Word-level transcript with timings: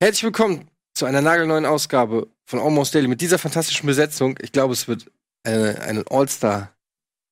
Herzlich 0.00 0.22
willkommen 0.22 0.68
zu 0.94 1.06
einer 1.06 1.22
nagelneuen 1.22 1.66
Ausgabe 1.66 2.28
von 2.44 2.60
Almost 2.60 2.94
Daily 2.94 3.08
mit 3.08 3.20
dieser 3.20 3.36
fantastischen 3.36 3.88
Besetzung. 3.88 4.38
Ich 4.40 4.52
glaube, 4.52 4.72
es 4.72 4.86
wird 4.86 5.10
äh, 5.42 5.74
ein 5.74 6.04
All-Star, 6.08 6.72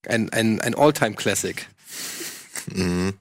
ein, 0.09 0.31
ein, 0.33 0.61
ein 0.61 0.75
All-Time-Classic. 0.75 1.65
Mhm. 2.75 3.15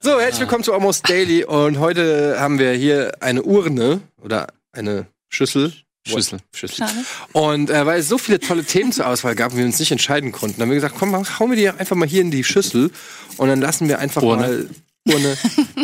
So, 0.00 0.20
herzlich 0.20 0.40
willkommen 0.40 0.64
zu 0.64 0.72
Almost 0.72 1.08
Daily 1.08 1.44
und 1.44 1.78
heute 1.78 2.40
haben 2.40 2.58
wir 2.58 2.72
hier 2.72 3.12
eine 3.20 3.44
Urne 3.44 4.00
oder 4.20 4.48
eine 4.72 5.06
Schüssel. 5.28 5.72
Schüssel. 6.06 6.40
Schüssel. 6.54 6.86
Und 7.32 7.70
äh, 7.70 7.86
weil 7.86 8.00
es 8.00 8.08
so 8.08 8.18
viele 8.18 8.40
tolle 8.40 8.64
Themen 8.64 8.90
zur 8.92 9.06
Auswahl 9.06 9.34
gab 9.36 9.52
und 9.52 9.58
wir 9.58 9.64
uns 9.64 9.78
nicht 9.78 9.92
entscheiden 9.92 10.32
konnten, 10.32 10.60
haben 10.60 10.68
wir 10.68 10.74
gesagt, 10.74 10.96
komm, 10.98 11.12
hauen 11.14 11.50
wir 11.50 11.56
die 11.56 11.68
einfach 11.70 11.94
mal 11.96 12.08
hier 12.08 12.22
in 12.22 12.30
die 12.30 12.42
Schüssel 12.44 12.90
und 13.36 13.48
dann 13.48 13.60
lassen 13.60 13.88
wir 13.88 13.98
einfach 14.00 14.22
Urne. 14.22 14.42
mal 14.42 14.70
Urne 15.14 15.36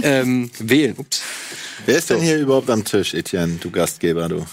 ähm, 0.03 0.51
wählen. 0.59 0.95
Ups. 0.97 1.23
Wer 1.87 1.99
ist 1.99 2.11
denn 2.11 2.21
hier 2.21 2.39
überhaupt 2.39 2.69
am 2.71 2.85
Tisch, 2.85 3.15
Etienne, 3.15 3.59
du 3.61 3.71
Gastgeber, 3.71 4.29
du? 4.29 4.45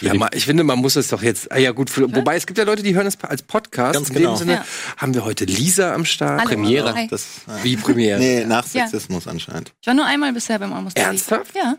Ja, 0.00 0.14
ma, 0.14 0.28
ich 0.32 0.46
finde, 0.46 0.62
man 0.64 0.78
muss 0.78 0.96
es 0.96 1.08
doch 1.08 1.22
jetzt. 1.22 1.50
Ah 1.52 1.58
ja, 1.58 1.72
gut. 1.72 1.90
Für, 1.90 2.14
wobei 2.14 2.36
es 2.36 2.46
gibt 2.46 2.56
ja 2.58 2.64
Leute, 2.64 2.82
die 2.82 2.94
hören 2.94 3.06
es 3.08 3.18
als 3.22 3.42
Podcast. 3.42 3.94
Ganz 3.94 4.08
In 4.08 4.14
genau. 4.14 4.34
dem 4.34 4.38
Sinne 4.38 4.52
Ja. 4.54 4.64
haben 4.96 5.12
wir 5.14 5.24
heute 5.24 5.44
Lisa 5.44 5.92
am 5.92 6.04
Start. 6.06 6.38
Hallo. 6.40 6.48
Premiere. 6.48 6.94
Das, 7.10 7.22
äh, 7.48 7.64
Wie 7.64 7.76
Premiere. 7.76 8.18
nee, 8.20 8.44
nach 8.44 8.64
Ja. 8.72 8.86
Sexismus 8.86 9.26
anscheinend. 9.26 9.72
Ich 9.80 9.86
war 9.88 9.94
nur 9.94 10.06
einmal 10.06 10.32
bisher 10.32 10.58
beim 10.60 10.72
Almost. 10.72 10.96
Ernsthaft? 10.96 11.54
Ja. 11.56 11.76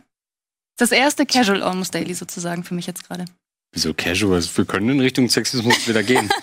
Das 0.77 0.91
erste 0.91 1.25
Casual 1.25 1.61
Almost 1.63 1.93
Daily 1.93 2.13
sozusagen 2.13 2.63
für 2.63 2.73
mich 2.73 2.87
jetzt 2.87 3.07
gerade. 3.07 3.25
Wieso 3.73 3.93
casual? 3.93 4.43
Wir 4.55 4.65
können 4.65 4.89
in 4.89 4.99
Richtung 4.99 5.29
Sexismus 5.29 5.87
wieder 5.87 6.03
gehen. 6.03 6.29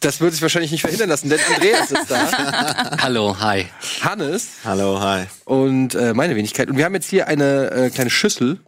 Das 0.00 0.20
wird 0.20 0.32
sich 0.32 0.40
wahrscheinlich 0.42 0.70
nicht 0.72 0.80
verhindern 0.80 1.10
lassen, 1.10 1.28
denn 1.28 1.38
Andreas 1.54 1.90
ist 1.90 2.10
da, 2.10 2.96
Hallo, 3.02 3.36
hi. 3.38 3.66
Hannes 4.00 4.48
Hallo, 4.64 4.98
hi. 5.00 5.24
und 5.44 5.94
äh, 5.94 6.14
meine 6.14 6.36
Wenigkeit. 6.36 6.68
Und 6.70 6.78
wir 6.78 6.86
haben 6.86 6.94
jetzt 6.94 7.10
hier 7.10 7.28
eine 7.28 7.70
äh, 7.70 7.90
kleine 7.90 8.10
Schüssel, 8.10 8.60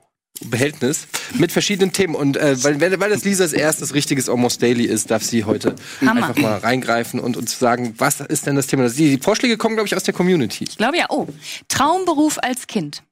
Behältnis, 0.45 1.07
mit 1.35 1.53
verschiedenen 1.53 1.93
Themen. 1.93 2.15
Und 2.15 2.37
äh, 2.37 2.63
weil, 2.63 2.81
weil 2.81 3.01
weil 3.01 3.11
das 3.11 3.25
Lisas 3.25 3.55
erstes 3.55 3.95
richtiges 3.95 4.29
Almost 4.29 4.63
Daily 4.63 4.85
ist, 4.85 5.11
darf 5.11 5.23
sie 5.23 5.45
heute 5.45 5.75
Hammer. 6.03 6.27
einfach 6.29 6.37
mal 6.41 6.59
reingreifen 6.59 7.19
und 7.19 7.37
uns 7.37 7.59
sagen, 7.59 7.95
was 7.97 8.21
ist 8.21 8.47
denn 8.47 8.57
das 8.57 8.67
Thema? 8.67 8.89
Die, 8.89 9.17
die 9.17 9.23
Vorschläge 9.23 9.57
kommen, 9.57 9.77
glaube 9.77 9.87
ich, 9.87 9.97
aus 9.97 10.03
der 10.03 10.15
Community. 10.15 10.65
Ich 10.69 10.77
glaube 10.77 10.99
ja, 10.99 11.07
oh, 11.09 11.27
Traumberuf 11.69 12.39
als 12.43 12.67
Kind 12.67 13.03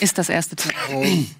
ist 0.00 0.18
das 0.18 0.28
erste 0.28 0.56
Thema. 0.56 0.74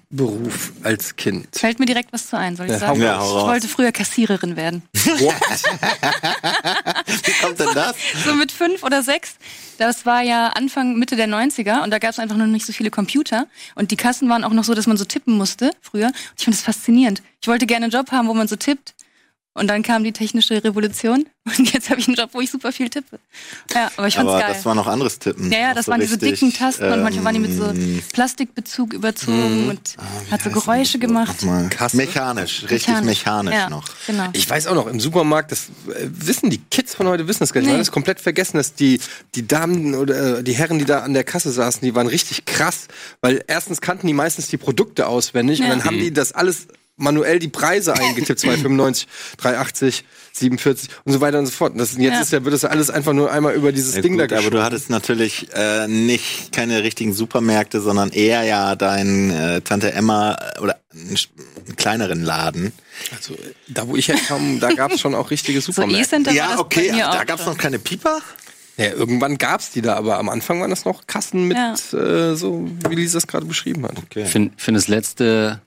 Beruf 0.09 0.71
als 0.83 1.15
Kind. 1.15 1.47
Fällt 1.55 1.79
mir 1.79 1.85
direkt 1.85 2.13
was 2.13 2.27
zu 2.27 2.37
ein, 2.37 2.55
soll 2.55 2.67
ich 2.67 2.71
Ja, 2.73 2.79
sagen? 2.79 3.03
raus. 3.03 3.41
ich 3.41 3.47
wollte 3.47 3.67
früher 3.67 3.91
Kassiererin 3.91 4.55
werden. 4.55 4.83
What? 4.93 5.33
Wie 7.25 7.31
kommt 7.41 7.59
denn 7.59 7.73
das? 7.73 7.95
so 8.25 8.33
mit 8.35 8.51
fünf 8.51 8.83
oder 8.83 9.01
sechs. 9.03 9.35
Das 9.77 10.05
war 10.05 10.21
ja 10.21 10.49
Anfang, 10.49 10.97
Mitte 10.99 11.15
der 11.15 11.27
90er 11.27 11.83
und 11.83 11.89
da 11.91 11.97
gab 11.99 12.11
es 12.11 12.19
einfach 12.19 12.35
noch 12.37 12.45
nicht 12.45 12.65
so 12.65 12.73
viele 12.73 12.91
Computer. 12.91 13.47
Und 13.75 13.91
die 13.91 13.95
Kassen 13.97 14.29
waren 14.29 14.43
auch 14.43 14.51
noch 14.51 14.63
so, 14.63 14.73
dass 14.73 14.87
man 14.87 14.97
so 14.97 15.05
tippen 15.05 15.35
musste 15.37 15.71
früher. 15.81 16.07
Und 16.07 16.15
ich 16.37 16.45
fand 16.45 16.55
das 16.55 16.63
faszinierend. 16.63 17.21
Ich 17.41 17.47
wollte 17.47 17.65
gerne 17.65 17.85
einen 17.85 17.91
Job 17.91 18.11
haben, 18.11 18.27
wo 18.27 18.33
man 18.33 18.47
so 18.47 18.55
tippt. 18.55 18.93
Und 19.55 19.67
dann 19.67 19.83
kam 19.83 20.03
die 20.03 20.11
technische 20.13 20.63
Revolution 20.63 21.25
und 21.57 21.73
jetzt 21.73 21.89
habe 21.89 21.99
ich 21.99 22.07
einen 22.07 22.15
Job, 22.17 22.29
wo 22.33 22.41
ich 22.41 22.49
super 22.49 22.71
viel 22.71 22.89
tippe. 22.89 23.19
Ja, 23.73 23.91
aber 23.97 24.07
ich 24.07 24.15
fand's 24.15 24.31
Aber 24.31 24.39
geil. 24.41 24.53
das 24.53 24.65
war 24.65 24.73
noch 24.73 24.87
anderes 24.87 25.19
Tippen. 25.19 25.51
Ja, 25.51 25.59
ja, 25.59 25.73
das 25.73 25.85
so 25.85 25.91
waren 25.91 26.01
diese 26.01 26.17
dicken 26.17 26.51
Tasten 26.53 26.85
und 26.91 27.03
manchmal 27.03 27.25
waren 27.25 27.33
die 27.35 27.39
mit 27.47 27.55
so 27.55 27.65
ähm, 27.65 28.01
Plastikbezug 28.13 28.93
überzogen 28.93 29.69
und 29.69 29.95
ah, 29.97 30.31
hat 30.31 30.41
so 30.41 30.49
Geräusche 30.49 30.97
das? 30.97 31.01
gemacht. 31.07 31.45
Mechanisch, 31.93 32.65
richtig 32.69 33.01
mechanisch, 33.03 33.53
ja, 33.53 33.69
noch. 33.69 33.83
Genau. 34.07 34.29
Ich 34.33 34.49
weiß 34.49 34.67
auch 34.67 34.75
noch, 34.75 34.87
im 34.87 34.99
Supermarkt, 34.99 35.51
das 35.51 35.69
äh, 35.89 36.07
wissen 36.09 36.49
die 36.49 36.59
Kids 36.71 36.95
von 36.95 37.07
heute, 37.07 37.27
wissen 37.27 37.41
das 37.41 37.53
gar 37.53 37.61
nicht. 37.61 37.67
Nee. 37.67 37.73
Man 37.73 37.79
hat 37.79 37.87
es 37.87 37.91
komplett 37.91 38.19
vergessen, 38.21 38.57
dass 38.57 38.73
die, 38.73 38.99
die 39.35 39.45
Damen 39.47 39.93
oder 39.95 40.39
äh, 40.39 40.43
die 40.43 40.53
Herren, 40.53 40.79
die 40.79 40.85
da 40.85 40.99
an 41.01 41.13
der 41.13 41.23
Kasse 41.23 41.51
saßen, 41.51 41.81
die 41.81 41.93
waren 41.93 42.07
richtig 42.07 42.45
krass. 42.45 42.87
Weil 43.21 43.43
erstens 43.47 43.81
kannten 43.81 44.07
die 44.07 44.13
meistens 44.13 44.47
die 44.47 44.57
Produkte 44.57 45.07
auswendig 45.07 45.59
und 45.59 45.65
Ja. 45.67 45.71
dann 45.75 45.83
haben 45.83 45.97
die 45.99 46.11
das 46.11 46.31
alles 46.31 46.67
manuell 46.95 47.39
die 47.39 47.47
Preise 47.47 47.93
eingetippt, 47.95 48.39
2,95, 48.41 49.05
3,80, 49.41 50.03
47 50.33 50.89
und 51.05 51.13
so 51.13 51.21
weiter 51.21 51.39
und 51.39 51.45
so 51.47 51.51
fort. 51.51 51.73
Und 51.73 51.79
das, 51.79 51.93
jetzt 51.93 52.01
Ja. 52.01 52.21
ist 52.21 52.31
ja, 52.31 52.43
wird 52.43 52.53
das 52.53 52.65
alles 52.65 52.89
einfach 52.89 53.13
nur 53.13 53.31
einmal 53.31 53.53
über 53.55 53.71
dieses 53.71 53.95
Ja, 53.95 54.01
Ding 54.01 54.13
gut, 54.13 54.21
da 54.21 54.25
aber 54.25 54.35
geschoben. 54.37 54.57
du 54.57 54.63
hattest 54.63 54.89
natürlich 54.89 55.47
äh, 55.53 55.87
nicht 55.87 56.51
keine 56.51 56.83
richtigen 56.83 57.13
Supermärkte, 57.13 57.81
sondern 57.81 58.09
eher 58.11 58.43
ja 58.43 58.75
dein 58.75 59.31
äh, 59.31 59.61
Tante 59.61 59.91
Emma 59.93 60.33
äh, 60.55 60.59
oder 60.59 60.79
einen, 60.93 61.17
einen 61.65 61.75
kleineren 61.75 62.23
Laden. 62.23 62.71
Also, 63.15 63.35
da 63.67 63.87
wo 63.87 63.95
ich 63.95 64.07
herkam, 64.07 64.59
da 64.59 64.71
gab 64.71 64.91
es 64.91 65.01
schon 65.01 65.15
auch 65.15 65.31
richtige 65.31 65.61
So 65.61 65.71
Supermärkte. 65.71 66.25
War 66.27 66.33
ja, 66.33 66.51
das 66.51 66.59
okay, 66.59 66.91
aber 66.91 67.17
da 67.17 67.23
gab 67.23 67.39
es 67.39 67.45
noch 67.47 67.57
keine 67.57 67.79
Pieper. 67.79 68.19
ja, 68.77 68.91
irgendwann 68.91 69.37
gab's 69.39 69.71
die 69.71 69.81
da, 69.81 69.95
aber 69.95 70.19
am 70.19 70.29
Anfang 70.29 70.61
waren 70.61 70.69
das 70.69 70.85
noch 70.85 71.05
Kassen 71.07 71.47
mit, 71.47 71.57
Ja. 71.57 71.73
äh, 71.73 72.35
so 72.35 72.67
wie 72.87 72.95
Lisa 72.95 73.17
es 73.17 73.25
gerade 73.27 73.45
beschrieben 73.47 73.83
hat. 73.85 73.97
Okay. 73.97 74.23
Ich 74.23 74.29
finde 74.29 74.53
find 74.57 74.77
das 74.77 74.87
letzte, 74.87 75.61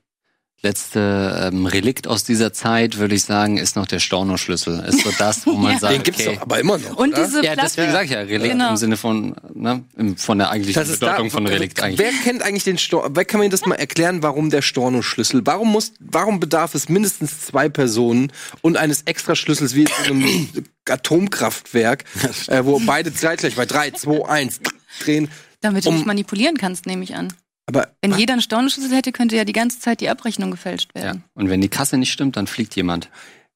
letzte 0.63 1.51
ähm, 1.53 1.67
Relikt 1.67 2.09
aus 2.09 2.25
dieser 2.25 2.53
Zeit, 2.53 2.97
würde 2.99 3.15
ich 3.15 3.25
sagen, 3.25 3.59
ist 3.59 3.77
noch 3.77 3.87
der 3.87 3.99
Storno-Schlüssel. 4.01 4.81
Ist 4.89 5.03
so 5.05 5.11
das, 5.19 5.47
wo 5.47 5.53
man 5.53 5.75
Ja. 5.75 5.79
sagt, 5.79 5.95
Den 5.95 6.03
gibt's 6.03 6.21
okay. 6.27 6.35
doch 6.37 6.43
aber 6.43 6.59
immer 6.59 6.79
noch. 6.79 6.97
Und 6.97 7.13
oder? 7.13 7.25
diese 7.25 7.45
Ja, 7.45 7.55
deswegen 7.55 7.91
Plastik. 7.91 7.91
sag 7.93 8.05
ich 8.07 8.11
ja, 8.11 8.21
Relikt 8.21 8.53
Genau. 8.53 8.71
im 8.71 8.77
Sinne 8.77 8.97
von, 8.97 9.37
ne, 9.55 9.85
von 10.17 10.39
der 10.39 10.51
eigentlichen 10.51 10.83
Bedeutung 10.83 11.27
da, 11.27 11.31
von 11.31 11.47
Relikt 11.47 11.81
eigentlich. 11.83 11.99
Wer 11.99 12.11
kennt 12.25 12.43
eigentlich 12.43 12.65
den 12.65 12.79
Storno? 12.79 13.11
Wer 13.15 13.25
kann 13.27 13.41
mir 13.41 13.49
das 13.51 13.67
mal 13.67 13.75
erklären, 13.77 14.23
warum 14.23 14.51
der 14.51 14.63
Storno-Schlüssel? 14.63 15.43
Warum 15.45 15.71
muss, 15.71 15.93
warum 16.01 16.41
bedarf 16.41 16.75
es 16.75 16.89
mindestens 16.89 17.43
zwei 17.43 17.69
Personen 17.69 18.33
und 18.63 18.77
eines 18.77 19.03
Extraschlüssels 19.03 19.75
wie 19.75 19.83
in 19.83 19.89
einem 20.05 20.49
Atomkraftwerk, 20.89 22.05
äh, 22.49 22.65
wo 22.65 22.81
beide 22.85 23.13
zeitgleich 23.15 23.55
bei 23.57 23.67
drei, 23.67 23.91
zwei, 23.91 24.27
eins 24.27 24.61
drehen? 25.01 25.29
Damit 25.61 25.85
du 25.85 25.91
Um- 25.91 25.97
nicht 25.97 26.07
manipulieren 26.07 26.57
kannst, 26.57 26.87
nehme 26.87 27.05
ich 27.05 27.15
an. 27.15 27.33
Aber 27.69 27.89
Wenn 28.01 28.17
jeder 28.17 28.35
einen 28.35 28.43
Stornoschlüssel 28.43 28.97
hätte, 28.97 29.11
könnte 29.13 29.35
ja 29.37 29.45
die 29.45 29.53
ganze 29.53 29.81
Zeit 29.81 30.01
die 30.01 30.09
Abrechnung 30.09 30.51
gefälscht 30.53 30.91
Ja. 30.95 31.03
werden. 31.03 31.25
Und 31.35 31.49
wenn 31.51 31.61
die 31.61 31.69
Kasse 31.69 31.97
nicht 31.99 32.13
stimmt, 32.13 32.37
dann 32.37 32.47
fliegt 32.47 32.77
jemand. 32.77 33.11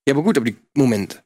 ja, 0.06 0.14
aber 0.14 0.22
gut, 0.22 0.36
aber 0.36 0.46
die 0.46 0.56
Moment. 0.74 1.22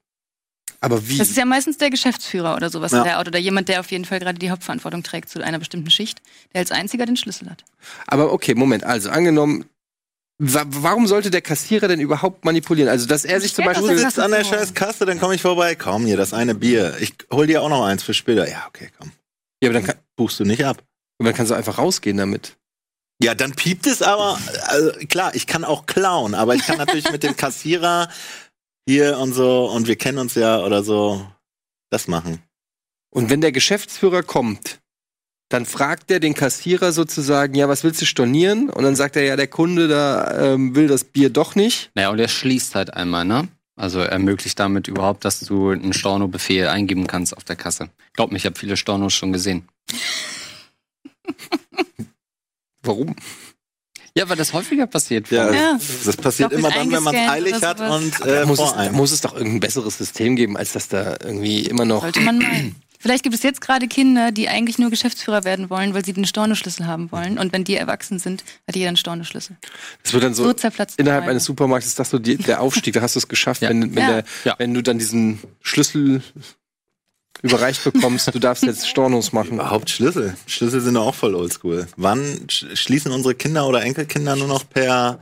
Aber 0.80 1.08
wie? 1.08 1.16
Das 1.16 1.30
ist 1.30 1.36
ja 1.38 1.46
meistens 1.46 1.78
der 1.78 1.88
Geschäftsführer 1.88 2.54
oder 2.56 2.68
sowas 2.68 2.92
Ja. 2.92 2.98
in 2.98 3.04
der 3.04 3.16
Art 3.16 3.26
oder 3.26 3.38
jemand, 3.38 3.68
der 3.70 3.80
auf 3.80 3.90
jeden 3.90 4.04
Fall 4.04 4.18
gerade 4.20 4.38
die 4.38 4.50
Hauptverantwortung 4.50 5.02
trägt 5.02 5.30
zu 5.30 5.42
einer 5.42 5.58
bestimmten 5.58 5.90
Schicht, 5.90 6.20
der 6.52 6.60
als 6.60 6.72
einziger 6.72 7.06
den 7.06 7.16
Schlüssel 7.16 7.48
hat. 7.48 7.64
Aber 8.06 8.32
okay, 8.34 8.54
Moment. 8.54 8.84
Also 8.84 9.08
angenommen, 9.08 9.64
wa 10.36 10.64
warum 10.66 11.06
sollte 11.06 11.30
der 11.30 11.40
Kassierer 11.40 11.88
denn 11.88 12.00
überhaupt 12.00 12.44
manipulieren? 12.44 12.90
Also 12.90 13.06
dass 13.06 13.24
er 13.24 13.40
sich 13.40 13.54
zum 13.54 13.64
Du 13.64 13.70
das 13.70 13.78
Beispiel 13.78 13.96
jetzt 13.98 14.14
sitzt 14.16 14.18
an 14.18 14.30
der 14.32 14.44
scheiß 14.44 14.74
Kasse, 14.74 15.06
dann 15.06 15.18
komme 15.18 15.34
ich 15.36 15.40
vorbei. 15.40 15.74
Komm, 15.74 16.04
hier, 16.04 16.18
das 16.18 16.34
eine 16.34 16.54
Bier. 16.54 16.98
Ich 17.00 17.14
hol 17.32 17.46
dir 17.46 17.62
auch 17.62 17.70
noch 17.70 17.82
eins 17.86 18.02
für 18.02 18.12
später. 18.12 18.46
Ja, 18.50 18.66
okay, 18.68 18.90
komm. 18.98 19.10
ja, 19.62 19.70
aber 19.70 19.74
dann, 19.78 19.84
kann, 19.84 19.96
Buchst 20.16 20.38
du 20.38 20.44
nicht 20.44 20.66
ab. 20.66 20.82
dann 21.18 21.32
kannst 21.32 21.50
du 21.50 21.54
einfach 21.54 21.78
rausgehen 21.78 22.18
damit. 22.18 22.58
Ja, 23.22 23.34
dann 23.34 23.52
piept 23.52 23.86
es 23.86 24.02
aber. 24.02 24.38
Also, 24.66 24.90
klar, 25.08 25.34
ich 25.34 25.46
kann 25.46 25.64
auch 25.64 25.86
klauen, 25.86 26.34
aber 26.34 26.54
ich 26.54 26.66
kann 26.66 26.78
natürlich 26.78 27.10
mit 27.10 27.22
dem 27.22 27.36
Kassierer 27.36 28.08
hier 28.86 29.18
und 29.18 29.32
so, 29.32 29.66
und 29.66 29.86
wir 29.86 29.96
kennen 29.96 30.18
uns 30.18 30.34
ja 30.34 30.62
oder 30.62 30.82
so, 30.82 31.26
das 31.90 32.08
machen. 32.08 32.42
Und 33.10 33.30
wenn 33.30 33.40
der 33.40 33.52
Geschäftsführer 33.52 34.22
kommt, 34.22 34.80
dann 35.48 35.66
fragt 35.66 36.10
er 36.10 36.20
den 36.20 36.34
Kassierer 36.34 36.92
sozusagen, 36.92 37.54
ja, 37.54 37.68
was 37.68 37.84
willst 37.84 38.02
du 38.02 38.06
stornieren? 38.06 38.70
Und 38.70 38.82
dann 38.82 38.96
sagt 38.96 39.16
er, 39.16 39.22
ja, 39.22 39.36
der 39.36 39.46
Kunde 39.46 39.88
da 39.88 40.52
ähm, 40.52 40.74
will 40.74 40.88
das 40.88 41.04
Bier 41.04 41.30
doch 41.30 41.54
nicht. 41.54 41.90
Naja, 41.94 42.10
und 42.10 42.18
er 42.18 42.28
schließt 42.28 42.74
halt 42.74 42.94
einmal, 42.94 43.24
ne? 43.24 43.48
Also 43.76 44.00
ermöglicht 44.00 44.58
damit 44.58 44.88
überhaupt, 44.88 45.24
dass 45.24 45.40
du 45.40 45.70
einen 45.70 45.92
Storno-Befehl 45.92 46.68
eingeben 46.68 47.06
kannst 47.06 47.36
auf 47.36 47.44
der 47.44 47.56
Kasse. 47.56 47.90
Glaub 48.14 48.30
mir, 48.30 48.36
ich 48.36 48.46
habe 48.46 48.58
viele 48.58 48.76
Stornos 48.76 49.14
schon 49.14 49.32
gesehen. 49.32 49.68
Warum? 52.84 53.16
Ja, 54.16 54.28
weil 54.28 54.36
das 54.36 54.52
häufiger 54.52 54.86
passiert. 54.86 55.30
Ja, 55.30 55.52
Ja. 55.52 55.78
das 56.04 56.16
passiert 56.16 56.52
Doch, 56.52 56.58
immer 56.58 56.70
dann, 56.70 56.90
wenn 56.92 57.02
man 57.02 57.14
es 57.14 57.28
eilig 57.30 57.62
hat 57.62 57.80
und 57.80 58.20
äh, 58.24 58.44
muss, 58.46 58.60
es, 58.60 58.92
muss 58.92 59.10
es 59.10 59.20
doch 59.20 59.34
irgendein 59.34 59.60
besseres 59.60 59.98
System 59.98 60.36
geben, 60.36 60.56
als 60.56 60.72
dass 60.72 60.88
da 60.88 61.16
irgendwie 61.22 61.66
immer 61.66 61.84
noch. 61.84 62.02
Sollte 62.02 62.20
man 62.20 62.38
meinen. 62.38 62.76
Vielleicht 63.00 63.22
gibt 63.24 63.34
es 63.34 63.42
jetzt 63.42 63.60
gerade 63.60 63.86
Kinder, 63.86 64.32
die 64.32 64.48
eigentlich 64.48 64.78
nur 64.78 64.88
Geschäftsführer 64.88 65.44
werden 65.44 65.68
wollen, 65.68 65.92
weil 65.92 66.02
sie 66.06 66.14
den 66.14 66.24
Stornoschlüssel 66.24 66.86
haben 66.86 67.12
wollen. 67.12 67.38
Und 67.38 67.52
wenn 67.52 67.62
die 67.64 67.76
erwachsen 67.76 68.18
sind, 68.18 68.44
hat 68.66 68.76
jeder 68.76 68.88
einen 68.88 68.96
Stornoschlüssel. 68.96 69.56
Das 70.02 70.14
wird 70.14 70.22
dann 70.24 70.32
so, 70.32 70.44
So 70.44 70.52
zerplatzt. 70.54 70.98
innerhalb 70.98 71.26
eines 71.26 71.44
Supermarktes 71.44 71.88
ist 71.90 71.98
das 71.98 72.08
so 72.08 72.18
die, 72.18 72.38
der 72.38 72.62
Aufstieg, 72.62 72.94
da 72.94 73.02
hast 73.02 73.16
du 73.16 73.18
es 73.18 73.28
geschafft, 73.28 73.60
Ja. 73.60 73.68
wenn, 73.68 73.94
wenn, 73.94 74.02
Ja. 74.02 74.08
der, 74.08 74.24
Ja. 74.44 74.54
wenn 74.56 74.72
du 74.72 74.80
dann 74.82 74.98
diesen 74.98 75.38
Schlüssel 75.60 76.22
überreicht 77.44 77.84
bekommst, 77.84 78.34
du 78.34 78.38
darfst 78.38 78.64
jetzt 78.64 78.88
Stornos 78.88 79.32
machen. 79.32 79.54
Überhaupt 79.54 79.90
Schlüssel. 79.90 80.34
Schlüssel 80.46 80.80
sind 80.80 80.94
doch 80.94 81.06
auch 81.06 81.14
voll 81.14 81.34
oldschool. 81.34 81.86
Wann 81.96 82.46
sch 82.48 82.64
schließen 82.74 83.12
unsere 83.12 83.34
Kinder 83.34 83.68
oder 83.68 83.82
Enkelkinder 83.82 84.34
nur 84.34 84.48
noch 84.48 84.68
per 84.68 85.20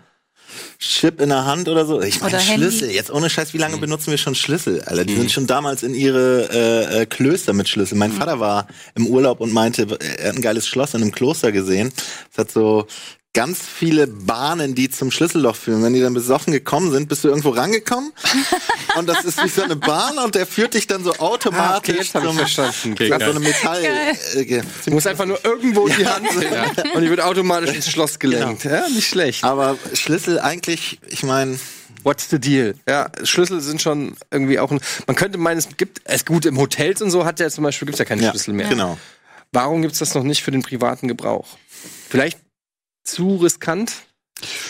Chip 0.78 1.20
in 1.20 1.30
der 1.30 1.44
Hand 1.46 1.68
oder 1.68 1.84
so? 1.84 2.00
Ich 2.00 2.20
meine 2.20 2.36
Oder 2.36 2.44
Handy. 2.44 2.66
Schlüssel. 2.66 2.90
Jetzt 2.90 3.10
ohne 3.10 3.28
Scheiß, 3.28 3.54
wie 3.54 3.58
lange 3.58 3.76
benutzen 3.78 4.12
wir 4.12 4.18
schon 4.18 4.36
Schlüssel? 4.36 4.82
Alter, 4.82 5.04
die 5.04 5.16
sind 5.16 5.32
schon 5.32 5.46
damals 5.48 5.82
in 5.82 5.94
ihre 5.94 6.48
äh, 6.52 7.02
äh, 7.02 7.06
Klöster 7.06 7.54
mit 7.54 7.68
Schlüssel. 7.68 7.98
Mein 7.98 8.12
Vater 8.12 8.38
war 8.38 8.68
im 8.94 9.06
Urlaub 9.08 9.40
und 9.40 9.52
meinte, 9.52 9.86
er 10.18 10.28
hat 10.28 10.36
ein 10.36 10.42
geiles 10.42 10.68
Schloss 10.68 10.94
in 10.94 11.02
einem 11.02 11.12
Kloster 11.12 11.50
gesehen. 11.50 11.92
Es 12.30 12.38
hat 12.38 12.52
so 12.52 12.86
ganz 13.34 13.60
viele 13.62 14.06
Bahnen, 14.06 14.74
die 14.74 14.90
zum 14.90 15.10
Schlüsselloch 15.10 15.56
führen. 15.56 15.82
Wenn 15.82 15.94
die 15.94 16.00
dann 16.00 16.12
besoffen 16.12 16.52
gekommen 16.52 16.90
sind, 16.92 17.08
bist 17.08 17.24
du 17.24 17.28
irgendwo 17.28 17.48
rangekommen 17.50 18.12
und 18.96 19.06
das 19.08 19.24
ist 19.24 19.42
wie 19.42 19.48
so 19.48 19.62
eine 19.62 19.76
Bahn 19.76 20.18
und 20.18 20.34
der 20.34 20.46
führt 20.46 20.74
dich 20.74 20.86
dann 20.86 21.02
so 21.02 21.14
automatisch 21.16 21.96
jetzt 21.96 22.14
hab 22.14 22.22
ich 22.24 22.28
zum- 22.28 22.38
verstanden. 22.38 22.92
Okay, 22.92 23.08
so 23.08 23.14
eine 23.30 23.40
Metall. 23.40 23.84
Äh, 23.84 24.62
Du 24.84 24.90
musst 24.90 25.06
einfach 25.06 25.24
nur 25.24 25.42
irgendwo 25.44 25.88
die 25.88 26.06
Hand 26.06 26.30
sehen 26.30 26.52
und 26.94 27.02
die 27.02 27.08
wird 27.08 27.20
automatisch 27.22 27.74
ins 27.74 27.88
Schloss 27.90 28.18
gelenkt. 28.18 28.64
Ja, 28.64 28.86
nicht 28.88 29.08
schlecht. 29.08 29.44
aber 29.44 29.78
Schlüssel 29.94 30.38
eigentlich, 30.38 30.98
ich 31.08 31.22
meine, 31.22 31.58
What's 32.04 32.28
the 32.30 32.40
deal? 32.40 32.74
Ja, 32.88 33.10
Schlüssel 33.22 33.60
sind 33.60 33.80
schon 33.80 34.16
irgendwie 34.32 34.58
auch 34.58 34.72
ein. 34.72 34.80
Man 35.06 35.14
könnte 35.14 35.38
meinen, 35.38 35.58
es 35.58 35.68
gibt 35.76 36.00
es 36.02 36.24
gut 36.24 36.46
im 36.46 36.58
Hotels 36.58 37.00
und 37.00 37.12
so 37.12 37.24
hat 37.24 37.38
ja 37.38 37.48
zum 37.48 37.62
Beispiel 37.62 37.86
gibt's 37.86 38.00
ja 38.00 38.04
keine 38.04 38.22
ja, 38.22 38.30
Schlüssel 38.30 38.54
mehr. 38.54 38.68
genau. 38.68 38.98
Warum 39.52 39.82
gibt's 39.82 40.00
das 40.00 40.12
noch 40.14 40.24
nicht 40.24 40.42
für 40.42 40.50
den 40.50 40.62
privaten 40.62 41.06
Gebrauch? 41.06 41.46
Vielleicht 42.08 42.38
zu 43.04 43.36
riskant. 43.36 43.92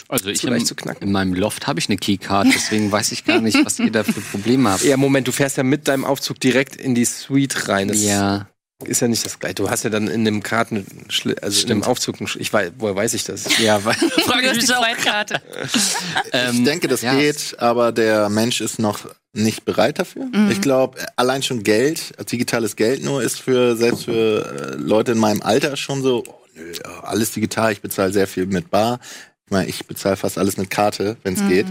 Also 0.08 0.28
ich 0.28 0.44
im, 0.44 0.64
zu 0.64 0.74
knacken. 0.74 1.06
in 1.06 1.12
meinem 1.12 1.32
Loft 1.34 1.66
habe 1.66 1.80
ich 1.80 1.88
eine 1.88 1.96
Keycard, 1.96 2.48
deswegen 2.54 2.92
weiß 2.92 3.12
ich 3.12 3.24
gar 3.24 3.40
nicht, 3.40 3.64
was 3.64 3.78
ihr 3.78 3.90
da 3.90 4.04
für 4.04 4.20
Probleme 4.20 4.70
habt. 4.70 4.84
Ja, 4.84 4.96
Moment, 4.98 5.28
du 5.28 5.32
fährst 5.32 5.56
ja 5.56 5.62
mit 5.62 5.88
deinem 5.88 6.04
Aufzug 6.04 6.38
direkt 6.40 6.76
in 6.76 6.94
die 6.94 7.06
Suite 7.06 7.68
rein. 7.68 7.88
Das 7.88 8.02
Ja, 8.02 8.48
ist 8.84 9.00
ja 9.00 9.08
nicht 9.08 9.24
das 9.24 9.38
gleiche. 9.38 9.54
Du 9.54 9.70
hast 9.70 9.84
ja 9.84 9.90
dann 9.90 10.08
in 10.08 10.24
dem 10.24 10.42
Karten, 10.42 10.84
also 11.08 11.30
in 11.30 11.34
dem 11.38 11.52
Stimmt. 11.52 11.86
Aufzug, 11.86 12.16
ich 12.20 12.52
weiß, 12.52 12.72
woher 12.78 12.96
weiß 12.96 13.14
ich 13.14 13.24
das? 13.24 13.58
ja, 13.58 13.82
weil, 13.84 13.94
Du 14.00 14.48
hast 14.48 14.60
die 14.60 14.66
Zweitkarte. 14.66 15.40
ich 16.52 16.64
denke, 16.64 16.88
das 16.88 17.00
ja. 17.02 17.14
geht, 17.14 17.56
aber 17.58 17.92
der 17.92 18.28
Mensch 18.28 18.60
ist 18.60 18.78
noch 18.78 19.06
nicht 19.32 19.64
bereit 19.64 19.98
dafür. 19.98 20.26
Mhm. 20.26 20.50
Ich 20.50 20.60
glaube, 20.60 20.98
allein 21.16 21.42
schon 21.42 21.62
Geld, 21.62 22.12
digitales 22.30 22.76
Geld 22.76 23.02
nur, 23.02 23.22
ist 23.22 23.40
für 23.40 23.76
selbst 23.76 24.04
für 24.04 24.74
äh, 24.74 24.76
Leute 24.76 25.12
in 25.12 25.18
meinem 25.18 25.42
Alter 25.42 25.76
schon 25.76 26.02
so, 26.02 26.22
nö, 26.54 26.72
ja, 26.72 27.00
alles 27.04 27.32
digital, 27.32 27.72
ich 27.72 27.80
bezahle 27.80 28.12
sehr 28.12 28.26
viel 28.26 28.46
mit 28.46 28.70
Bar. 28.70 29.00
Ich 29.46 29.50
meine, 29.50 29.68
ich 29.68 29.86
bezahle 29.86 30.16
fast 30.16 30.38
alles 30.38 30.56
mit 30.56 30.70
Karte, 30.70 31.16
wenn 31.24 31.34
es 31.34 31.40
Mhm. 31.42 31.48
geht. 31.48 31.66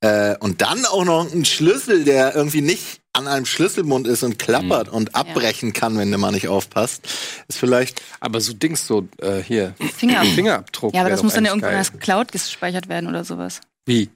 Äh, 0.00 0.36
und 0.38 0.62
dann 0.62 0.84
auch 0.86 1.04
noch 1.04 1.32
ein 1.32 1.44
Schlüssel, 1.44 2.04
der 2.04 2.34
irgendwie 2.34 2.60
nicht 2.60 3.00
an 3.12 3.28
einem 3.28 3.44
Schlüsselbund 3.44 4.06
ist 4.06 4.22
und 4.22 4.38
klappert 4.38 4.88
Mhm. 4.88 4.94
und 4.94 5.14
abbrechen 5.14 5.72
kann, 5.72 5.98
wenn 5.98 6.10
du 6.10 6.18
mal 6.18 6.30
nicht 6.32 6.48
aufpasst, 6.48 7.02
ist 7.48 7.58
vielleicht 7.58 8.00
Aber 8.20 8.40
so 8.40 8.52
Dings, 8.52 8.86
so 8.86 9.06
äh, 9.18 9.40
hier, 9.42 9.74
Fingerabdruck. 9.96 10.34
Fingerabdruck. 10.34 10.94
Ja, 10.94 11.00
aber 11.02 11.10
das 11.10 11.22
muss 11.22 11.34
dann 11.34 11.44
ja 11.44 11.50
irgendwo 11.50 11.68
in 11.68 11.74
der 11.74 11.84
Cloud 12.00 12.32
gespeichert 12.32 12.88
werden 12.88 13.08
oder 13.08 13.24
sowas. 13.24 13.60
Wie? 13.84 14.10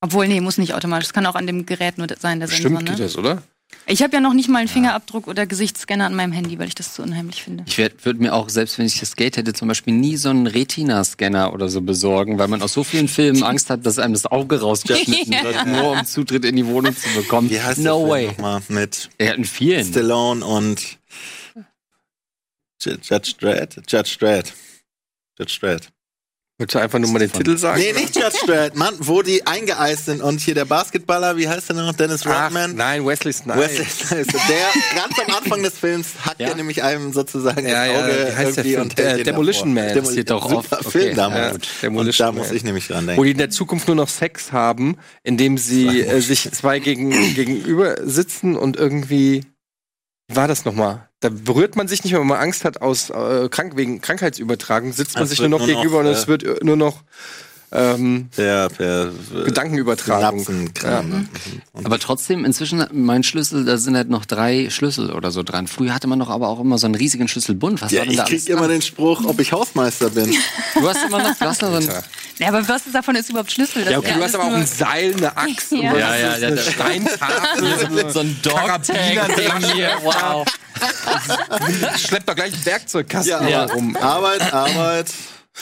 Obwohl, 0.00 0.28
nee, 0.28 0.40
muss 0.40 0.58
nicht 0.58 0.74
automatisch. 0.74 1.08
Das 1.08 1.14
kann 1.14 1.26
auch 1.26 1.34
an 1.36 1.46
dem 1.46 1.66
Gerät 1.66 1.98
nur 1.98 2.06
sein, 2.18 2.38
der 2.40 2.46
Bestimmt 2.48 2.76
Sensor, 2.78 2.84
geht 2.94 2.98
ne? 2.98 3.04
das, 3.04 3.16
oder? 3.16 3.42
Ich 3.88 4.02
habe 4.02 4.14
ja 4.14 4.20
noch 4.20 4.32
nicht 4.34 4.48
mal 4.48 4.58
einen 4.58 4.68
Fingerabdruck 4.68 5.28
oder 5.28 5.46
Gesichtsscanner 5.46 6.06
an 6.06 6.14
meinem 6.14 6.32
Handy, 6.32 6.58
weil 6.58 6.66
ich 6.66 6.74
das 6.74 6.92
so 6.94 7.04
unheimlich 7.04 7.42
finde. 7.42 7.64
Ich 7.68 7.78
würde 7.78 8.18
mir 8.20 8.34
auch, 8.34 8.48
selbst 8.48 8.78
wenn 8.78 8.86
ich 8.86 8.98
das 8.98 9.14
Geld 9.14 9.36
hätte, 9.36 9.52
zum 9.52 9.68
Beispiel 9.68 9.94
nie 9.94 10.16
so 10.16 10.28
einen 10.28 10.48
Retina-Scanner 10.48 11.52
oder 11.52 11.68
so 11.68 11.80
besorgen, 11.82 12.36
weil 12.38 12.48
man 12.48 12.62
aus 12.62 12.72
so 12.72 12.82
vielen 12.82 13.06
Filmen 13.06 13.42
Angst 13.44 13.70
hat, 13.70 13.86
dass 13.86 13.98
einem 14.00 14.14
das 14.14 14.26
Auge 14.26 14.60
rausgeschnitten 14.60 15.32
Ja. 15.32 15.44
wird, 15.44 15.66
nur 15.66 15.92
um 15.92 16.04
Zutritt 16.04 16.44
in 16.44 16.56
die 16.56 16.66
Wohnung 16.66 16.96
zu 16.96 17.08
bekommen. 17.14 17.48
wie 17.48 17.60
heißt 17.60 17.78
no 17.78 18.00
der 18.00 18.08
way. 18.08 18.24
Film 18.26 18.36
nochmal 18.36 18.62
mit 18.68 19.08
Er 19.18 19.30
hat 19.30 19.36
in 19.38 19.44
vielen. 19.44 19.84
Stallone 19.86 20.44
und 20.44 20.98
Judge 22.82 23.32
Dredd? 23.40 23.76
Judge 23.88 24.16
Dredd. 24.18 24.52
Judge 25.38 25.58
Dredd. 25.60 25.88
Willst 26.58 26.74
du 26.74 26.78
einfach 26.78 26.98
nur 26.98 27.10
mal 27.10 27.18
den 27.18 27.30
Titel 27.30 27.58
sagen? 27.58 27.78
Nee, 27.82 27.92
nicht 27.92 28.16
Judge 28.16 28.38
Dredd, 28.46 28.76
Mann, 28.76 28.94
wo 29.00 29.20
die 29.20 29.46
eingeeist 29.46 30.06
sind 30.06 30.22
und 30.22 30.40
hier 30.40 30.54
der 30.54 30.64
Basketballer, 30.64 31.36
wie 31.36 31.46
heißt 31.46 31.68
der 31.68 31.76
noch? 31.76 31.92
Dennis 31.92 32.22
Ach, 32.26 32.46
Rodman? 32.46 32.74
nein, 32.76 33.04
Wesley 33.04 33.34
Snipes. 33.34 33.60
Wesley 33.78 33.84
Snipes. 33.84 34.32
Der 34.48 34.96
ganz 35.02 35.18
am 35.28 35.34
Anfang 35.36 35.62
des 35.62 35.74
Films 35.78 36.06
hackt 36.24 36.40
Ja. 36.40 36.48
er 36.48 36.54
nämlich 36.54 36.82
einem 36.82 37.12
sozusagen 37.12 37.66
Ja, 37.68 37.84
das 37.86 37.92
ja, 37.92 37.98
Auge 38.00 38.08
wie 38.08 38.36
heißt 38.36 38.56
der 38.56 38.64
irgendwie 38.64 38.70
Film? 38.70 38.82
und 38.84 38.96
hält 38.96 39.20
Äh, 39.20 39.24
Demolition 39.24 39.74
davor. 39.74 39.84
Man. 39.88 39.94
Demol- 39.98 40.06
Passiert 40.08 40.30
doch 40.30 40.50
oft. 40.52 40.72
Okay. 40.72 40.90
Film 40.90 41.08
Ja, 41.10 41.14
damals. 41.14 41.54
und 41.56 41.68
Demolition 41.82 42.26
da 42.26 42.32
Man. 42.32 42.42
muss 42.42 42.50
ich 42.52 42.64
nämlich 42.64 42.88
dran 42.88 43.02
Wo 43.04 43.06
denken. 43.08 43.24
die 43.24 43.30
in 43.32 43.38
der 43.38 43.50
Zukunft 43.50 43.86
nur 43.88 43.96
noch 43.96 44.08
Sex 44.08 44.50
haben, 44.52 44.96
indem 45.24 45.58
sie 45.58 46.00
äh, 46.00 46.20
sich 46.22 46.50
zwei 46.52 46.78
gegen, 46.78 47.10
gegenüber 47.34 47.96
sitzen 48.02 48.56
und 48.56 48.78
irgendwie. 48.78 49.42
War 50.28 50.48
das 50.48 50.64
nochmal? 50.64 51.08
Da 51.20 51.28
berührt 51.28 51.76
man 51.76 51.86
sich 51.86 52.02
nicht 52.02 52.12
mehr, 52.12 52.20
wenn 52.20 52.26
man 52.26 52.40
Angst 52.40 52.64
hat 52.64 52.82
aus 52.82 53.10
äh, 53.10 53.48
krank, 53.48 53.76
wegen 53.76 54.00
Krankheitsübertragung, 54.00 54.92
sitzt 54.92 55.14
man 55.14 55.24
Es 55.24 55.30
sich 55.30 55.40
nur 55.40 55.48
noch 55.48 55.60
nur 55.60 55.68
noch, 55.68 55.74
gegenüber 55.74 56.00
und 56.00 56.06
äh, 56.06 56.10
es 56.10 56.26
wird 56.26 56.42
äh, 56.42 56.58
nur 56.62 56.76
noch 56.76 57.02
ähm, 57.76 58.28
Der, 58.36 58.68
der 58.68 59.10
Gedankenübertragung. 59.44 60.40
Synapsenkram. 60.40 61.10
Ja. 61.12 61.18
Und 61.72 61.86
Aber 61.86 61.98
trotzdem, 61.98 62.44
inzwischen, 62.44 62.84
mein 62.92 63.22
Schlüssel, 63.22 63.64
da 63.64 63.76
sind 63.78 63.96
halt 63.96 64.08
noch 64.08 64.24
drei 64.24 64.70
Schlüssel 64.70 65.12
oder 65.12 65.30
so 65.30 65.42
dran. 65.42 65.66
Früher 65.66 65.94
hatte 65.94 66.06
man 66.06 66.18
doch 66.18 66.30
aber 66.30 66.48
auch 66.48 66.60
immer 66.60 66.78
so 66.78 66.86
einen 66.86 66.94
riesigen 66.94 67.28
Schlüsselbund. 67.28 67.82
Was 67.82 67.92
ja, 67.92 67.98
war 68.00 68.04
denn 68.04 68.12
ich 68.12 68.16
da 68.18 68.24
krieg 68.24 68.32
alles 68.34 68.46
immer 68.48 68.60
dran? 68.62 68.70
den 68.70 68.82
Spruch, 68.82 69.24
ob 69.24 69.38
ich 69.40 69.52
Hausmeister 69.52 70.10
bin. 70.10 70.34
Du 70.74 70.86
hast 70.88 70.98
immer 71.06 71.18
noch, 71.22 71.34
so 71.54 71.66
einen, 71.66 71.88
Ja, 72.38 72.48
aber 72.48 72.68
was 72.68 72.82
davon 72.92 73.16
ist 73.16 73.30
überhaupt 73.30 73.50
Schlüssel? 73.50 73.82
Das 73.84 73.92
Ja, 73.92 73.98
okay, 73.98 74.12
du 74.16 74.22
hast 74.22 74.34
aber 74.34 74.44
auch 74.44 74.52
ein 74.52 74.66
Seil, 74.66 75.14
eine 75.16 75.34
Axt 75.36 75.72
Ja. 75.72 75.78
und 75.78 75.84
Ja, 75.84 75.92
ja, 75.98 76.16
ja, 76.16 76.32
eine 76.34 76.54
der- 76.56 76.62
Steintafel. 76.62 78.10
so 78.12 78.20
ein 78.20 78.36
Karabiner 78.42 79.26
Dog-Tag 79.28 79.72
hier. 79.74 79.90
Wow. 80.02 80.46
Schleppt 81.98 82.28
doch 82.28 82.34
gleich 82.34 82.52
einen 82.52 82.66
Werkzeugkasten 82.66 83.30
Ja, 83.30 83.48
Ja. 83.48 83.62
aber 83.64 83.72
rum. 83.74 83.96
Arbeit, 83.96 84.52
Arbeit. 84.52 85.06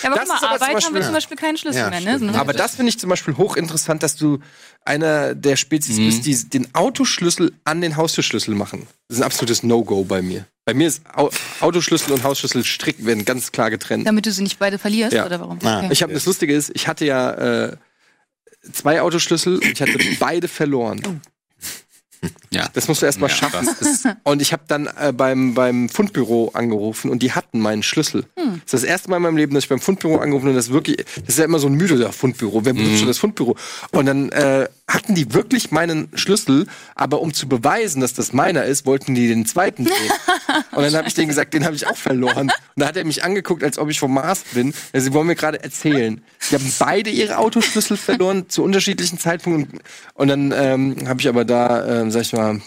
Ja, 0.02 0.10
aber 0.10 0.18
Das 0.20 0.28
guck 0.28 0.40
mal, 0.40 0.46
aber 0.46 0.54
Arbeit 0.54 0.60
haben 0.68 0.74
Beispiel- 0.74 0.94
wir 0.94 1.02
zum 1.02 1.12
Beispiel 1.14 1.36
keinen 1.36 1.56
Schlüssel 1.56 1.78
Ja, 1.80 1.90
mehr, 1.90 2.00
ne? 2.00 2.16
stimmt. 2.16 2.36
Aber 2.36 2.52
das 2.52 2.74
finde 2.74 2.90
ich 2.90 2.98
zum 2.98 3.10
Beispiel 3.10 3.36
hochinteressant, 3.36 4.02
dass 4.02 4.16
du 4.16 4.40
einer 4.84 5.34
der 5.34 5.56
Spezies 5.56 5.98
Mhm. 5.98 6.06
bist, 6.06 6.26
die 6.26 6.48
den 6.50 6.74
Autoschlüssel 6.74 7.52
an 7.64 7.80
den 7.80 7.96
Haustürschlüssel 7.96 8.54
machen. 8.54 8.86
Das 9.08 9.18
ist 9.18 9.22
ein 9.22 9.26
absolutes 9.26 9.62
No-Go 9.62 10.04
bei 10.04 10.20
mir. 10.22 10.46
Bei 10.64 10.74
mir 10.74 10.88
ist 10.88 11.02
Au 11.14 11.30
Autoschlüssel 11.60 12.12
und 12.12 12.24
Hausschlüssel 12.24 12.64
strikt 12.64 13.04
werden 13.04 13.24
ganz 13.24 13.52
klar 13.52 13.70
getrennt. 13.70 14.06
damit 14.06 14.26
du 14.26 14.32
sie 14.32 14.42
nicht 14.42 14.58
beide 14.58 14.78
verlierst, 14.78 15.12
Ja. 15.12 15.26
oder 15.26 15.38
warum? 15.40 15.58
Ah. 15.62 15.78
Okay. 15.78 15.88
Ich 15.92 16.02
habe 16.02 16.12
das 16.12 16.24
Lustige 16.26 16.54
ist, 16.54 16.70
ich 16.74 16.88
hatte 16.88 17.04
ja 17.04 17.30
äh, 17.32 17.76
zwei 18.72 19.00
Autoschlüssel 19.00 19.56
und 19.58 19.64
ich 19.66 19.80
hatte 19.82 19.98
beide 20.18 20.48
verloren. 20.48 21.20
Ja. 22.50 22.68
Das 22.72 22.88
musst 22.88 23.02
du 23.02 23.06
erst 23.06 23.20
mal 23.20 23.28
Ja, 23.28 23.34
schaffen. 23.34 23.68
Und 24.22 24.42
ich 24.42 24.52
habe 24.52 24.62
dann 24.68 24.88
äh, 24.98 25.12
beim, 25.12 25.54
beim 25.54 25.88
Fundbüro 25.88 26.50
angerufen 26.54 27.10
und 27.10 27.22
die 27.22 27.32
hatten 27.32 27.60
meinen 27.60 27.82
Schlüssel. 27.82 28.24
Das 28.36 28.46
ist 28.56 28.74
das 28.74 28.84
erste 28.84 29.10
Mal 29.10 29.16
in 29.16 29.22
meinem 29.22 29.36
Leben, 29.36 29.54
dass 29.54 29.64
ich 29.64 29.68
beim 29.68 29.80
Fundbüro 29.80 30.16
angerufen 30.18 30.44
habe 30.44 30.50
und 30.50 30.56
das 30.56 30.70
wirklich, 30.70 30.96
das 30.96 31.28
ist 31.28 31.38
ja 31.38 31.44
immer 31.44 31.58
so 31.58 31.66
ein 31.66 31.74
Mythos, 31.74 32.00
ja, 32.00 32.12
Fundbüro, 32.12 32.64
wer 32.64 32.74
benutzt 32.74 32.98
schon 32.98 33.08
das 33.08 33.18
Fundbüro? 33.18 33.56
Und 33.92 34.06
dann 34.06 34.30
äh, 34.30 34.68
hatten 34.88 35.14
die 35.14 35.32
wirklich 35.32 35.70
meinen 35.70 36.08
Schlüssel, 36.14 36.66
aber 36.94 37.20
um 37.20 37.32
zu 37.32 37.48
beweisen, 37.48 38.00
dass 38.00 38.12
das 38.12 38.32
meiner 38.32 38.64
ist, 38.64 38.84
wollten 38.84 39.14
die 39.14 39.28
den 39.28 39.46
zweiten 39.46 39.84
sehen. 39.86 40.12
und 40.72 40.82
dann 40.82 40.94
habe 40.94 41.08
ich 41.08 41.14
denen 41.14 41.28
gesagt, 41.28 41.54
den 41.54 41.64
habe 41.64 41.74
ich 41.74 41.86
auch 41.86 41.96
verloren. 41.96 42.50
Und 42.50 42.80
da 42.80 42.86
hat 42.86 42.96
er 42.96 43.04
mich 43.04 43.24
angeguckt, 43.24 43.64
als 43.64 43.78
ob 43.78 43.88
ich 43.88 43.98
vom 43.98 44.12
Mars 44.12 44.44
bin. 44.52 44.74
Also, 44.92 45.06
sie 45.06 45.12
wollen 45.14 45.26
mir 45.26 45.36
gerade 45.36 45.62
erzählen. 45.62 46.22
Die 46.50 46.54
haben 46.54 46.72
beide 46.78 47.10
ihre 47.10 47.38
Autoschlüssel 47.38 47.96
verloren 47.96 48.48
zu 48.48 48.62
unterschiedlichen 48.62 49.18
Zeitpunkten. 49.18 49.80
Und 50.14 50.28
dann 50.28 50.52
ähm, 50.52 51.08
habe 51.08 51.20
ich 51.20 51.28
aber 51.28 51.44
da, 51.44 52.02
ähm, 52.02 52.10
sag 52.10 52.22
ich 52.22 52.32
mal, 52.32 52.60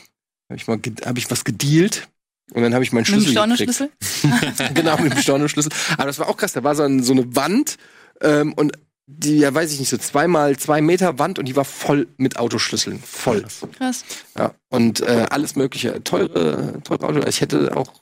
habe 0.49 0.55
ich 0.55 0.67
mal, 0.67 0.79
hab 1.05 1.17
ich 1.17 1.29
was 1.29 1.43
gedealt. 1.43 2.07
Und 2.53 2.63
dann 2.63 2.73
habe 2.73 2.83
ich 2.83 2.93
meinen 2.93 3.01
Mit 3.01 3.09
dem 3.09 3.13
Schlüssel. 3.15 3.31
Stornoschlüssel? 3.31 3.89
genau, 4.73 4.97
mit 4.97 5.13
dem 5.13 5.21
Stornoschlüssel. 5.21 5.71
Aber 5.97 6.05
das 6.05 6.17
war 6.17 6.29
auch 6.29 6.37
krass. 6.37 6.53
Da 6.53 6.63
war 6.63 6.75
so, 6.75 6.83
ein, 6.83 7.03
so 7.03 7.11
eine 7.11 7.35
Wand 7.35 7.77
ähm, 8.21 8.53
und 8.53 8.71
die, 9.09 9.39
ja, 9.39 9.53
weiß 9.53 9.71
ich 9.71 9.79
nicht, 9.79 9.89
so 9.89 9.97
zweimal 9.97 10.57
zwei 10.57 10.81
Meter 10.81 11.17
Wand 11.17 11.39
und 11.39 11.45
die 11.45 11.55
war 11.55 11.63
voll 11.63 12.07
mit 12.17 12.37
Autoschlüsseln. 12.37 12.99
Voll. 12.99 13.45
Krass. 13.77 14.03
Ja. 14.37 14.53
Und 14.69 14.99
äh, 14.99 15.25
alles 15.29 15.55
mögliche. 15.55 16.03
Teure, 16.03 16.81
teure 16.83 17.07
Auto. 17.07 17.25
Ich 17.25 17.39
hätte 17.39 17.75
auch. 17.75 17.93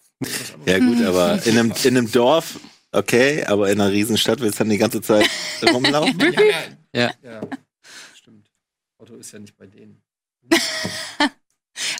Ja 0.65 0.79
gut, 0.79 1.03
aber 1.03 1.45
in 1.45 1.59
einem, 1.59 1.73
in 1.83 1.97
einem 1.97 2.11
Dorf, 2.11 2.59
okay, 2.91 3.43
aber 3.45 3.69
in 3.69 3.79
einer 3.79 3.91
Riesenstadt 3.91 4.39
willst 4.39 4.59
du 4.59 4.63
dann 4.63 4.71
die 4.71 4.77
ganze 4.79 5.01
Zeit 5.01 5.29
rumlaufen. 5.73 6.19
Ja. 6.93 7.11
Ja, 7.21 7.41
stimmt. 8.15 8.49
Auto 8.97 9.15
ist 9.15 9.31
ja 9.31 9.39
nicht 9.39 9.55
bei 9.57 9.67
denen. 9.67 10.01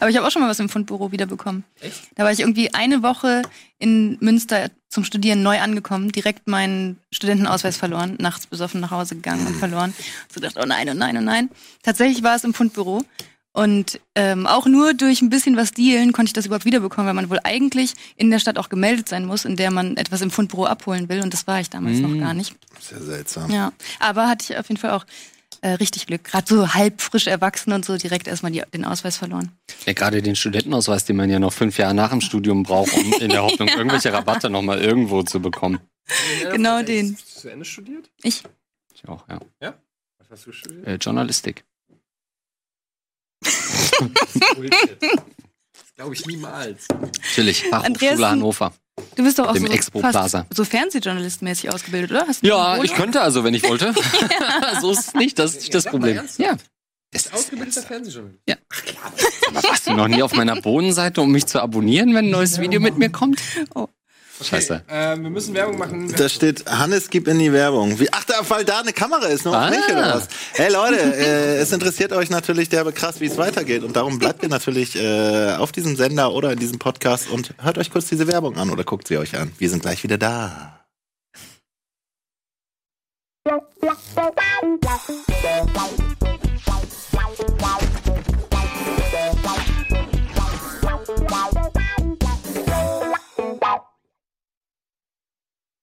Aber 0.00 0.10
ich 0.10 0.16
habe 0.16 0.26
auch 0.26 0.30
schon 0.30 0.42
mal 0.42 0.48
was 0.48 0.60
im 0.60 0.68
Fundbüro 0.68 1.12
wiederbekommen. 1.12 1.64
Echt? 1.80 2.02
Da 2.14 2.24
war 2.24 2.32
ich 2.32 2.40
irgendwie 2.40 2.72
eine 2.74 3.02
Woche 3.02 3.42
in 3.78 4.16
Münster 4.20 4.70
zum 4.88 5.04
Studieren 5.04 5.42
neu 5.42 5.60
angekommen, 5.60 6.12
direkt 6.12 6.46
meinen 6.46 6.98
Studentenausweis 7.12 7.76
verloren, 7.76 8.16
nachts 8.18 8.46
besoffen 8.46 8.80
nach 8.80 8.90
Hause 8.90 9.16
gegangen 9.16 9.46
und 9.46 9.56
verloren. 9.56 9.94
So 10.32 10.40
dachte, 10.40 10.60
oh 10.62 10.66
nein, 10.66 10.88
oh 10.88 10.94
nein, 10.94 11.16
oh 11.16 11.20
nein. 11.20 11.50
Tatsächlich 11.82 12.22
war 12.22 12.36
es 12.36 12.44
im 12.44 12.54
Fundbüro. 12.54 13.02
Und 13.52 14.00
ähm, 14.14 14.46
auch 14.46 14.66
nur 14.66 14.92
durch 14.92 15.22
ein 15.22 15.30
bisschen 15.30 15.56
was 15.56 15.70
dealen 15.70 16.12
konnte 16.12 16.28
ich 16.28 16.34
das 16.34 16.44
überhaupt 16.44 16.66
wiederbekommen, 16.66 17.06
weil 17.06 17.14
man 17.14 17.30
wohl 17.30 17.40
eigentlich 17.42 17.94
in 18.16 18.30
der 18.30 18.38
Stadt 18.38 18.58
auch 18.58 18.68
gemeldet 18.68 19.08
sein 19.08 19.24
muss, 19.24 19.46
in 19.46 19.56
der 19.56 19.70
man 19.70 19.96
etwas 19.96 20.20
im 20.20 20.30
Fundbüro 20.30 20.66
abholen 20.66 21.08
will. 21.08 21.22
Und 21.22 21.32
das 21.32 21.46
war 21.46 21.58
ich 21.58 21.70
damals 21.70 21.98
noch 22.00 22.18
gar 22.18 22.34
nicht. 22.34 22.54
Sehr 22.78 23.00
seltsam. 23.00 23.50
Ja, 23.50 23.72
aber 23.98 24.28
hatte 24.28 24.52
ich 24.52 24.58
auf 24.58 24.68
jeden 24.68 24.78
Fall 24.78 24.90
auch 24.90 25.06
äh, 25.62 25.70
richtig 25.72 26.06
Glück. 26.06 26.24
Gerade 26.24 26.46
so 26.46 26.74
halb 26.74 27.00
frisch 27.00 27.26
erwachsen 27.26 27.72
und 27.72 27.84
so 27.84 27.96
direkt 27.96 28.26
erstmal 28.28 28.52
die, 28.52 28.62
den 28.72 28.84
Ausweis 28.84 29.16
verloren. 29.16 29.52
Ja, 29.84 29.92
gerade 29.92 30.22
den 30.22 30.36
Studentenausweis, 30.36 31.04
den 31.04 31.16
man 31.16 31.30
ja 31.30 31.38
noch 31.38 31.52
fünf 31.52 31.78
Jahre 31.78 31.94
nach 31.94 32.10
dem 32.10 32.20
Studium 32.20 32.62
braucht, 32.62 32.92
um 32.94 33.12
in 33.14 33.28
der 33.30 33.42
Hoffnung, 33.42 33.68
irgendwelche 33.76 34.12
Rabatte 34.12 34.50
noch 34.50 34.62
mal 34.62 34.80
irgendwo 34.82 35.22
zu 35.22 35.40
bekommen. 35.40 35.80
Genau 36.52 36.82
den. 36.82 37.14
Hast 37.14 37.36
du 37.36 37.40
zu 37.40 37.48
Ende 37.50 37.64
studiert? 37.64 38.10
Ich. 38.22 38.42
Ich 38.94 39.08
auch, 39.08 39.24
ja. 39.28 39.40
Was 40.18 40.30
hast 40.30 40.46
du 40.46 40.52
studiert? 40.52 40.86
Äh, 40.86 40.94
Journalistik. 40.96 41.64
Bullshit. 44.56 45.02
Das 45.02 45.94
glaube 45.94 46.14
ich 46.14 46.26
niemals. 46.26 46.86
Natürlich. 46.88 47.62
Fachhochschule 47.64 47.86
Andreas- 47.86 48.30
Hannover. 48.30 48.72
Du 49.14 49.22
bist 49.22 49.38
doch 49.38 49.48
auch 49.48 49.52
Dem 49.52 49.66
so, 49.66 49.72
Expo 49.72 50.00
fast 50.00 50.12
Plaza. 50.12 50.46
so 50.52 50.64
Fernsehjournalistmäßig 50.64 51.72
ausgebildet, 51.72 52.10
oder? 52.10 52.26
Hast 52.26 52.42
du 52.42 52.46
Ja, 52.46 52.82
ich 52.82 52.94
könnte 52.94 53.20
also, 53.20 53.44
wenn 53.44 53.54
ich 53.54 53.62
wollte. 53.68 53.94
so 54.80 54.90
ist 54.90 55.08
es 55.08 55.14
nicht, 55.14 55.38
das 55.38 55.52
ist 55.52 55.60
nicht 55.62 55.74
das 55.74 55.84
Problem. 55.84 56.20
Ja. 56.38 56.56
Das 57.12 57.26
ist 57.26 57.34
Ausgebildeter 57.34 57.82
Fernsehjournalist. 57.82 58.40
Warst 59.52 59.86
du 59.86 59.92
noch 59.92 60.08
nie 60.08 60.22
auf 60.22 60.34
meiner 60.34 60.60
Bodenseite, 60.60 61.20
um 61.22 61.30
mich 61.30 61.46
zu 61.46 61.60
abonnieren, 61.62 62.14
wenn 62.14 62.26
ein 62.26 62.30
neues 62.30 62.60
Video 62.60 62.80
mit 62.80 62.98
mir 62.98 63.10
kommt? 63.10 63.40
Oh. 63.74 63.88
Scheiße. 64.42 64.82
Ähm, 64.88 65.22
wir 65.22 65.30
müssen 65.30 65.54
Werbung 65.54 65.78
machen. 65.78 66.12
Da 66.16 66.28
steht, 66.28 66.66
Hannes, 66.70 67.08
gib 67.10 67.26
in 67.28 67.38
die 67.38 67.52
Werbung. 67.52 67.98
Wie, 67.98 68.12
ach, 68.12 68.24
da, 68.24 68.34
weil 68.48 68.64
da 68.64 68.80
eine 68.80 68.92
Kamera 68.92 69.26
ist, 69.26 69.44
noch 69.44 69.54
Ah. 69.54 69.70
nicht, 69.70 69.88
oder 69.90 70.14
was? 70.16 70.28
Hey 70.52 70.70
Leute, 70.72 70.96
äh, 71.00 71.56
es 71.58 71.72
interessiert 71.72 72.12
euch 72.12 72.28
natürlich 72.30 72.68
derbe 72.68 72.92
krass, 72.92 73.20
wie 73.20 73.26
es 73.26 73.36
weitergeht. 73.38 73.82
Und 73.82 73.96
darum 73.96 74.18
bleibt 74.18 74.42
ihr 74.42 74.48
natürlich 74.48 74.96
äh, 74.96 75.54
auf 75.54 75.72
diesem 75.72 75.96
Sender 75.96 76.32
oder 76.32 76.52
in 76.52 76.58
diesem 76.58 76.78
Podcast 76.78 77.30
und 77.30 77.54
hört 77.62 77.78
euch 77.78 77.90
kurz 77.90 78.06
diese 78.08 78.26
Werbung 78.26 78.56
an 78.56 78.70
oder 78.70 78.84
guckt 78.84 79.08
sie 79.08 79.16
euch 79.16 79.36
an. 79.38 79.52
Wir 79.58 79.70
sind 79.70 79.82
gleich 79.82 80.02
wieder 80.02 80.18
da. 80.18 80.72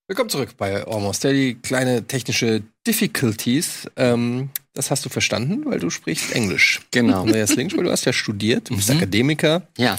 Willkommen 0.08 0.30
zurück 0.30 0.56
bei 0.58 0.86
Almost 0.86 1.24
Daily. 1.24 1.56
Kleine 1.56 2.04
technische 2.06 2.62
Difficulties. 2.86 3.88
Ähm, 3.96 4.50
das 4.74 4.92
hast 4.92 5.06
du 5.06 5.10
verstanden, 5.10 5.64
weil 5.66 5.80
du 5.80 5.90
sprichst 5.90 6.34
Englisch. 6.34 6.82
Genau. 6.92 7.22
Andreas 7.22 7.56
Links, 7.56 7.76
weil 7.78 7.86
du 7.86 7.92
hast 7.92 8.04
ja 8.06 8.12
studiert, 8.12 8.70
du 8.70 8.76
bist 8.76 8.90
Mhm. 8.90 8.98
Akademiker. 8.98 9.62
Ja. 9.78 9.96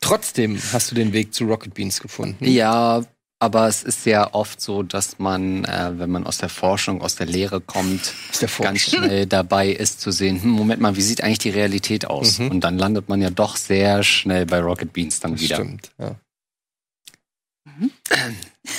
Trotzdem 0.00 0.56
hast 0.72 0.90
du 0.92 0.94
den 0.94 1.12
Weg 1.12 1.34
zu 1.34 1.44
Rocket 1.46 1.74
Beans 1.74 2.00
gefunden. 2.00 2.44
Ja, 2.46 3.02
aber 3.40 3.66
es 3.66 3.82
ist 3.82 4.06
ja 4.06 4.32
oft 4.34 4.60
so, 4.60 4.84
dass 4.84 5.18
man, 5.18 5.64
äh, 5.64 5.92
wenn 5.98 6.10
man 6.10 6.26
aus 6.26 6.38
der 6.38 6.48
Forschung, 6.48 7.02
aus 7.02 7.16
der 7.16 7.26
Lehre 7.26 7.60
kommt, 7.60 8.14
der 8.40 8.48
ganz 8.60 8.80
schnell 8.82 9.26
dabei 9.26 9.68
ist 9.70 10.00
zu 10.00 10.12
sehen, 10.12 10.40
hm, 10.42 10.50
Moment 10.50 10.80
mal, 10.80 10.94
wie 10.96 11.02
sieht 11.02 11.24
eigentlich 11.24 11.38
die 11.40 11.50
Realität 11.50 12.04
aus? 12.06 12.38
Mhm. 12.38 12.50
Und 12.52 12.60
dann 12.60 12.78
landet 12.78 13.08
man 13.08 13.20
ja 13.20 13.30
doch 13.30 13.56
sehr 13.56 14.04
schnell 14.04 14.46
bei 14.46 14.60
Rocket 14.60 14.92
Beans 14.92 15.18
dann 15.18 15.32
Das 15.32 15.40
wieder. 15.40 15.56
Stimmt, 15.56 15.90
ja. 15.98 16.14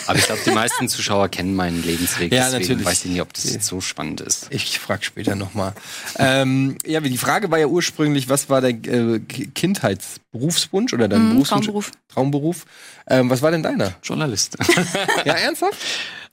Aber 0.08 0.18
ich 0.18 0.26
glaube, 0.26 0.42
die 0.46 0.52
meisten 0.52 0.88
Zuschauer 0.90 1.30
kennen 1.30 1.56
meinen 1.56 1.82
Lebensweg. 1.84 2.32
Ja, 2.32 2.46
deswegen 2.50 2.62
natürlich. 2.64 2.86
weiß 2.86 3.06
ich 3.06 3.12
nicht, 3.12 3.22
ob 3.22 3.34
das 3.34 3.52
jetzt 3.52 3.68
so 3.68 3.82
spannend 3.82 4.22
ist. 4.22 4.48
Ich 4.50 4.80
frage 4.80 5.04
später 5.04 5.36
nochmal. 5.36 5.74
ähm, 6.18 6.78
ja, 6.86 7.00
die 7.00 7.18
Frage 7.18 7.50
war 7.52 7.60
ja 7.60 7.68
ursprünglich, 7.68 8.30
was 8.30 8.50
war 8.50 8.62
der 8.62 8.72
äh, 8.72 9.20
Ki- 9.20 9.48
Kindheitsberufswunsch 9.54 10.94
oder 10.94 11.08
dein 11.08 11.26
Mhm, 11.26 11.30
Berufswunsch? 11.30 11.66
Traumberuf. 11.66 11.92
Traumberuf. 12.10 12.66
Ähm, 13.08 13.30
was 13.30 13.42
war 13.42 13.52
denn 13.52 13.64
deiner? 13.64 13.96
Journalist. 14.04 14.58
Ja, 15.26 15.34
ernsthaft? 15.36 15.78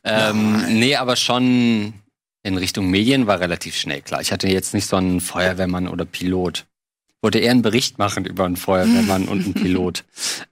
ähm, 0.05 0.79
nee, 0.79 0.97
aber 0.97 1.17
schon 1.17 1.93
in 2.43 2.57
Richtung 2.57 2.89
Medien 2.91 3.27
war 3.27 3.41
relativ 3.41 3.77
schnell 3.77 4.01
klar. 4.01 4.21
Ich 4.21 4.33
hatte 4.33 4.49
jetzt 4.49 4.73
nicht 4.75 4.87
so 4.89 4.97
einen 4.97 5.21
Feuerwehrmann 5.21 5.89
oder 5.89 6.05
Pilot. 6.05 6.65
Wollte 7.21 7.39
eher 7.41 7.51
einen 7.51 7.63
Bericht 7.63 7.99
machen 7.99 8.25
über 8.25 8.45
einen 8.45 8.57
Feuerwehrmann 8.57 9.27
und 9.27 9.45
einen 9.45 9.55
Pilot. 9.63 10.05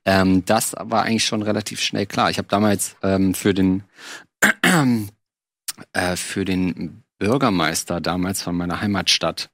Ähm, 0.04 0.44
das 0.44 0.75
war 0.78 1.04
eigentlich 1.04 1.25
schon 1.25 1.42
relativ 1.42 1.80
schnell 1.80 2.06
klar. 2.06 2.30
Ich 2.30 2.38
habe 2.38 2.49
damals 2.49 2.96
ähm, 3.02 3.35
für 3.35 3.54
den 3.54 3.85
äh, 5.92 6.16
für 6.16 6.44
den 6.44 7.02
Bürgermeister 7.18 8.00
damals 8.00 8.42
von 8.42 8.56
meiner 8.56 8.80
Heimatstadt 8.80 9.50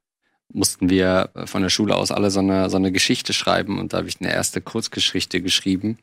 mussten 0.52 0.90
wir 0.90 1.30
äh, 1.34 1.46
von 1.46 1.62
der 1.62 1.70
Schule 1.70 1.96
aus 1.96 2.10
alle 2.10 2.30
so 2.30 2.40
eine, 2.40 2.70
so 2.70 2.76
eine 2.76 2.92
Geschichte 2.92 3.32
schreiben 3.32 3.78
und 3.78 3.92
da 3.92 3.98
habe 3.98 4.08
ich 4.08 4.20
eine 4.20 4.32
erste 4.32 4.60
Kurzgeschichte 4.60 5.40
geschrieben 5.40 5.98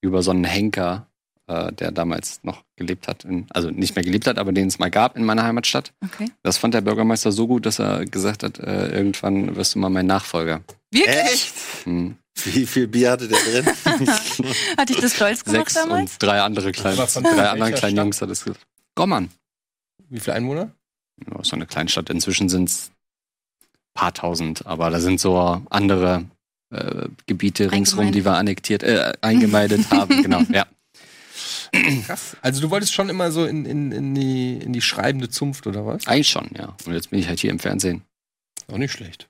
über 0.00 0.22
so 0.22 0.32
einen 0.32 0.44
Henker, 0.44 1.06
äh, 1.46 1.72
der 1.72 1.92
damals 1.92 2.40
noch 2.42 2.64
gelebt 2.76 3.08
hat, 3.08 3.24
in, 3.24 3.46
also 3.50 3.70
nicht 3.70 3.94
mehr 3.96 4.04
gelebt 4.04 4.26
hat, 4.26 4.38
aber 4.38 4.52
den 4.52 4.68
es 4.68 4.78
mal 4.78 4.90
gab 4.90 5.16
in 5.16 5.24
meiner 5.24 5.44
Heimatstadt. 5.44 5.92
Okay. 6.04 6.30
Das 6.42 6.58
fand 6.58 6.74
der 6.74 6.80
Bürgermeister 6.80 7.32
so 7.32 7.46
gut, 7.46 7.66
dass 7.66 7.78
er 7.78 8.04
gesagt 8.04 8.42
hat, 8.42 8.58
äh, 8.58 8.88
irgendwann 8.88 9.56
wirst 9.56 9.74
du 9.74 9.78
mal 9.78 9.90
mein 9.90 10.06
Nachfolger. 10.06 10.62
Wirklich? 10.90 11.16
Echt? 11.16 11.54
Hm. 11.84 12.16
Wie 12.44 12.66
viel 12.66 12.88
Bier 12.88 13.10
hatte 13.10 13.28
der 13.28 13.38
drin? 13.38 13.66
Hat 14.78 14.88
dich 14.88 14.96
das 14.98 15.14
stolz 15.14 15.44
gemacht 15.44 15.68
Sechs 15.68 15.74
damals? 15.74 16.12
und 16.12 16.22
drei 16.22 16.40
andere 16.40 16.72
kleine, 16.72 16.96
drei 16.96 17.48
anderen 17.50 17.74
kleinen? 17.74 17.96
Jungs 17.98 18.22
hat 18.22 18.30
es 18.30 18.44
gesagt. 18.44 18.66
Gommern. 18.94 19.30
Wie 20.08 20.18
viele 20.18 20.36
Einwohner? 20.36 20.70
Ja, 21.26 21.44
so 21.44 21.56
eine 21.56 21.66
Kleinstadt. 21.66 22.08
Inzwischen 22.08 22.48
sind 22.48 22.70
es 22.70 22.90
paar 23.94 24.14
tausend, 24.14 24.66
aber 24.66 24.90
da 24.90 25.00
sind 25.00 25.20
so 25.20 25.62
andere 25.70 26.24
äh, 26.70 27.08
Gebiete 27.26 27.70
ringsrum, 27.70 28.12
die 28.12 28.24
wir 28.24 28.32
annektiert, 28.32 28.82
äh, 28.82 29.12
eingemeindet 29.20 29.90
haben. 29.90 30.12
Genau, 30.22 30.40
ja. 30.50 30.66
Krass. 32.06 32.36
Also 32.42 32.60
du 32.60 32.70
wolltest 32.70 32.92
schon 32.92 33.08
immer 33.08 33.32
so 33.32 33.44
in, 33.46 33.64
in, 33.64 33.92
in, 33.92 34.14
die, 34.14 34.58
in 34.58 34.72
die 34.72 34.82
schreibende 34.82 35.30
Zunft, 35.30 35.66
oder 35.66 35.86
was? 35.86 36.06
Eigentlich 36.06 36.28
schon, 36.28 36.50
ja. 36.56 36.76
Und 36.84 36.92
jetzt 36.92 37.10
bin 37.10 37.18
ich 37.18 37.28
halt 37.28 37.40
hier 37.40 37.50
im 37.50 37.58
Fernsehen. 37.58 38.02
Auch 38.70 38.78
nicht 38.78 38.92
schlecht. 38.92 39.28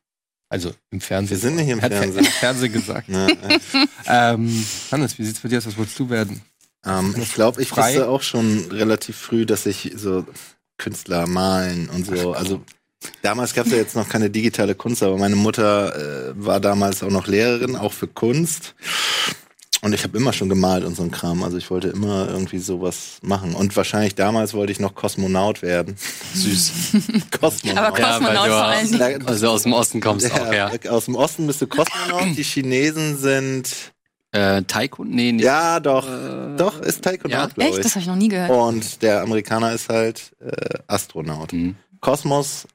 Also 0.48 0.74
im 0.90 1.00
Fernsehen. 1.00 1.30
Wir 1.30 1.38
sind 1.38 1.56
nicht 1.56 1.68
im 1.68 1.80
Hat 1.80 1.92
Fernsehen. 1.92 2.26
Im 2.26 2.30
Fernsehen 2.30 2.72
gesagt. 2.72 3.08
Ja, 3.08 3.26
äh. 3.26 3.58
ähm, 4.06 4.66
Hannes, 4.90 5.18
wie 5.18 5.24
sieht's 5.24 5.40
bei 5.40 5.48
dir 5.48 5.58
aus? 5.58 5.66
Was 5.66 5.78
wolltest 5.78 5.98
du 5.98 6.10
werden? 6.10 6.42
Ähm, 6.84 7.14
ich 7.16 7.32
glaube, 7.32 7.62
ich 7.62 7.68
Frei? 7.68 7.94
wusste 7.94 8.08
auch 8.08 8.22
schon 8.22 8.70
relativ 8.70 9.16
früh, 9.16 9.46
dass 9.46 9.66
ich 9.66 9.92
so 9.96 10.26
Künstler 10.78 11.26
malen 11.26 11.88
und 11.88 12.04
so. 12.04 12.32
Also 12.32 12.60
damals 13.22 13.54
gab 13.54 13.66
es 13.66 13.72
ja 13.72 13.78
jetzt 13.78 13.96
noch 13.96 14.08
keine 14.08 14.30
digitale 14.30 14.74
Kunst, 14.74 15.02
aber 15.02 15.16
meine 15.16 15.36
Mutter 15.36 16.30
äh, 16.30 16.32
war 16.34 16.60
damals 16.60 17.02
auch 17.02 17.10
noch 17.10 17.28
Lehrerin, 17.28 17.76
auch 17.76 17.92
für 17.92 18.08
Kunst. 18.08 18.74
Und 19.84 19.92
ich 19.94 20.04
habe 20.04 20.16
immer 20.16 20.32
schon 20.32 20.48
gemalt 20.48 20.84
und 20.84 20.94
so 20.94 21.02
ein 21.02 21.10
Kram. 21.10 21.42
Also 21.42 21.56
ich 21.56 21.68
wollte 21.68 21.88
immer 21.88 22.28
irgendwie 22.28 22.58
sowas 22.58 23.18
machen. 23.20 23.54
Und 23.54 23.76
wahrscheinlich 23.76 24.14
damals 24.14 24.54
wollte 24.54 24.70
ich 24.70 24.78
noch 24.78 24.94
Kosmonaut 24.94 25.60
werden. 25.60 25.96
Süß. 26.34 26.72
Kosmonaut. 27.40 27.78
Aber 27.78 27.96
Kosmonaut 27.96 28.46
du 28.46 28.50
vor 28.52 28.64
allen 28.64 28.92
Dingen. 28.92 29.26
also 29.26 29.48
aus 29.50 29.64
dem 29.64 29.72
Osten 29.72 30.00
kommst 30.00 30.28
ja, 30.28 30.34
auch, 30.34 30.52
ja. 30.52 30.90
Aus 30.90 31.06
dem 31.06 31.16
Osten 31.16 31.48
bist 31.48 31.62
du 31.62 31.66
Kosmonaut. 31.66 32.36
Die 32.36 32.44
Chinesen 32.44 33.18
sind. 33.18 33.92
Äh, 34.30 34.62
Taiko? 34.62 35.04
Nee, 35.04 35.32
nicht. 35.32 35.44
Ja, 35.44 35.80
doch. 35.80 36.08
Äh, 36.08 36.56
Doch, 36.56 36.80
ist 36.80 37.02
Taikonaut, 37.02 37.52
ja. 37.58 37.64
Echt? 37.66 37.78
ich. 37.78 37.82
Das 37.82 37.92
habe 37.96 38.02
ich 38.02 38.06
noch 38.06 38.16
nie 38.16 38.28
gehört. 38.28 38.50
Und 38.50 39.02
der 39.02 39.22
Amerikaner 39.22 39.72
ist 39.72 39.88
halt 39.88 40.30
äh, 40.40 40.78
Astronaut. 40.86 41.50
Hm. 41.50 41.74
Kosmos, 42.00 42.66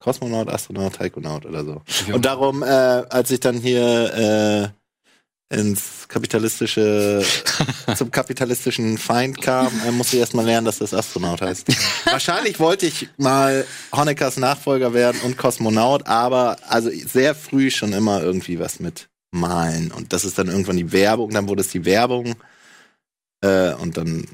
Kosmonaut, 0.00 0.48
Astronaut, 0.48 0.94
Taikonaut 0.94 1.44
oder 1.44 1.64
so. 1.64 1.82
Und 2.12 2.24
darum, 2.24 2.62
äh, 2.62 2.66
als 2.66 3.30
ich 3.30 3.40
dann 3.40 3.56
hier 3.56 4.72
äh, 4.74 4.77
ins 5.50 6.06
kapitalistische, 6.08 7.24
zum 7.96 8.10
kapitalistischen 8.10 8.98
Feind 8.98 9.40
kam, 9.40 9.72
äh, 9.86 9.90
musste 9.90 10.16
ich 10.16 10.20
erst 10.20 10.34
mal 10.34 10.44
lernen, 10.44 10.66
dass 10.66 10.78
das 10.78 10.92
Astronaut 10.92 11.40
heißt. 11.40 11.66
Wahrscheinlich 12.04 12.60
wollte 12.60 12.86
ich 12.86 13.08
mal 13.16 13.64
Honeckers 13.92 14.36
Nachfolger 14.36 14.92
werden 14.92 15.20
und 15.22 15.38
Kosmonaut, 15.38 16.06
aber 16.06 16.58
also 16.68 16.90
sehr 16.90 17.34
früh 17.34 17.70
schon 17.70 17.92
immer 17.94 18.22
irgendwie 18.22 18.58
was 18.58 18.78
mit 18.78 19.08
Malen. 19.30 19.90
Und 19.90 20.12
das 20.12 20.24
ist 20.24 20.38
dann 20.38 20.48
irgendwann 20.48 20.76
die 20.76 20.92
Werbung, 20.92 21.30
dann 21.30 21.48
wurde 21.48 21.62
es 21.62 21.68
die 21.68 21.84
Werbung 21.86 22.34
äh, 23.42 23.72
und 23.74 23.96
dann 23.96 24.26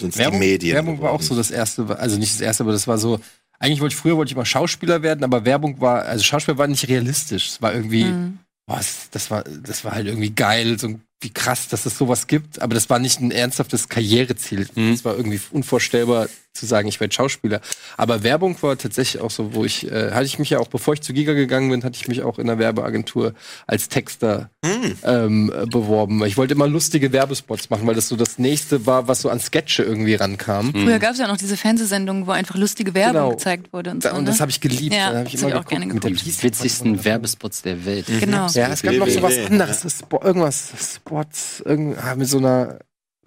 sind 0.00 0.16
es 0.16 0.30
die 0.30 0.38
Medien. 0.38 0.74
Werbung 0.74 1.00
war 1.00 1.10
auch 1.10 1.18
geworden. 1.20 1.34
so 1.34 1.36
das 1.36 1.50
erste, 1.52 1.98
also 1.98 2.18
nicht 2.18 2.34
das 2.34 2.40
erste, 2.40 2.64
aber 2.64 2.72
das 2.72 2.86
war 2.88 2.98
so. 2.98 3.20
Eigentlich 3.60 3.80
wollte 3.80 3.94
ich 3.94 4.00
früher 4.00 4.16
wollte 4.16 4.30
ich 4.32 4.36
mal 4.36 4.44
Schauspieler 4.44 5.02
werden, 5.02 5.22
aber 5.22 5.44
Werbung 5.44 5.80
war, 5.80 6.02
also 6.02 6.24
Schauspieler 6.24 6.58
war 6.58 6.66
nicht 6.66 6.88
realistisch. 6.88 7.48
Es 7.48 7.62
war 7.62 7.72
irgendwie, 7.72 8.04
Mhm. 8.06 8.38
Es- 8.80 9.08
das 9.10 9.30
war, 9.30 9.44
das 9.44 9.84
war 9.84 9.92
halt 9.92 10.06
irgendwie 10.06 10.30
geil, 10.30 10.78
so 10.78 10.98
wie 11.20 11.30
krass, 11.30 11.68
dass 11.68 11.86
es 11.86 11.96
sowas 11.96 12.26
gibt. 12.26 12.60
Aber 12.60 12.74
das 12.74 12.90
war 12.90 12.98
nicht 12.98 13.20
ein 13.20 13.30
ernsthaftes 13.30 13.88
Karriereziel. 13.88 14.68
Mhm. 14.74 14.92
Es 14.92 15.04
war 15.04 15.16
irgendwie 15.16 15.40
unvorstellbar 15.52 16.28
zu 16.54 16.66
sagen, 16.66 16.86
ich 16.88 17.00
werde 17.00 17.14
Schauspieler. 17.14 17.60
Aber 17.96 18.22
Werbung 18.22 18.56
war 18.62 18.76
tatsächlich 18.76 19.22
auch 19.22 19.30
so, 19.30 19.54
wo 19.54 19.64
ich, 19.64 19.90
äh, 19.90 20.10
hatte 20.12 20.26
ich 20.26 20.38
mich 20.38 20.50
ja 20.50 20.58
auch, 20.58 20.68
bevor 20.68 20.94
ich 20.94 21.00
zu 21.00 21.12
Giga 21.14 21.32
gegangen 21.32 21.70
bin, 21.70 21.82
hatte 21.82 21.96
ich 21.96 22.08
mich 22.08 22.22
auch 22.22 22.38
in 22.38 22.46
der 22.46 22.58
Werbeagentur 22.58 23.32
als 23.66 23.88
Texter 23.88 24.50
Hm. 24.64 24.94
ähm, 25.02 25.52
äh, 25.54 25.66
beworben. 25.66 26.24
Ich 26.26 26.36
wollte 26.36 26.54
immer 26.54 26.68
lustige 26.68 27.10
Werbespots 27.12 27.70
machen, 27.70 27.86
weil 27.86 27.94
das 27.94 28.08
so 28.08 28.16
das 28.16 28.38
nächste 28.38 28.86
war, 28.86 29.08
was 29.08 29.22
so 29.22 29.30
an 29.30 29.40
Sketche 29.40 29.82
irgendwie 29.82 30.14
rankam. 30.14 30.72
Früher 30.72 30.98
gab 30.98 31.12
es 31.12 31.18
ja 31.18 31.26
noch 31.26 31.36
diese 31.36 31.56
Fernsehsendungen, 31.56 32.26
wo 32.26 32.30
einfach 32.32 32.54
lustige 32.56 32.94
Werbung 32.94 33.12
Genau. 33.22 33.30
gezeigt 33.30 33.72
wurde 33.72 33.90
und 33.92 34.04
Da- 34.04 34.10
so. 34.10 34.16
Und 34.16 34.24
ne? 34.24 34.30
das 34.30 34.40
habe 34.40 34.50
ich 34.50 34.60
geliebt. 34.60 34.94
Ja, 34.94 35.10
Da 35.12 35.18
hab 35.20 35.26
ich 35.26 35.32
das 35.32 35.40
immer 35.42 35.50
hab 35.52 35.56
ich 35.56 35.66
auch 35.66 35.68
geguckt 35.68 35.70
gerne 35.70 35.86
mit 35.86 36.02
geguckt. 36.02 36.20
Die 36.26 36.30
Peace- 36.30 36.42
witzigsten 36.42 37.04
Werbespots 37.04 37.62
der 37.62 37.84
Welt. 37.84 38.06
Genau. 38.20 38.46
Ja, 38.52 38.68
es 38.68 38.82
gab 38.82 38.94
noch 38.94 39.08
so 39.08 39.22
was 39.22 39.38
anderes. 39.38 39.84
Irgendwas, 40.22 40.72
Spots, 40.96 41.62
irgend, 41.64 41.98
ah, 41.98 42.14
mit 42.14 42.28
so 42.28 42.38
einer 42.38 42.78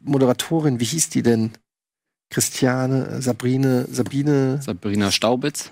Moderatorin, 0.02 0.80
wie 0.80 0.86
hieß 0.86 1.10
die 1.10 1.24
denn? 1.24 1.52
Christiane, 2.36 3.22
Sabrine, 3.22 3.86
Sabine, 3.90 4.62
Sabrina 4.62 5.10
Staubitz. 5.10 5.72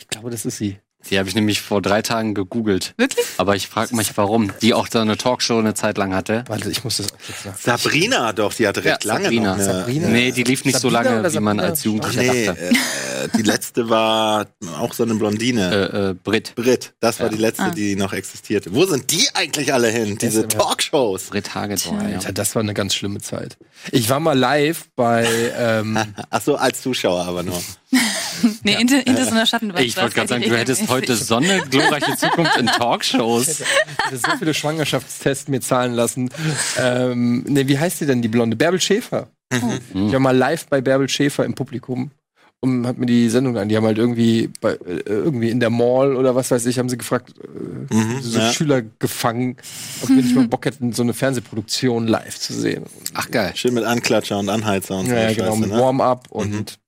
ich 0.00 0.08
glaube, 0.08 0.30
das 0.30 0.46
ist 0.46 0.56
sie. 0.56 0.80
Die 1.08 1.18
habe 1.18 1.28
ich 1.28 1.34
nämlich 1.34 1.60
vor 1.62 1.80
drei 1.80 2.02
Tagen 2.02 2.34
gegoogelt. 2.34 2.92
Wirklich? 2.98 3.24
Aber 3.38 3.56
ich 3.56 3.68
frage 3.68 3.96
mich, 3.96 4.16
warum. 4.16 4.52
Die 4.60 4.74
auch 4.74 4.86
da 4.86 5.00
eine 5.00 5.16
Talkshow 5.16 5.58
eine 5.58 5.74
Zeit 5.74 5.96
lang 5.96 6.14
hatte. 6.14 6.44
Warte, 6.46 6.70
ich 6.70 6.84
muss 6.84 6.98
das 6.98 7.06
auch 7.12 7.16
jetzt 7.26 7.46
nach. 7.46 7.56
Sabrina 7.58 8.32
doch, 8.32 8.52
die 8.52 8.68
hatte 8.68 8.84
recht 8.84 9.04
Ja, 9.04 9.12
lange 9.14 9.24
Sabrina. 9.24 9.44
noch 9.48 9.54
eine, 9.54 9.64
Sabrina. 9.64 10.08
Nee, 10.08 10.30
die 10.32 10.42
lief 10.44 10.64
nicht 10.64 10.78
so 10.78 10.90
Sabrina 10.90 11.10
lange, 11.10 11.20
oder 11.20 11.32
wie 11.32 11.40
man 11.40 11.58
als 11.58 11.84
Jugendlicher 11.84 12.22
Nee, 12.32 12.46
dachte. 12.46 12.60
äh, 12.68 13.28
die 13.36 13.42
letzte 13.42 13.88
war 13.88 14.46
auch 14.78 14.92
so 14.92 15.02
eine 15.02 15.14
Blondine. 15.14 15.90
Äh, 15.92 16.10
äh, 16.10 16.14
Brit. 16.14 16.54
Brit, 16.54 16.92
das 17.00 17.18
war 17.18 17.26
Ja. 17.26 17.32
die 17.32 17.38
letzte, 17.40 17.62
Ah. 17.64 17.70
die 17.70 17.96
noch 17.96 18.12
existierte. 18.12 18.72
Wo 18.74 18.84
sind 18.84 19.10
die 19.10 19.26
eigentlich 19.34 19.72
alle 19.72 19.88
hin? 19.88 20.18
Diese 20.18 20.46
Talkshows. 20.46 21.24
Brit 21.24 21.54
Hagedorn, 21.54 22.08
ja. 22.10 22.18
Alter, 22.18 22.32
das 22.32 22.54
war 22.54 22.62
eine 22.62 22.74
ganz 22.74 22.94
schlimme 22.94 23.20
Zeit. 23.20 23.56
Ich 23.90 24.08
war 24.10 24.20
mal 24.20 24.38
live 24.38 24.88
bei, 24.96 25.26
ähm, 25.58 25.98
Ach 26.28 26.42
so, 26.42 26.56
als 26.56 26.82
Zuschauer 26.82 27.24
aber 27.24 27.42
nur. 27.42 27.60
Nee, 28.62 28.76
hinter, 28.76 28.96
hinter 28.98 29.24
so 29.24 29.30
einer 29.30 29.46
Schattenwand. 29.46 29.80
Ich 29.84 29.96
wollte 29.96 30.14
gerade 30.14 30.28
sagen, 30.28 30.42
du 30.42 30.56
hättest 30.56 30.88
heute 30.88 31.16
so 31.16 31.36
eine 31.36 31.60
glorreiche 31.70 32.16
Zukunft 32.16 32.56
in 32.56 32.66
Talkshows. 32.78 33.60
ich 33.60 33.66
hatte 33.98 34.16
so 34.16 34.30
viele 34.38 34.54
Schwangerschaftstests 34.54 35.48
mir 35.48 35.60
zahlen 35.60 35.92
lassen. 35.94 36.30
Ähm, 36.78 37.44
ne, 37.48 37.68
wie 37.68 37.78
heißt 37.78 37.98
sie 37.98 38.06
denn, 38.06 38.22
die 38.22 38.28
Blonde? 38.28 38.56
Bärbel 38.56 38.80
Schäfer. 38.80 39.28
Mhm. 39.52 40.06
Ich 40.06 40.12
war 40.12 40.20
mal 40.20 40.36
live 40.36 40.66
bei 40.66 40.80
Bärbel 40.80 41.08
Schäfer 41.08 41.44
im 41.44 41.54
Publikum 41.54 42.10
und 42.62 42.86
hat 42.86 42.98
mir 42.98 43.06
die 43.06 43.28
Sendung 43.30 43.56
an. 43.56 43.68
Die 43.70 43.76
haben 43.76 43.86
halt 43.86 43.96
irgendwie 43.98 44.50
bei, 44.60 44.72
äh, 44.72 45.00
irgendwie 45.06 45.48
in 45.50 45.60
der 45.60 45.70
Mall 45.70 46.14
oder 46.14 46.34
was 46.34 46.50
weiß 46.50 46.66
ich, 46.66 46.78
haben 46.78 46.88
sie 46.90 46.98
gefragt, 46.98 47.32
äh, 47.42 47.94
Mhm, 47.94 48.20
so 48.22 48.38
ja. 48.38 48.52
Schüler 48.52 48.82
gefangen, 49.00 49.56
ob 50.02 50.10
wir 50.10 50.16
nicht 50.16 50.34
mal 50.34 50.46
Bock 50.46 50.64
hätten, 50.66 50.92
so 50.92 51.02
eine 51.02 51.14
Fernsehproduktion 51.14 52.06
live 52.06 52.38
zu 52.38 52.52
sehen. 52.52 52.84
Ach 53.14 53.30
geil. 53.30 53.52
Schön 53.56 53.74
mit 53.74 53.84
Anklatscher 53.84 54.38
und 54.38 54.48
Anheizer 54.48 54.98
und 54.98 55.06
so. 55.06 55.12
Ja, 55.12 55.22
ja, 55.22 55.28
Scheiße, 55.30 55.40
genau, 55.40 55.56
mit 55.56 55.70
ne? 55.70 55.78
Warm-up 55.80 56.26
und 56.30 56.78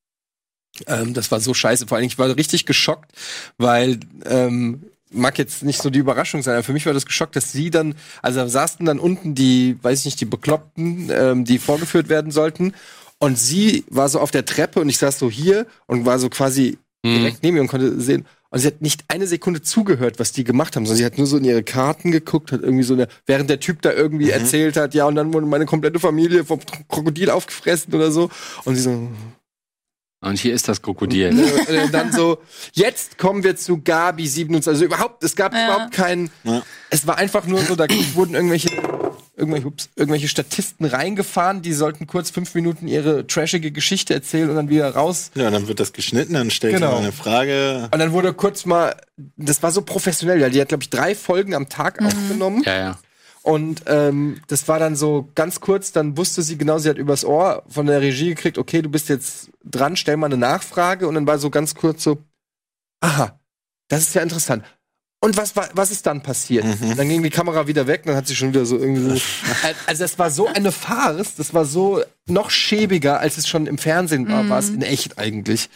ähm, 0.87 1.15
das 1.15 1.31
war 1.31 1.41
so 1.41 1.55
scheiße. 1.55 1.87
Vor 1.87 1.97
allem, 1.97 2.07
ich 2.07 2.19
war 2.19 2.35
richtig 2.37 2.67
geschockt, 2.67 3.11
weil 3.59 4.01
ähm, 4.25 4.83
mag 5.11 5.39
jetzt 5.39 5.63
nicht 5.63 5.83
so 5.83 5.91
die 5.91 5.99
Überraschung 5.99 6.43
sein, 6.43 6.55
aber 6.55 6.63
für 6.63 6.73
mich 6.73 6.87
war 6.87 6.95
das 6.95 7.07
geschockt, 7.07 7.37
dass 7.37 7.53
sie 7.53 7.71
dann, 7.71 7.95
also 8.23 8.41
da 8.41 8.49
saßen 8.49 8.87
dann 8.87 8.99
unten 8.99 9.35
die, 9.35 9.77
weiß 9.83 10.01
ich 10.01 10.05
nicht, 10.07 10.21
die 10.21 10.27
Bekloppten, 10.27 11.11
ähm, 11.13 11.45
die 11.45 11.59
vorgeführt 11.59 12.09
werden 12.09 12.31
sollten. 12.31 12.75
Und 13.19 13.39
sie 13.39 13.85
war 13.89 14.09
so 14.09 14.19
auf 14.19 14.31
der 14.31 14.45
Treppe 14.45 14.81
und 14.81 14.89
ich 14.89 14.99
saß 14.99 15.19
so 15.19 15.31
hier 15.31 15.67
und 15.87 16.07
war 16.07 16.19
so 16.19 16.29
quasi 16.29 16.79
Mhm. 17.05 17.15
direkt 17.17 17.43
neben 17.43 17.55
mir 17.55 17.61
und 17.63 17.69
konnte 17.69 18.01
sehen. 18.01 18.27
Und 18.51 18.59
sie 18.61 18.67
hat 18.67 18.83
nicht 18.83 19.05
eine 19.09 19.27
Sekunde 19.27 19.63
zugehört, 19.63 20.19
was 20.19 20.33
die 20.33 20.45
gemacht 20.45 20.77
haben, 20.77 20.85
sondern 20.85 20.99
sie 20.99 21.05
hat 21.05 21.19
nur 21.19 21.27
so 21.27 21.39
in 21.39 21.45
ihre 21.45 21.63
Karten 21.63 22.13
geguckt, 22.13 22.53
hat 22.53 22.63
irgendwie 22.63 22.85
so 22.85 22.95
eine, 22.95 23.09
während 23.27 23.49
der 23.49 23.61
Typ 23.61 23.81
da 23.83 23.93
irgendwie 23.93 24.31
erzählt 24.31 24.77
hat, 24.77 24.95
ja, 24.95 25.07
und 25.07 25.15
dann 25.15 25.33
wurde 25.33 25.47
meine 25.47 25.67
komplette 25.67 25.99
Familie 25.99 26.45
vom 26.45 26.61
Krokodil 26.89 27.31
aufgefressen 27.31 27.95
oder 27.95 28.11
so. 28.13 28.31
Und 28.65 28.77
sie 28.77 28.83
so, 28.83 29.09
Und 30.23 30.39
hier 30.39 30.55
ist 30.55 30.69
das 30.69 30.81
Krokodil. 30.81 31.39
äh, 31.69 31.89
dann 31.91 32.13
so, 32.13 32.39
jetzt 32.73 33.19
kommen 33.19 33.43
wir 33.45 33.57
zu 33.57 33.83
Gabi 33.83 34.27
27. 34.27 34.69
Also 34.69 34.85
überhaupt, 34.85 35.23
es 35.25 35.37
gab 35.37 35.53
Ja. 35.53 35.65
überhaupt 35.75 35.93
keinen. 35.93 36.31
Ja. 36.45 36.63
Es 36.91 37.07
war 37.07 37.19
einfach 37.19 37.45
nur 37.47 37.61
so, 37.61 37.75
da 37.77 37.87
wurden 38.15 38.35
irgendwelche, 38.35 38.69
irgendwelche, 39.37 39.67
ups, 39.67 39.89
irgendwelche 39.97 40.29
Statisten 40.29 40.87
reingefahren, 40.87 41.61
die 41.63 41.73
sollten 41.73 42.07
kurz 42.07 42.31
fünf 42.31 42.55
Minuten 42.55 42.87
ihre 42.87 43.27
trashige 43.27 43.73
Geschichte 43.73 44.15
erzählen 44.15 44.49
und 44.49 44.55
dann 44.57 44.69
wieder 44.69 44.95
raus. 44.95 45.33
Ja, 45.35 45.51
dann 45.51 45.67
wird 45.67 45.81
das 45.81 45.93
geschnitten, 45.93 46.35
dann 46.35 46.51
stellt 46.51 46.75
Genau. 46.75 46.99
eine 46.99 47.11
Frage. 47.13 47.89
Und 47.93 47.99
dann 47.99 48.13
wurde 48.13 48.33
kurz 48.33 48.65
mal, 48.65 48.95
das 49.37 49.63
war 49.63 49.73
so 49.73 49.83
professionell, 49.83 50.41
weil 50.41 50.51
die 50.53 50.61
hat, 50.61 50.69
glaube 50.69 50.85
ich, 50.85 50.91
drei 50.91 51.15
Folgen 51.17 51.55
am 51.55 51.69
Tag 51.69 52.01
aufgenommen. 52.01 52.63
Ja, 52.65 52.79
ja. 52.79 52.99
Und 53.43 53.83
ähm, 53.87 54.41
das 54.47 54.69
war 54.69 54.79
dann 54.79 54.95
so 54.95 55.29
ganz 55.35 55.61
kurz, 55.61 55.91
dann 55.91 56.17
wusste 56.17 56.43
sie 56.43 56.57
genau, 56.57 56.79
sie 56.79 56.89
hat 56.89 56.97
übers 56.97 57.25
Ohr 57.25 57.65
von 57.69 57.87
der 57.87 58.01
Regie 58.01 58.29
gekriegt, 58.29 58.57
okay, 58.57 58.83
du 58.83 58.89
bist 58.89 59.09
jetzt 59.09 59.51
dran, 59.65 59.97
stell 59.97 60.17
mal 60.17 60.27
eine 60.27 60.37
Nachfrage. 60.37 61.09
Und 61.09 61.15
dann 61.17 61.27
war 61.27 61.39
so 61.39 61.51
ganz 61.51 61.75
kurz 61.75 62.05
so, 62.05 62.19
aha, 63.01 63.41
das 63.89 64.03
ist 64.03 64.15
ja 64.15 64.23
interessant. 64.23 64.65
Und 65.25 65.37
was, 65.37 65.55
war, 65.55 65.69
was 65.75 65.93
ist 65.93 66.07
dann 66.07 66.23
passiert? 66.23 66.65
Mhm. 66.65 66.97
Dann 66.97 67.09
ging 67.09 67.23
die 67.23 67.31
Kamera 67.31 67.69
wieder 67.69 67.87
weg, 67.87 68.03
dann 68.05 68.17
hat 68.17 68.27
sie 68.27 68.35
schon 68.35 68.49
wieder 68.49 68.67
so 68.67 68.77
irgendwie 68.77 69.19
so. 69.19 69.25
Also 69.87 70.03
es 70.03 70.19
war 70.19 70.31
so 70.31 70.49
eine 70.49 70.73
Farce, 70.73 71.37
das 71.37 71.55
war 71.55 71.65
so 71.65 72.03
noch 72.27 72.51
schäbiger, 72.51 73.21
als 73.21 73.39
es 73.39 73.49
schon 73.49 73.67
im 73.67 73.79
Fernsehen 73.79 74.29
war, 74.29 74.49
war 74.49 74.59
es 74.59 74.69
in 74.69 74.83
echt 74.83 75.19
eigentlich. 75.19 75.71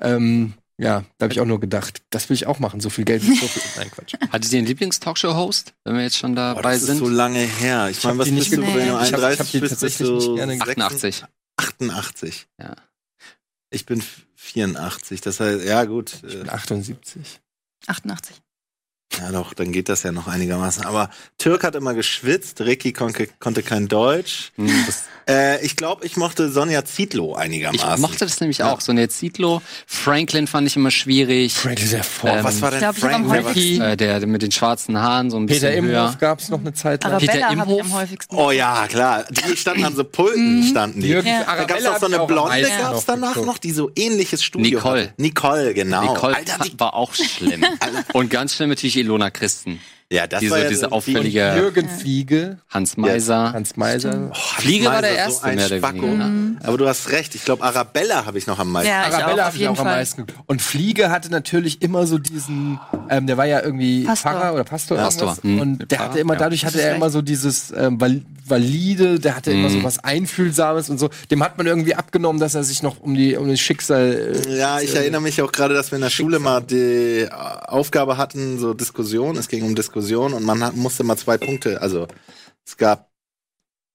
Ähm, 0.00 0.54
ja, 0.78 1.04
da 1.18 1.24
habe 1.24 1.32
ich 1.32 1.40
auch 1.40 1.44
nur 1.46 1.60
gedacht, 1.60 2.02
das 2.10 2.28
will 2.28 2.34
ich 2.34 2.46
auch 2.46 2.58
machen, 2.58 2.80
so 2.80 2.90
viel 2.90 3.04
Geld. 3.04 3.22
So 3.22 3.32
viel, 3.34 3.62
nein, 3.76 3.90
Quatsch. 3.90 4.14
Hattet 4.30 4.52
ihr 4.52 4.58
einen 4.58 4.66
Lieblings-Talkshow-Host, 4.66 5.74
wenn 5.84 5.96
wir 5.96 6.02
jetzt 6.02 6.16
schon 6.18 6.34
dabei 6.34 6.62
das 6.72 6.80
ist 6.82 6.86
sind? 6.86 6.98
so 6.98 7.08
lange 7.08 7.38
her. 7.40 7.88
Ich, 7.90 7.98
Ich 7.98 8.04
meine, 8.04 8.18
was 8.18 8.24
die 8.26 8.32
nicht 8.32 8.50
bist 8.50 8.56
du, 8.58 8.66
geguckt. 8.66 8.76
wenn 8.78 8.88
du 8.88 8.94
Nee, 8.96 9.04
ich 9.06 9.12
hab- 9.12 9.18
ich 9.20 9.24
31 9.24 9.38
hab 9.38 9.50
bist, 9.52 9.60
bist 9.60 9.70
tatsächlich 9.72 10.08
du 10.08 10.14
nicht 10.14 10.36
gerne 10.36 10.60
88. 10.62 11.24
88. 11.56 12.46
Ja. 12.60 12.76
Ich 13.70 13.86
bin 13.86 14.02
84. 14.34 15.20
Das 15.20 15.40
heißt, 15.40 15.64
ja 15.64 15.84
gut. 15.84 16.14
Ich 16.26 16.34
äh, 16.34 16.38
bin 16.38 16.50
78. 16.50 17.40
88. 17.86 18.36
Ja 19.20 19.30
doch, 19.30 19.52
dann 19.54 19.72
geht 19.72 19.88
das 19.88 20.02
ja 20.02 20.12
noch 20.12 20.26
einigermaßen. 20.26 20.84
Aber 20.84 21.10
Türk 21.38 21.64
hat 21.64 21.74
immer 21.74 21.94
geschwitzt, 21.94 22.60
Ricky 22.60 22.92
konnte, 22.92 23.28
konnte 23.40 23.62
kein 23.62 23.88
Deutsch. 23.88 24.52
Hm, 24.56 24.70
Äh, 25.28 25.64
ich 25.64 25.76
glaube, 25.76 26.04
ich 26.04 26.16
mochte 26.16 26.50
Sonja 26.50 26.84
Zietlow 26.84 27.34
ich 27.36 27.38
einigermaßen. 27.38 28.00
mochte 28.00 28.24
das 28.24 28.40
nämlich 28.40 28.58
Ja. 28.58 28.72
auch. 28.72 28.80
So 28.80 28.90
eine 28.90 29.08
Zitlo. 29.08 29.62
Franklin 29.86 30.48
fand 30.48 30.66
ich 30.66 30.74
immer 30.74 30.90
schwierig. 30.90 31.54
Frank 31.54 31.80
ist 31.80 31.92
ja 31.92 31.98
Ähm, 31.98 32.04
vor. 32.04 32.38
Was 32.42 32.60
war 32.60 32.70
denn 32.72 32.78
Ich 32.78 32.82
glaub, 32.82 32.96
ich 32.98 33.04
hab 33.04 33.14
am 33.14 33.28
Frank? 33.28 33.46
häufigsten- 33.46 33.80
Äh, 33.82 33.96
der, 33.96 34.26
mit 34.26 34.42
den 34.42 34.50
schwarzen 34.50 34.98
Haaren, 34.98 35.30
so 35.30 35.36
ein 35.36 35.46
bisschen 35.46 35.80
Peter. 35.84 36.00
Imhoff 36.02 36.18
gab 36.18 36.40
es 36.40 36.48
noch 36.48 36.58
eine 36.58 36.72
Zeit 36.74 37.04
lang. 37.04 37.18
Peter 37.18 37.34
Arabella 37.46 37.64
ich 37.64 37.70
Imhoff? 37.70 37.80
am 37.82 37.92
häufigsten. 37.92 38.34
Oh 38.34 38.50
ja, 38.50 38.88
klar. 38.88 39.24
Die 39.30 39.56
standen 39.56 39.84
an 39.84 39.94
so 39.94 40.02
Pulten, 40.02 40.64
standen 40.64 41.00
die. 41.00 41.08
Ja. 41.10 41.22
Da 41.22 41.64
gab 41.66 41.78
es 41.78 41.86
auch 41.86 42.00
so 42.00 42.08
ich 42.08 42.14
eine 42.16 42.26
Blonde, 42.26 42.68
gab 42.80 42.94
es 42.96 43.04
danach 43.04 43.36
noch, 43.36 43.58
die 43.58 43.70
so 43.70 43.92
ähnliches 43.94 44.42
Studio 44.42 44.78
Nicole. 44.80 45.02
hatte. 45.02 45.14
Nicole, 45.18 45.72
genau. 45.74 46.14
Nicole 46.14 46.34
Alter, 46.34 46.64
die, 46.64 46.80
war 46.80 46.94
auch 46.94 47.14
schlimm. 47.14 47.64
Und 48.12 48.28
ganz 48.28 48.56
schlimm 48.56 48.70
natürlich 48.70 48.96
Ilona 49.02 49.30
Christen. 49.30 49.78
Ja, 50.12 50.26
das 50.26 50.40
Diese, 50.40 50.52
war 50.52 50.58
ja 50.60 50.68
diese 50.68 50.80
so 50.82 50.88
auffällige 50.90 51.54
Jürgen 51.56 51.88
Fliege, 51.88 52.58
Hans 52.68 52.96
Meiser. 52.96 53.52
Hans 53.52 53.76
Meiser. 53.76 54.30
Oh, 54.30 54.34
Fliege 54.60 54.84
war 54.86 55.00
der 55.02 55.10
Meiser, 55.12 55.22
erste, 55.24 55.44
ein 55.46 55.58
Spacko. 55.60 56.02
weniger. 56.02 56.28
ne? 56.28 56.56
Aber 56.62 56.76
du 56.78 56.86
hast 56.88 57.10
recht. 57.10 57.34
Ich 57.34 57.44
glaube, 57.44 57.62
Arabella 57.64 58.26
habe 58.26 58.38
ich 58.38 58.46
noch 58.46 58.58
am 58.58 58.70
meisten. 58.72 58.88
Ja, 58.90 59.08
ich 59.08 59.14
Arabella 59.14 59.34
auch, 59.42 59.46
hab 59.46 59.48
auf 59.54 59.56
ich 59.60 59.66
auch 59.68 59.70
am 59.70 59.76
Fall. 59.76 59.96
meisten. 59.96 60.26
geguckt. 60.26 60.44
Und 60.48 60.62
Fliege 60.62 61.10
hatte 61.10 61.30
natürlich 61.30 61.82
immer 61.82 62.06
so 62.06 62.18
diesen, 62.18 62.78
ähm, 63.08 63.26
der 63.26 63.36
war 63.36 63.46
ja 63.46 63.62
irgendwie 63.62 64.04
Pastor. 64.04 64.32
Pfarrer 64.32 64.54
oder 64.54 64.64
Pastor. 64.64 64.96
Pastor, 64.98 65.28
irgendwas. 65.28 65.44
hm. 65.44 65.60
Und 65.60 65.90
der 65.90 65.98
Pfarrer, 65.98 66.10
hatte 66.10 66.18
immer, 66.20 66.34
ja. 66.34 66.40
dadurch 66.40 66.64
hatte 66.66 66.82
er 66.82 66.94
immer 66.96 67.10
so 67.10 67.22
dieses 67.22 67.72
ähm, 67.76 68.00
val 68.00 68.20
valide, 68.44 69.18
der 69.20 69.36
hatte 69.36 69.52
immer 69.52 69.68
Hm. 69.68 69.78
so 69.78 69.84
was 69.84 69.98
Einfühlsames 70.02 70.90
und 70.90 70.98
so. 70.98 71.08
Dem 71.30 71.42
hat 71.42 71.56
man 71.58 71.66
irgendwie 71.66 71.94
abgenommen, 71.94 72.40
dass 72.40 72.54
er 72.54 72.64
sich 72.64 72.82
noch 72.82 73.00
um 73.00 73.14
die 73.14 73.36
um 73.36 73.48
das 73.48 73.60
Schicksal. 73.60 74.34
Äh, 74.46 74.58
Ja, 74.58 74.80
ich 74.80 74.94
erinnere 74.94 75.20
mich 75.22 75.40
auch 75.40 75.52
gerade, 75.52 75.74
dass 75.74 75.90
wir 75.92 75.96
in 75.96 76.02
der 76.02 76.10
Schule 76.10 76.38
mal 76.38 76.60
die 76.60 77.20
äh, 77.22 77.28
Aufgabe 77.30 78.16
hatten, 78.18 78.58
so 78.58 78.74
Diskussion. 78.74 79.36
Es 79.36 79.48
ging 79.48 79.62
um 79.62 79.74
Diskussion 79.74 80.01
und 80.34 80.44
man 80.44 80.62
hat, 80.62 80.76
musste 80.76 81.04
mal 81.04 81.16
zwei 81.16 81.38
Punkte, 81.38 81.80
also 81.80 82.08
es 82.64 82.76
gab 82.76 83.10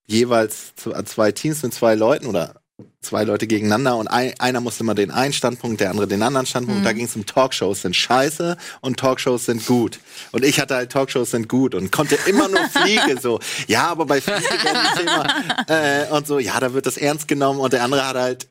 jeweils 0.07 0.73
zwei 0.75 1.31
Teams 1.31 1.63
mit 1.63 1.73
zwei 1.73 1.95
Leuten 1.95 2.25
oder 2.25 2.61
zwei 3.01 3.23
Leute 3.23 3.47
gegeneinander 3.47 3.97
und 3.97 4.07
ein, 4.07 4.33
einer 4.39 4.59
musste 4.59 4.83
mal 4.83 4.93
den 4.93 5.11
einen 5.11 5.33
Standpunkt, 5.33 5.81
der 5.81 5.89
andere 5.89 6.07
den 6.07 6.21
anderen 6.21 6.45
Standpunkt. 6.45 6.85
Da 6.85 6.93
ging 6.93 7.05
es 7.05 7.15
um 7.15 7.25
Talkshows 7.25 7.81
sind 7.81 7.95
scheiße 7.95 8.57
und 8.81 8.97
Talkshows 8.99 9.45
sind 9.45 9.65
gut. 9.65 9.99
Und 10.31 10.45
ich 10.45 10.59
hatte 10.59 10.75
halt 10.75 10.91
Talkshows 10.91 11.31
sind 11.31 11.49
gut 11.49 11.73
und 11.73 11.91
konnte 11.91 12.17
immer 12.27 12.47
nur 12.47 12.59
Fliege 12.71 13.19
so. 13.19 13.39
Ja, 13.67 13.87
aber 13.87 14.05
bei 14.05 14.21
Fliege 14.21 14.63
werden 14.63 14.87
die 14.93 14.99
Thema 14.99 15.27
äh, 15.67 16.11
und 16.11 16.27
so, 16.27 16.39
ja, 16.39 16.59
da 16.59 16.73
wird 16.73 16.85
das 16.85 16.97
ernst 16.97 17.27
genommen 17.27 17.59
und 17.59 17.73
der 17.73 17.83
andere 17.83 18.07
hat 18.07 18.15
halt 18.15 18.47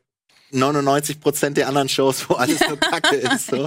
99 0.51 1.19
Prozent 1.19 1.57
der 1.57 1.67
anderen 1.67 1.89
Shows, 1.89 2.29
wo 2.29 2.35
alles 2.35 2.59
nur 2.67 2.77
Kacke 2.77 3.15
ist. 3.15 3.47
So. 3.51 3.65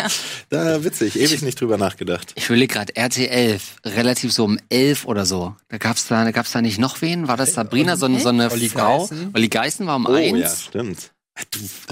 Da 0.49 0.83
witzig, 0.85 1.19
ewig 1.19 1.43
nicht 1.43 1.61
drüber 1.61 1.77
nachgedacht. 1.79 2.33
Ich 2.37 2.49
will 2.51 2.67
gerade 2.67 2.95
RTL, 2.97 3.59
relativ 3.85 4.33
so 4.33 4.45
um 4.45 4.59
elf 4.71 5.05
oder 5.07 5.27
so. 5.27 5.55
Da 5.69 5.79
gab's 5.79 6.07
da, 6.09 6.25
da 6.25 6.31
gab's 6.31 6.53
da 6.53 6.63
nicht 6.63 6.79
noch 6.79 7.01
wen? 7.03 7.29
War 7.29 7.37
das 7.37 7.55
Sabrina, 7.55 7.97
so, 7.97 8.07
eine- 8.07 8.21
so 8.21 8.31
eine 8.31 8.51
Olli 8.51 8.69
Frau? 8.69 9.01
Geißen? 9.07 9.31
Olli 9.35 9.49
Geißen 9.49 9.87
war 9.87 9.97
um 9.97 10.07
Oh 10.07 10.13
eins. 10.15 10.39
ja, 10.41 10.49
stimmt. 10.57 11.11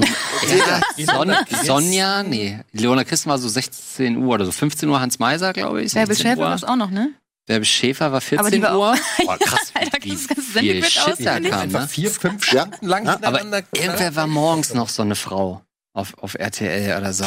Ja, 0.98 1.14
Son 1.14 1.34
Sonja, 1.64 2.22
nee. 2.22 2.58
Leona 2.72 3.04
Christen 3.04 3.30
war 3.30 3.38
so 3.38 3.48
16 3.48 4.16
Uhr 4.16 4.34
oder 4.34 4.44
so 4.44 4.52
15 4.52 4.88
Uhr, 4.88 5.00
Hans 5.00 5.18
Meiser, 5.18 5.52
glaube 5.52 5.82
ich. 5.82 5.92
Bärbel 5.92 6.14
16 6.14 6.30
Schäfer 6.32 6.42
war 6.42 6.54
es 6.54 6.64
auch 6.64 6.76
noch, 6.76 6.90
ne? 6.90 7.10
Bärbel 7.48 7.64
Schäfer 7.64 8.12
war 8.12 8.20
14 8.20 8.38
Aber 8.38 8.50
die 8.50 8.62
war 8.62 8.78
Uhr. 8.78 8.92
auch- 9.18 9.24
Boah, 9.24 9.38
krass, 9.38 9.72
Alter, 9.74 9.98
wie 10.02 10.16
viel 10.16 10.84
Shit 10.84 11.26
da 11.26 11.40
kam, 11.40 11.60
einfach 11.60 11.80
ne? 11.82 11.88
vier, 11.88 12.10
fünf. 12.10 12.44
Stunden 12.44 12.86
lang 12.86 13.06
Ja. 13.06 13.18
Aber 13.22 13.40
irgendwer 13.42 14.14
war 14.14 14.26
morgens 14.28 14.74
noch 14.74 14.88
so 14.88 15.02
eine 15.02 15.16
Frau 15.16 15.62
auf, 15.94 16.14
auf 16.18 16.34
RTL 16.34 16.96
oder 17.00 17.12
so. 17.12 17.24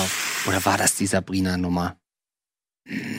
Oder 0.47 0.63
war 0.63 0.77
das 0.77 0.95
die 0.95 1.07
Sabrina-Nummer? 1.07 1.97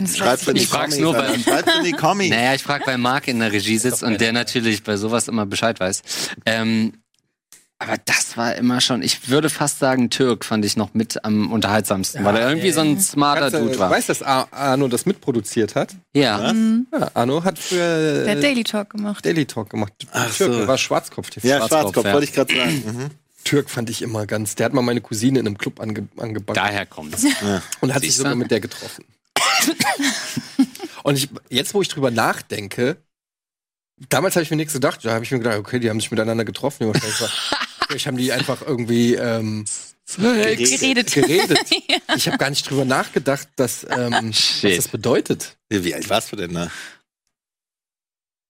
Das 0.00 0.16
Schreib's 0.16 0.46
in 0.48 0.54
die 0.54 0.62
Ich 0.62 0.68
frag's 0.68 0.98
nur, 0.98 1.14
Alter. 1.14 1.28
weil- 1.34 1.40
Schreib's 1.40 1.76
in 1.76 1.84
die 1.84 1.92
Kommis. 1.92 2.30
Naja, 2.30 2.54
ich 2.54 2.62
frage, 2.62 2.86
weil 2.86 2.98
Marc 2.98 3.28
in 3.28 3.38
der 3.40 3.52
Regie 3.52 3.78
sitzt 3.78 4.02
und 4.02 4.20
der 4.20 4.32
natürlich 4.32 4.82
bei 4.82 4.96
sowas 4.96 5.28
immer 5.28 5.46
Bescheid 5.46 5.78
weiß. 5.78 6.02
Ähm, 6.46 7.01
aber 7.83 7.97
das 8.05 8.37
war 8.37 8.55
immer 8.55 8.81
schon, 8.81 9.03
ich 9.03 9.29
würde 9.29 9.51
fast 9.51 9.79
sagen, 9.79 10.09
Türk 10.11 10.45
fand 10.45 10.64
ich 10.64 10.77
noch 10.77 10.95
mit 10.95 11.25
am 11.25 11.51
unterhaltsamsten, 11.53 12.25
weil 12.25 12.37
er 12.37 12.49
irgendwie 12.49 12.71
so 12.71 12.81
ein 12.81 13.01
smarter 13.01 13.42
Kannst 13.51 13.57
du- 13.57 13.61
Dude 13.66 13.79
war. 13.79 13.90
Weißt 13.90 14.09
du, 14.09 14.12
dass 14.12 14.23
Ar- 14.23 14.49
Arno 14.53 14.88
das 14.88 15.07
mitproduziert 15.07 15.75
hat? 15.75 15.95
Ja. 16.14 16.53
Mhm. 16.53 16.87
Ja, 16.92 17.11
Arno 17.14 17.42
hat 17.45 17.59
früher 17.59 18.25
Der 18.25 18.37
Daily 18.37 18.64
Talk 18.64 18.90
gemacht. 18.90 19.25
Daily 19.25 19.45
Talk 19.47 19.71
gemacht. 19.71 19.92
Ach 20.12 20.35
Türk, 20.35 20.53
so. 20.53 20.66
war 20.66 20.79
Schwarzkopf 20.79 21.31
TV. 21.31 21.47
Ja, 21.49 21.59
Schwarzkopf, 21.59 21.81
Schwarzkopf, 21.83 22.05
ja. 22.07 22.12
wollte 22.14 22.25
ich 22.25 22.33
gerade 22.33 22.55
sagen. 22.55 22.83
Mhm. 22.87 23.11
Türk 23.45 23.71
fand 23.71 23.90
ich 23.90 24.03
immer 24.03 24.27
ganz. 24.27 24.55
Der 24.55 24.66
hat 24.66 24.73
mal 24.73 24.83
meine 24.83 25.01
Cousine 25.01 25.40
in 25.40 25.47
einem 25.47 25.59
Club 25.59 25.81
ange 25.81 26.07
angebannt 26.16 26.57
Daher 26.57 26.87
kommt's. 26.87 27.25
und 27.81 27.92
hat 27.92 28.01
sich 28.03 28.11
Siehste? 28.11 28.23
sogar 28.23 28.37
mit 28.37 28.51
der 28.53 28.61
getroffen. 28.61 29.05
Und 31.03 31.16
ich, 31.18 31.29
jetzt, 31.51 31.75
wo 31.75 31.83
ich 31.83 31.88
drüber 31.88 32.11
nachdenke, 32.12 32.97
damals 34.09 34.37
habe 34.37 34.45
ich 34.45 34.51
mir 34.51 34.57
nichts 34.57 34.73
gedacht. 34.73 35.01
Da 35.05 35.12
habe 35.12 35.25
ich 35.25 35.31
mir 35.33 35.38
gedacht, 35.38 35.57
okay, 35.59 35.81
die 35.81 35.90
haben 35.90 35.99
sich 35.99 36.11
miteinander 36.12 36.45
getroffen. 36.45 36.92
Vielleicht 37.92 38.07
haben 38.07 38.16
die 38.16 38.33
einfach 38.33 38.62
irgendwie 38.62 39.16
ähm, 39.16 39.66
Geredet. 40.16 41.12
geredet. 41.12 41.59
Ich 42.16 42.26
habe 42.26 42.38
gar 42.38 42.48
nicht 42.48 42.68
drüber 42.68 42.87
nachgedacht, 42.87 43.48
dass, 43.57 43.85
ähm, 43.85 44.31
was 44.31 44.62
das 44.62 44.88
bedeutet. 44.88 45.59
Wie 45.68 45.94
alt 45.94 46.09
warst 46.09 46.33
du 46.33 46.37
denn 46.37 46.55
da? 46.55 46.70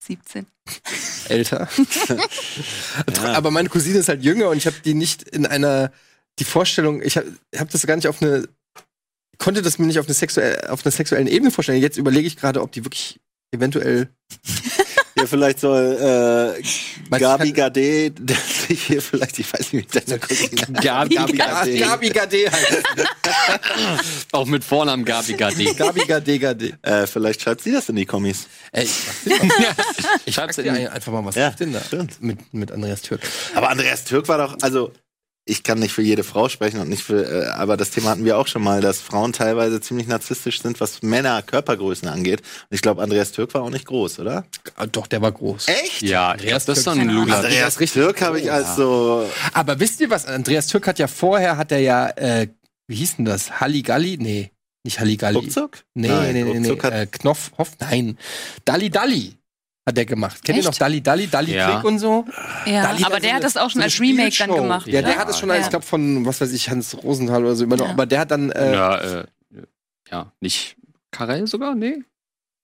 17. 0.04 0.46
Älter. 1.28 1.68
Ja. 3.16 3.34
Aber 3.34 3.50
meine 3.50 3.68
Cousine 3.68 3.98
ist 3.98 4.08
halt 4.08 4.22
jünger 4.22 4.48
und 4.48 4.58
ich 4.58 4.66
habe 4.66 4.76
die 4.84 4.94
nicht 4.94 5.24
in 5.24 5.44
einer, 5.44 5.92
die 6.38 6.44
Vorstellung, 6.44 7.02
ich 7.02 7.16
habe 7.16 7.32
hab 7.56 7.68
das 7.70 7.84
gar 7.84 7.96
nicht 7.96 8.06
auf 8.06 8.22
eine, 8.22 8.48
konnte 9.38 9.62
das 9.62 9.78
mir 9.78 9.86
nicht 9.86 9.98
auf, 9.98 10.06
eine 10.06 10.14
sexuell, 10.14 10.68
auf 10.68 10.84
einer 10.84 10.92
sexuellen 10.92 11.26
Ebene 11.26 11.50
vorstellen. 11.50 11.82
Jetzt 11.82 11.98
überlege 11.98 12.28
ich 12.28 12.36
gerade, 12.36 12.62
ob 12.62 12.70
die 12.70 12.84
wirklich 12.84 13.18
eventuell 13.50 14.08
Ja, 15.22 15.26
vielleicht 15.28 15.60
soll 15.60 16.56
äh, 16.60 17.18
Gabi 17.18 17.52
Gade, 17.52 18.10
der 18.10 18.36
sich 18.36 18.82
hier 18.82 19.00
vielleicht, 19.00 19.38
ich 19.38 19.52
weiß 19.52 19.72
nicht, 19.72 19.94
wie 19.94 20.00
deine 20.00 20.18
Cousine 20.18 20.50
Gabi, 20.80 21.14
Gabi 21.14 21.32
Gade. 21.36 21.76
Gabi 21.78 22.08
Gade 22.10 22.50
halt. 22.50 22.82
Auch 24.32 24.46
mit 24.46 24.64
Vornamen 24.64 25.04
Gabi 25.04 25.34
Gadi. 25.34 25.72
Gabi 25.74 26.00
Gade 26.06 26.38
Gade. 26.38 26.72
Äh, 26.82 27.06
vielleicht 27.06 27.42
schreibt 27.42 27.60
sie 27.62 27.70
das 27.72 27.88
in 27.88 27.96
die 27.96 28.06
Kommis. 28.06 28.46
Ey, 28.72 28.84
ich 28.84 28.92
ich 30.26 30.34
Schreib's 30.34 30.56
dir 30.56 30.92
einfach 30.92 31.12
mal, 31.12 31.24
was 31.24 31.36
Ja, 31.36 31.48
ist 31.48 31.60
denn 31.60 31.72
da? 31.72 31.80
stimmt. 31.80 32.20
Mit, 32.20 32.52
mit 32.52 32.72
Andreas 32.72 33.02
Türk. 33.02 33.20
Aber 33.54 33.70
Andreas 33.70 34.04
Türk 34.04 34.26
war 34.28 34.38
doch, 34.38 34.56
also 34.60 34.92
ich 35.44 35.64
kann 35.64 35.80
nicht 35.80 35.92
für 35.92 36.02
jede 36.02 36.22
Frau 36.22 36.48
sprechen 36.48 36.78
und 36.80 36.88
nicht 36.88 37.02
für, 37.02 37.24
äh, 37.24 37.46
aber 37.48 37.76
das 37.76 37.90
Thema 37.90 38.10
hatten 38.10 38.24
wir 38.24 38.38
auch 38.38 38.46
schon 38.46 38.62
mal, 38.62 38.80
dass 38.80 39.00
Frauen 39.00 39.32
teilweise 39.32 39.80
ziemlich 39.80 40.06
narzisstisch 40.06 40.62
sind, 40.62 40.80
was 40.80 41.02
Männer 41.02 41.42
Körpergrößen 41.42 42.06
angeht. 42.08 42.40
Und 42.40 42.74
ich 42.74 42.80
glaube, 42.82 43.02
Andreas 43.02 43.32
Türk 43.32 43.52
war 43.54 43.62
auch 43.62 43.70
nicht 43.70 43.86
groß, 43.86 44.20
oder? 44.20 44.44
Ah, 44.76 44.86
Doch, 44.86 45.06
der 45.08 45.20
war 45.20 45.32
groß. 45.32 45.66
Echt? 45.68 46.02
Ja, 46.02 46.30
Andreas 46.30 46.64
das 46.64 46.78
ist 46.78 46.86
doch 46.86 46.94
Türk. 46.94 47.08
ein 47.08 47.14
Lula. 47.14 47.34
Also- 47.36 47.48
Andreas 47.48 47.74
Türk 47.76 48.22
habe 48.22 48.40
ich 48.40 48.52
als 48.52 48.76
so, 48.76 49.28
Aber 49.52 49.80
wisst 49.80 50.00
ihr 50.00 50.10
was? 50.10 50.26
Andreas 50.26 50.68
Türk 50.68 50.86
hat 50.86 50.98
ja 51.00 51.08
vorher, 51.08 51.56
hat 51.56 51.72
er 51.72 51.80
ja, 51.80 52.08
äh, 52.10 52.46
wie 52.86 52.94
hieß 52.96 53.16
denn 53.16 53.24
das? 53.24 53.60
Halligalli? 53.60 54.18
Nee, 54.20 54.52
nicht 54.84 55.00
Halligalli. 55.00 55.38
Ruckzuck? 55.38 55.78
Nee, 55.94 56.08
Nein, 56.08 56.34
nee, 56.34 56.44
nee, 56.44 56.60
nee. 56.60 56.68
Äh, 56.88 57.06
Knopfhoff, 57.06 57.72
nein. 57.80 58.16
Dalli 58.64 58.90
Dalli 58.90 59.34
hat 59.86 59.98
er 59.98 60.04
gemacht. 60.04 60.42
Kennt 60.44 60.56
ihr 60.56 60.60
Echt? 60.60 60.68
noch 60.68 60.78
Dalli 60.78 61.00
Dalli, 61.02 61.26
Dalli 61.26 61.54
Ja. 61.54 61.72
Click 61.72 61.84
und 61.84 61.98
so? 61.98 62.24
Ja, 62.66 62.82
Dalli 62.82 63.04
aber 63.04 63.18
der 63.20 63.34
hat 63.34 63.44
das 63.44 63.56
auch 63.56 63.68
schon 63.70 63.82
als 63.82 63.98
Remake 64.00 64.24
dann 64.28 64.32
Spielshow. 64.32 64.54
gemacht. 64.62 64.86
Ja, 64.86 65.02
der 65.02 65.12
Ja, 65.12 65.18
hat 65.18 65.28
es 65.28 65.38
schon, 65.38 65.48
ja. 65.48 65.56
ich 65.56 65.68
glaube, 65.70 65.84
von, 65.84 66.24
was 66.24 66.40
weiß 66.40 66.52
ich, 66.52 66.70
Hans 66.70 66.96
Rosenthal 67.02 67.44
oder 67.44 67.54
so 67.56 67.64
übernommen. 67.64 67.88
Ja. 67.90 67.94
Aber 67.94 68.06
der 68.06 68.20
hat 68.20 68.30
dann, 68.30 68.50
äh, 68.52 68.72
Ja, 68.72 68.98
äh, 69.20 69.26
ja, 70.10 70.32
nicht 70.40 70.76
Karel 71.10 71.46
sogar? 71.46 71.74
Nee. 71.74 72.02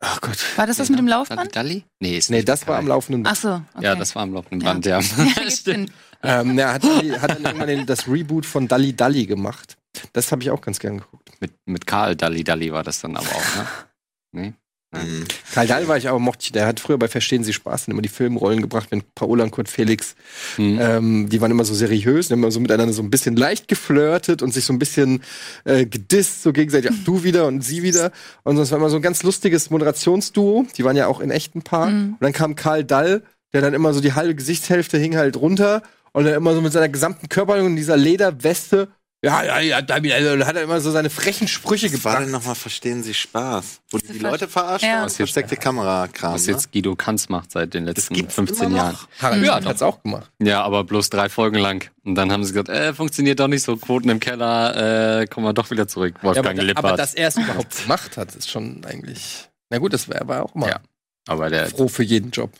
ach 0.00 0.20
Gott. 0.20 0.36
War 0.56 0.66
das 0.66 0.76
das 0.76 0.90
mit 0.90 0.98
dem 0.98 1.08
Laufband? 1.08 1.54
Dalli? 1.56 1.84
Nee, 2.00 2.18
ist 2.18 2.30
Nee, 2.30 2.36
nicht 2.36 2.48
das 2.48 2.66
war 2.68 2.78
am 2.78 2.86
laufenden 2.86 3.26
Ach 3.26 3.34
so, 3.36 3.62
okay. 3.74 3.84
Ja, 3.84 3.94
das 3.96 4.14
war 4.14 4.22
am 4.22 4.32
laufenden 4.34 4.60
Ja. 4.60 4.72
Band, 4.72 4.86
ja. 4.86 5.00
Sinn. 5.48 5.90
Ähm, 6.20 6.58
er 6.58 6.72
hat, 6.72 6.82
hat 6.82 7.30
dann 7.30 7.44
irgendwann 7.44 7.68
den, 7.68 7.86
das 7.86 8.08
Reboot 8.08 8.44
von 8.44 8.66
Dalli 8.66 8.92
Dalli 8.92 9.24
gemacht. 9.26 9.76
Das 10.12 10.32
habe 10.32 10.42
ich 10.42 10.50
auch 10.50 10.60
ganz 10.60 10.80
gern 10.80 10.98
geguckt. 10.98 11.30
mit, 11.40 11.52
mit 11.64 11.86
Karl 11.86 12.16
Dalli 12.16 12.42
Dalli 12.42 12.72
war 12.72 12.82
das 12.82 13.00
dann 13.02 13.16
aber 13.16 13.28
auch, 13.28 13.56
ne? 13.56 13.66
Nee. 14.32 14.52
Mhm. 14.92 15.24
Karl 15.52 15.66
Dahl 15.66 15.86
war 15.86 15.98
ich 15.98 16.08
aber, 16.08 16.18
mochte 16.18 16.44
ich. 16.44 16.52
Der 16.52 16.66
hat 16.66 16.80
früher 16.80 16.98
bei 16.98 17.08
Verstehen 17.08 17.44
Sie 17.44 17.52
Spaß 17.52 17.88
immer 17.88 18.00
die 18.00 18.08
Filmrollen 18.08 18.62
gebracht, 18.62 18.88
wenn 18.90 19.02
Paola 19.14 19.44
und 19.44 19.50
Kurt 19.50 19.68
Felix, 19.68 20.14
Hm. 20.56 20.78
ähm, 20.80 21.28
die 21.28 21.40
waren 21.40 21.50
immer 21.50 21.64
so 21.66 21.74
seriös, 21.74 22.28
die 22.28 22.32
haben 22.32 22.40
immer 22.40 22.50
so 22.50 22.60
miteinander 22.60 22.94
so 22.94 23.02
ein 23.02 23.10
bisschen 23.10 23.36
leicht 23.36 23.68
geflirtet 23.68 24.40
und 24.40 24.54
sich 24.54 24.64
so 24.64 24.72
ein 24.72 24.78
bisschen 24.78 25.22
äh, 25.64 25.84
gedisst, 25.84 26.42
so 26.42 26.52
gegenseitig, 26.52 26.90
ach, 26.92 27.04
du 27.04 27.22
wieder 27.22 27.46
und 27.46 27.62
sie 27.62 27.82
wieder. 27.82 28.12
Und 28.44 28.56
das 28.56 28.70
war 28.70 28.78
immer 28.78 28.88
so 28.88 28.96
ein 28.96 29.02
ganz 29.02 29.22
lustiges 29.22 29.68
Moderationsduo. 29.68 30.66
Die 30.76 30.84
waren 30.84 30.96
ja 30.96 31.06
auch 31.06 31.20
in 31.20 31.30
echten 31.30 31.62
Paar. 31.62 31.90
Mhm. 31.90 32.12
Und 32.12 32.22
dann 32.22 32.32
kam 32.32 32.54
Karl 32.54 32.84
Dall, 32.84 33.22
der 33.52 33.60
dann 33.60 33.74
immer 33.74 33.92
so 33.92 34.00
die 34.00 34.14
halbe 34.14 34.34
Gesichtshälfte 34.34 34.96
hing 34.98 35.16
halt 35.16 35.36
runter 35.36 35.82
und 36.12 36.24
dann 36.24 36.34
immer 36.34 36.54
so 36.54 36.60
mit 36.62 36.72
seiner 36.72 36.88
gesamten 36.88 37.28
Körperhaltung 37.28 37.70
in 37.70 37.76
dieser 37.76 37.96
Lederweste. 37.96 38.88
Ja, 39.24 39.42
ja, 39.42 39.58
ja, 39.58 39.82
da 39.82 39.94
also, 39.96 40.46
hat 40.46 40.54
er 40.54 40.62
immer 40.62 40.80
so 40.80 40.92
seine 40.92 41.10
frechen 41.10 41.48
Sprüche 41.48 41.86
Was 41.86 41.92
war 42.04 42.12
gebracht. 42.12 42.24
denn 42.26 42.30
nochmal 42.30 42.54
Verstehen 42.54 43.02
Sie 43.02 43.14
Spaß? 43.14 43.80
Wo 43.90 43.98
die, 43.98 44.16
Leute 44.20 44.46
verarscht 44.46 44.84
Ja. 44.84 45.00
haben? 45.00 45.10
Versteckte 45.10 45.56
Kamera-Kram, 45.56 46.34
Was 46.34 46.46
ne? 46.46 46.52
jetzt 46.52 46.70
Guido 46.70 46.94
Kanz 46.94 47.28
macht 47.28 47.50
seit 47.50 47.74
den 47.74 47.84
letzten 47.84 48.14
gibt's 48.14 48.36
15 48.36 48.66
immer 48.68 48.76
noch? 48.76 48.76
Jahren. 48.84 48.98
Harald 49.20 49.44
Ja, 49.44 49.64
hat's 49.64 49.82
auch 49.82 50.00
gemacht. 50.04 50.30
Ja, 50.40 50.62
aber 50.62 50.84
bloß 50.84 51.10
drei 51.10 51.28
Folgen 51.28 51.58
lang. 51.58 51.90
Und 52.04 52.14
dann 52.14 52.30
haben 52.30 52.44
sie 52.44 52.52
gesagt, 52.52 52.68
äh, 52.68 52.94
funktioniert 52.94 53.40
doch 53.40 53.48
nicht 53.48 53.64
so, 53.64 53.76
Quoten 53.76 54.08
im 54.08 54.20
Keller, 54.20 55.20
äh, 55.22 55.26
kommen 55.26 55.46
wir 55.46 55.52
doch 55.52 55.72
wieder 55.72 55.88
zurück, 55.88 56.14
Ja, 56.22 56.30
aber, 56.30 56.36
Wolfgang 56.36 56.62
Lippert. 56.62 56.84
aber 56.84 56.96
dass 56.96 57.14
er 57.14 57.26
es 57.26 57.36
überhaupt 57.36 57.76
gemacht 57.82 58.16
hat, 58.16 58.36
ist 58.36 58.48
schon 58.48 58.84
eigentlich. 58.84 59.48
Na 59.68 59.78
gut, 59.78 59.94
das 59.94 60.08
war 60.08 60.28
war 60.28 60.44
auch 60.44 60.54
immer 60.54 60.68
Ja. 60.68 60.80
aber 61.26 61.50
der, 61.50 61.66
froh 61.66 61.88
für 61.88 62.04
jeden 62.04 62.30
Job. 62.30 62.52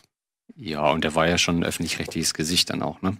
ja, 0.57 0.89
und 0.91 1.05
der 1.05 1.15
war 1.15 1.25
ja 1.29 1.37
schon 1.37 1.59
ein 1.59 1.63
öffentlich-rechtliches 1.63 2.33
Gesicht 2.33 2.69
dann 2.69 2.81
auch, 2.83 3.01
ne? 3.01 3.15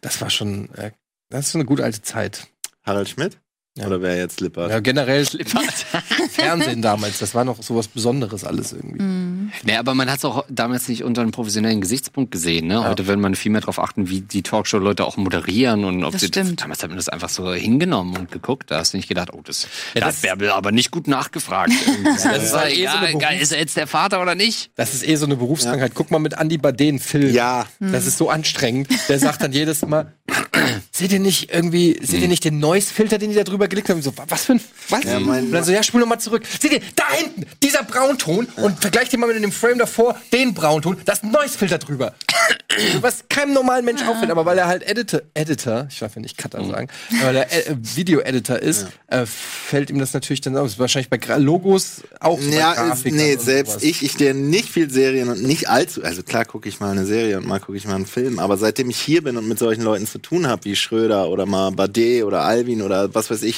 Das 0.00 0.20
war 0.20 0.28
schon, 0.28 0.74
äh, 0.74 0.90
das 1.32 1.48
ist 1.48 1.54
eine 1.54 1.64
gute 1.64 1.82
alte 1.82 2.02
Zeit. 2.02 2.48
Harald 2.82 3.08
Schmidt? 3.08 3.38
Ja. 3.78 3.86
Oder 3.86 4.02
wer 4.02 4.18
jetzt 4.18 4.40
Lippert? 4.42 4.70
Ja, 4.70 4.80
generell 4.80 5.24
Fernsehen 6.30 6.82
damals, 6.82 7.18
das 7.18 7.34
war 7.34 7.44
noch 7.44 7.62
sowas 7.62 7.88
Besonderes 7.88 8.44
alles 8.44 8.72
irgendwie. 8.72 9.02
Mhm. 9.02 9.52
Nee, 9.64 9.76
aber 9.76 9.94
man 9.94 10.10
hat 10.10 10.18
es 10.18 10.24
auch 10.26 10.44
damals 10.50 10.88
nicht 10.88 11.04
unter 11.04 11.22
einem 11.22 11.30
professionellen 11.30 11.80
Gesichtspunkt 11.80 12.30
gesehen. 12.30 12.66
Ne? 12.66 12.74
Ja. 12.74 12.88
Heute 12.88 13.06
will 13.06 13.16
man 13.16 13.34
viel 13.34 13.50
mehr 13.50 13.62
darauf 13.62 13.78
achten, 13.78 14.10
wie 14.10 14.20
die 14.20 14.42
Talkshow-Leute 14.42 15.04
auch 15.06 15.16
moderieren 15.16 15.84
und 15.84 16.04
ob 16.04 16.12
Das 16.12 16.20
sie 16.20 16.26
stimmt. 16.28 16.60
damals 16.60 16.82
hat 16.82 16.90
man 16.90 16.98
das 16.98 17.08
einfach 17.08 17.30
so 17.30 17.52
hingenommen 17.52 18.16
und 18.16 18.30
geguckt. 18.30 18.70
Da 18.70 18.78
hast 18.78 18.92
du 18.92 18.98
nicht 18.98 19.08
gedacht, 19.08 19.30
oh, 19.32 19.40
das, 19.42 19.62
Ja, 19.94 20.00
da 20.00 20.06
das- 20.06 20.16
hat 20.16 20.22
Bärbel 20.22 20.50
aber 20.50 20.70
nicht 20.70 20.90
gut 20.90 21.08
nachgefragt. 21.08 21.72
das 22.04 22.22
das 22.24 22.52
war 22.52 22.60
war 22.62 22.68
eh 22.68 22.74
so 22.74 22.80
ja, 22.82 22.94
eine 23.00 23.18
geil, 23.18 23.40
ist 23.40 23.52
er 23.52 23.58
jetzt 23.58 23.76
der 23.78 23.86
Vater 23.86 24.20
oder 24.20 24.34
nicht? 24.34 24.70
Das 24.76 24.92
ist 24.92 25.06
eh 25.06 25.16
so 25.16 25.24
eine 25.24 25.36
Berufskrankheit. 25.36 25.92
Guck 25.94 26.10
mal 26.10 26.18
mit 26.18 26.34
Andy 26.38 26.58
Baden 26.58 26.98
Film. 26.98 27.32
Ja, 27.32 27.66
Das 27.80 28.06
ist 28.06 28.18
so 28.18 28.28
anstrengend. 28.28 28.88
Der 29.08 29.18
sagt 29.18 29.42
dann 29.42 29.52
jedes 29.52 29.80
Mal, 29.86 30.12
seht 30.92 31.12
ihr 31.12 31.20
nicht 31.20 31.52
irgendwie, 31.52 31.98
seht 32.02 32.20
ihr 32.20 32.28
nicht 32.28 32.44
den 32.44 32.58
Noise-Filter, 32.58 33.16
den 33.18 33.30
die 33.30 33.36
da 33.36 33.44
drüber 33.44 33.61
gelegt 33.68 33.88
haben? 33.88 34.02
So, 34.02 34.16
wa- 34.16 34.24
was 34.28 34.44
für 34.44 34.52
ein, 34.52 34.60
was? 34.88 35.04
Ja, 35.04 35.18
und 35.18 35.52
dann 35.52 35.64
so, 35.64 35.72
ja, 35.72 35.82
spul 35.82 36.00
noch 36.00 36.06
mal 36.08 36.18
zurück. 36.18 36.44
Seht 36.60 36.72
ihr, 36.72 36.80
da 36.96 37.04
hinten, 37.12 37.46
dieser 37.62 37.82
Braunton 37.82 38.46
und 38.56 38.80
vergleicht 38.80 39.12
den 39.12 39.20
mal 39.20 39.32
mit 39.32 39.42
dem 39.42 39.52
Frame 39.52 39.78
davor, 39.78 40.16
den 40.32 40.54
Braunton, 40.54 40.96
da 41.04 41.12
ist 41.12 41.24
ein 41.24 41.30
Noise-Filter 41.30 41.78
drüber. 41.78 42.14
was 43.00 43.24
keinem 43.28 43.52
normalen 43.52 43.84
Mensch 43.84 44.02
auffällt, 44.02 44.30
aber 44.30 44.44
weil 44.44 44.58
er 44.58 44.66
halt 44.66 44.82
Editor, 44.82 45.20
Editor, 45.34 45.86
ich 45.90 45.98
darf 45.98 46.14
ja 46.14 46.22
nicht 46.22 46.38
Cutter 46.38 46.64
sagen, 46.64 46.88
aber 47.20 47.26
weil 47.28 47.36
er 47.36 47.52
äh, 47.52 47.76
Video-Editor 47.78 48.58
ist, 48.58 48.86
äh, 49.08 49.26
fällt 49.26 49.90
ihm 49.90 49.98
das 49.98 50.14
natürlich 50.14 50.40
dann 50.40 50.56
aus. 50.56 50.78
Wahrscheinlich 50.78 51.10
bei 51.10 51.18
Gra 51.18 51.36
Logos 51.36 52.02
auch. 52.20 52.40
Ja, 52.40 52.74
Grafikern 52.74 53.16
nee, 53.18 53.34
und 53.34 53.42
selbst 53.42 53.72
sowas. 53.72 53.82
ich, 53.82 54.02
ich 54.02 54.16
der 54.16 54.34
nicht 54.34 54.68
viel 54.70 54.90
Serien 54.90 55.28
und 55.28 55.42
nicht 55.42 55.68
allzu, 55.68 56.02
also 56.02 56.22
klar 56.22 56.44
gucke 56.44 56.68
ich 56.68 56.80
mal 56.80 56.90
eine 56.92 57.04
Serie 57.06 57.38
und 57.38 57.46
mal 57.46 57.60
gucke 57.60 57.76
ich 57.76 57.86
mal 57.86 57.94
einen 57.94 58.06
Film, 58.06 58.38
aber 58.38 58.56
seitdem 58.56 58.90
ich 58.90 58.98
hier 58.98 59.22
bin 59.22 59.36
und 59.36 59.46
mit 59.48 59.58
solchen 59.58 59.82
Leuten 59.82 60.06
zu 60.06 60.18
tun 60.18 60.46
habe, 60.46 60.64
wie 60.64 60.76
Schröder 60.76 61.28
oder 61.28 61.46
mal 61.46 61.70
Bade 61.72 62.24
oder 62.24 62.42
Alvin 62.42 62.82
oder 62.82 63.14
was 63.14 63.30
weiß 63.30 63.42
ich, 63.42 63.51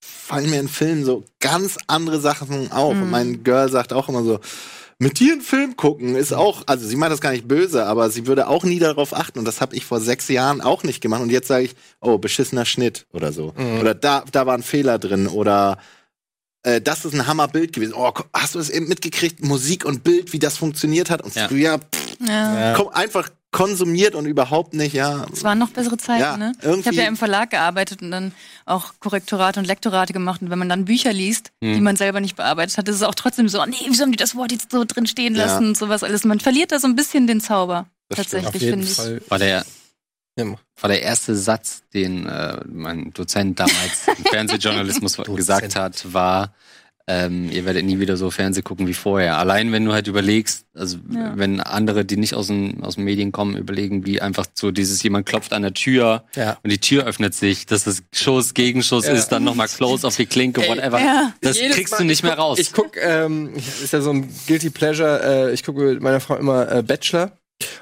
fallen 0.00 0.50
mir 0.50 0.60
in 0.60 0.68
Filmen 0.68 1.04
so 1.04 1.24
ganz 1.40 1.76
andere 1.86 2.20
Sachen 2.20 2.70
auf. 2.72 2.92
Und 2.92 3.10
mein 3.10 3.42
Girl 3.42 3.68
sagt 3.70 3.92
auch 3.92 4.08
immer 4.08 4.22
so, 4.24 4.38
mit 5.02 5.18
dir 5.18 5.32
einen 5.32 5.40
Film 5.40 5.76
gucken 5.76 6.14
ist 6.14 6.32
auch, 6.32 6.62
also 6.66 6.86
sie 6.86 6.94
meint 6.96 7.10
das 7.10 7.22
gar 7.22 7.32
nicht 7.32 7.48
böse, 7.48 7.86
aber 7.86 8.10
sie 8.10 8.26
würde 8.26 8.48
auch 8.48 8.64
nie 8.64 8.78
darauf 8.78 9.14
achten 9.14 9.38
und 9.38 9.46
das 9.46 9.62
habe 9.62 9.74
ich 9.74 9.86
vor 9.86 9.98
sechs 9.98 10.28
Jahren 10.28 10.60
auch 10.60 10.82
nicht 10.82 11.00
gemacht 11.00 11.22
und 11.22 11.30
jetzt 11.30 11.48
sage 11.48 11.64
ich, 11.64 11.74
oh, 12.02 12.18
beschissener 12.18 12.66
Schnitt 12.66 13.06
oder 13.14 13.32
so. 13.32 13.54
Oder 13.80 13.94
da, 13.94 14.24
da 14.30 14.44
war 14.44 14.54
ein 14.54 14.62
Fehler 14.62 14.98
drin 14.98 15.26
oder 15.26 15.78
äh, 16.64 16.82
das 16.82 17.06
ist 17.06 17.14
ein 17.14 17.26
Hammerbild 17.26 17.72
gewesen. 17.72 17.94
Oh, 17.96 18.12
hast 18.34 18.54
du 18.54 18.58
es 18.58 18.68
eben 18.68 18.88
mitgekriegt? 18.88 19.42
Musik 19.42 19.86
und 19.86 20.04
Bild, 20.04 20.34
wie 20.34 20.38
das 20.38 20.58
funktioniert 20.58 21.08
hat? 21.08 21.22
Und 21.22 21.34
Ja. 21.34 21.48
früher 21.48 21.78
pff, 21.78 22.09
Ja. 22.26 22.74
komm, 22.76 22.88
einfach 22.88 23.28
konsumiert 23.52 24.14
und 24.14 24.26
überhaupt 24.26 24.74
nicht, 24.74 24.92
ja. 24.94 25.26
Es 25.32 25.42
waren 25.42 25.58
noch 25.58 25.70
bessere 25.70 25.96
Zeiten, 25.96 26.20
Ja, 26.20 26.36
ne? 26.36 26.52
Ich 26.58 26.64
irgendwie- 26.64 26.86
habe 26.88 26.96
ja 26.98 27.06
im 27.08 27.16
Verlag 27.16 27.50
gearbeitet 27.50 28.00
und 28.00 28.12
dann 28.12 28.32
auch 28.64 28.92
Korrektorate 29.00 29.58
und 29.58 29.66
Lektorate 29.66 30.12
gemacht. 30.12 30.40
Und 30.40 30.50
wenn 30.50 30.58
man 30.58 30.68
dann 30.68 30.84
Bücher 30.84 31.12
liest, 31.12 31.50
Hm. 31.60 31.74
die 31.74 31.80
man 31.80 31.96
selber 31.96 32.20
nicht 32.20 32.36
bearbeitet 32.36 32.78
hat, 32.78 32.88
ist 32.88 32.96
es 32.96 33.02
auch 33.02 33.14
trotzdem 33.16 33.48
so, 33.48 33.64
nee, 33.66 33.74
wieso 33.88 34.02
haben 34.04 34.12
die 34.12 34.16
das 34.16 34.36
Wort 34.36 34.52
jetzt 34.52 34.70
so 34.70 34.84
drin 34.86 35.06
stehen 35.06 35.34
Ja. 35.34 35.46
lassen 35.46 35.68
und 35.68 35.76
sowas 35.76 36.04
alles. 36.04 36.22
Man 36.24 36.38
verliert 36.38 36.70
da 36.70 36.78
so 36.78 36.86
ein 36.86 36.94
bisschen 36.94 37.26
den 37.26 37.40
Zauber. 37.40 37.86
Das 38.08 38.18
Tatsächlich, 38.18 38.62
finde 38.62 38.84
ich. 38.86 38.94
Fall. 38.94 39.20
War 39.28 39.38
der, 39.38 39.64
Ja, 40.36 40.44
war 40.80 40.88
der 40.88 41.02
erste 41.02 41.34
Satz, 41.34 41.82
den 41.92 42.26
äh, 42.26 42.60
mein 42.68 43.12
Dozent 43.12 43.58
damals 43.58 44.06
im 44.16 44.24
Fernsehjournalismus 44.26 45.16
gesagt 45.16 45.74
hat, 45.74 46.12
war, 46.12 46.54
ähm, 47.06 47.50
ihr 47.50 47.64
werdet 47.64 47.84
nie 47.84 47.98
wieder 47.98 48.16
so 48.16 48.30
Fernseh 48.30 48.62
gucken 48.62 48.86
wie 48.86 48.94
vorher. 48.94 49.38
Allein 49.38 49.72
wenn 49.72 49.84
du 49.84 49.92
halt 49.92 50.06
überlegst, 50.06 50.64
also 50.74 50.98
Ja. 51.12 51.32
wenn 51.36 51.60
andere, 51.60 52.04
die 52.04 52.16
nicht 52.16 52.34
aus 52.34 52.46
den, 52.46 52.82
aus 52.84 52.94
den 52.94 53.04
Medien 53.04 53.32
kommen, 53.32 53.56
überlegen, 53.56 54.06
wie 54.06 54.20
einfach 54.20 54.46
so 54.54 54.70
dieses, 54.70 55.02
jemand 55.02 55.26
klopft 55.26 55.52
an 55.52 55.62
der 55.62 55.74
Tür 55.74 56.24
Ja. 56.36 56.58
und 56.62 56.70
die 56.70 56.78
Tür 56.78 57.04
öffnet 57.06 57.34
sich, 57.34 57.66
dass 57.66 57.84
das 57.84 58.02
Schuss, 58.14 58.54
Gegenschuss 58.54 59.06
Ja. 59.06 59.12
ist, 59.14 59.28
dann 59.28 59.42
nochmal 59.44 59.66
Close 59.68 60.06
auf 60.06 60.14
die 60.16 60.26
Klinke, 60.26 60.62
Ey, 60.62 60.68
whatever. 60.68 61.00
ja. 61.00 61.32
Das 61.40 61.58
Jedes 61.58 61.76
kriegst 61.76 61.92
Mal- 61.92 61.98
du 61.98 62.04
nicht 62.04 62.18
ich 62.18 62.22
mehr 62.22 62.32
guck, 62.32 62.40
raus. 62.44 62.58
Ich 62.60 62.72
guck, 62.72 62.96
ähm, 62.96 63.50
ist 63.56 63.92
ja 63.92 64.00
so 64.00 64.10
ein 64.10 64.28
Guilty 64.46 64.70
Pleasure, 64.70 65.48
äh, 65.50 65.52
ich 65.54 65.64
gucke 65.64 65.82
mit 65.82 66.00
meiner 66.02 66.20
Frau 66.20 66.36
immer 66.36 66.70
äh, 66.70 66.82
Bachelor. 66.82 67.32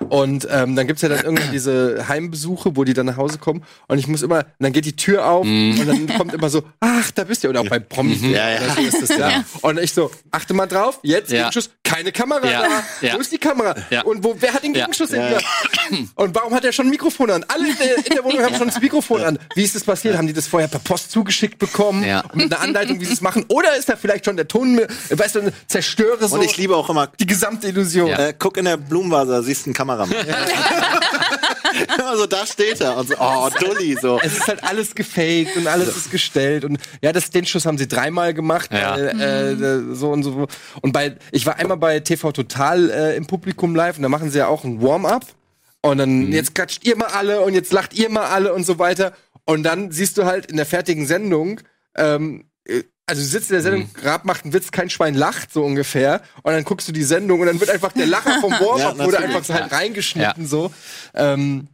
Und 0.08 0.46
ähm, 0.50 0.76
dann 0.76 0.86
gibt's 0.86 1.02
ja 1.02 1.08
dann 1.08 1.22
irgendwann 1.24 1.52
diese 1.52 2.06
Heimbesuche, 2.08 2.76
wo 2.76 2.84
die 2.84 2.94
dann 2.94 3.06
nach 3.06 3.16
Hause 3.16 3.38
kommen. 3.38 3.62
Und 3.86 3.98
ich 3.98 4.06
muss 4.08 4.22
immer, 4.22 4.38
und 4.38 4.46
dann 4.58 4.72
geht 4.72 4.84
die 4.84 4.96
Tür 4.96 5.26
auf 5.26 5.44
Mhm. 5.46 5.80
und 5.80 5.86
dann 5.86 6.06
kommt 6.18 6.34
immer 6.34 6.50
so, 6.50 6.62
ach, 6.80 7.10
da 7.12 7.24
bist 7.24 7.44
du. 7.44 7.48
Oder 7.48 7.60
auch 7.60 7.68
bei 7.68 7.78
Promis. 7.78 8.20
Ja, 8.22 8.50
ja. 8.50 8.60
Oder 8.62 8.74
so 8.74 8.80
ist 8.82 9.02
das 9.10 9.18
ja. 9.18 9.44
Und 9.62 9.78
ich 9.78 9.92
so, 9.92 10.10
achte 10.30 10.54
mal 10.54 10.66
drauf, 10.66 10.98
jetzt 11.02 11.30
Ja. 11.30 11.38
Gegenschuss, 11.48 11.70
keine 11.84 12.12
Kamera 12.12 12.46
Ja. 12.50 12.62
da. 12.62 13.06
Ja. 13.06 13.14
Wo 13.14 13.18
ist 13.18 13.32
die 13.32 13.38
Kamera? 13.38 13.74
Ja. 13.90 14.02
Und 14.02 14.22
wo, 14.24 14.36
wer 14.38 14.52
hat 14.52 14.62
den 14.62 14.74
Ja. 14.74 14.80
Gegenschuss 14.86 15.10
Ja. 15.10 15.22
hinter? 15.28 15.42
Und 16.16 16.34
warum 16.34 16.54
hat 16.54 16.64
er 16.64 16.72
schon 16.72 16.86
ein 16.86 16.90
Mikrofon 16.90 17.30
an? 17.30 17.44
Alle 17.48 17.68
in 17.68 17.76
der, 17.78 17.96
in 17.98 18.14
der 18.14 18.24
Wohnung 18.24 18.42
haben 18.42 18.54
schon 18.56 18.68
das 18.68 18.80
Mikrofon 18.80 19.22
an. 19.22 19.38
Wie 19.54 19.62
ist 19.62 19.74
das 19.74 19.84
passiert? 19.84 20.16
Haben 20.16 20.26
die 20.26 20.32
das 20.32 20.46
vorher 20.46 20.68
per 20.68 20.80
Post 20.80 21.10
zugeschickt 21.10 21.58
bekommen? 21.58 22.04
Ja. 22.04 22.24
Mit 22.34 22.52
einer 22.52 22.60
Anleitung, 22.62 23.00
wie 23.00 23.04
sie 23.04 23.12
es 23.14 23.20
machen? 23.20 23.44
Oder 23.48 23.76
ist 23.76 23.88
da 23.88 23.96
vielleicht 23.96 24.24
schon 24.26 24.36
der 24.36 24.48
Ton, 24.48 24.80
weißt 25.10 25.34
du, 25.36 25.52
zerstöre 25.66 26.28
so 26.28 26.36
Und 26.36 26.44
ich 26.44 26.56
liebe 26.56 26.76
auch 26.76 26.90
immer, 26.90 27.08
die 27.20 27.26
gesamte 27.26 27.68
Illusion. 27.68 28.08
Ja. 28.10 28.28
äh, 28.28 28.34
guck 28.38 28.56
in 28.56 28.64
der 28.66 28.76
Blumenvase, 28.76 29.42
siehst 29.42 29.67
einen 29.68 29.74
Kameramann. 29.74 30.14
also 32.06 32.26
da 32.26 32.46
steht 32.46 32.80
er 32.80 32.96
und 32.96 33.08
so, 33.08 33.14
oh, 33.18 33.48
Dulli, 33.60 33.96
so. 34.00 34.18
Es 34.22 34.32
ist 34.38 34.48
halt 34.48 34.64
alles 34.64 34.94
gefaked 34.94 35.56
und 35.56 35.66
alles 35.66 35.96
ist 35.96 36.10
gestellt 36.10 36.64
und 36.64 36.78
ja, 37.02 37.12
das, 37.12 37.30
den 37.30 37.46
Schuss 37.46 37.66
haben 37.66 37.78
sie 37.78 37.88
dreimal 37.88 38.34
gemacht, 38.34 38.70
Ja. 38.72 38.96
äh, 38.96 39.52
äh, 39.52 39.94
so 39.94 40.10
und 40.10 40.22
so. 40.22 40.46
Und 40.80 40.92
bei, 40.92 41.16
ich 41.32 41.46
war 41.46 41.56
einmal 41.56 41.76
bei 41.76 42.00
TV 42.00 42.32
Total 42.32 42.90
äh, 42.90 43.16
im 43.16 43.26
Publikum 43.26 43.74
live 43.74 43.96
und 43.96 44.02
da 44.02 44.08
machen 44.08 44.30
sie 44.30 44.38
ja 44.38 44.48
auch 44.48 44.64
ein 44.64 44.82
Warm-up 44.82 45.24
und 45.82 45.98
dann 45.98 46.32
jetzt 46.32 46.54
klatscht 46.54 46.84
ihr 46.84 46.96
mal 46.96 47.06
alle 47.08 47.40
und 47.40 47.54
jetzt 47.54 47.72
lacht 47.72 47.94
ihr 47.94 48.08
mal 48.10 48.26
alle 48.26 48.52
und 48.54 48.64
so 48.66 48.78
weiter 48.78 49.12
und 49.44 49.62
dann 49.62 49.90
siehst 49.92 50.18
du 50.18 50.24
halt 50.24 50.46
in 50.46 50.56
der 50.56 50.66
fertigen 50.66 51.06
Sendung, 51.06 51.60
ähm, 51.96 52.44
äh, 52.57 52.57
also 53.08 53.22
du 53.22 53.26
sitzt 53.26 53.50
in 53.50 53.54
der 53.54 53.62
Sendung, 53.62 53.90
Grab 53.94 54.24
macht 54.24 54.44
einen 54.44 54.52
Witz, 54.52 54.70
kein 54.70 54.90
Schwein 54.90 55.14
lacht, 55.14 55.52
so 55.52 55.64
ungefähr. 55.64 56.20
Und 56.42 56.52
dann 56.52 56.64
guckst 56.64 56.86
du 56.88 56.92
die 56.92 57.02
Sendung 57.02 57.40
und 57.40 57.46
dann 57.46 57.58
wird 57.58 57.70
einfach 57.70 57.92
der 57.92 58.06
Lacher 58.06 58.40
vom 58.40 58.52
Warm-up 58.52 58.96
Ja, 58.98 59.04
wurde 59.04 59.18
einfach 59.18 59.42
so 59.42 59.54
halt 59.54 59.72
reingeschnitten, 59.72 60.46
so. 60.46 60.70
Ähm, 61.14 61.68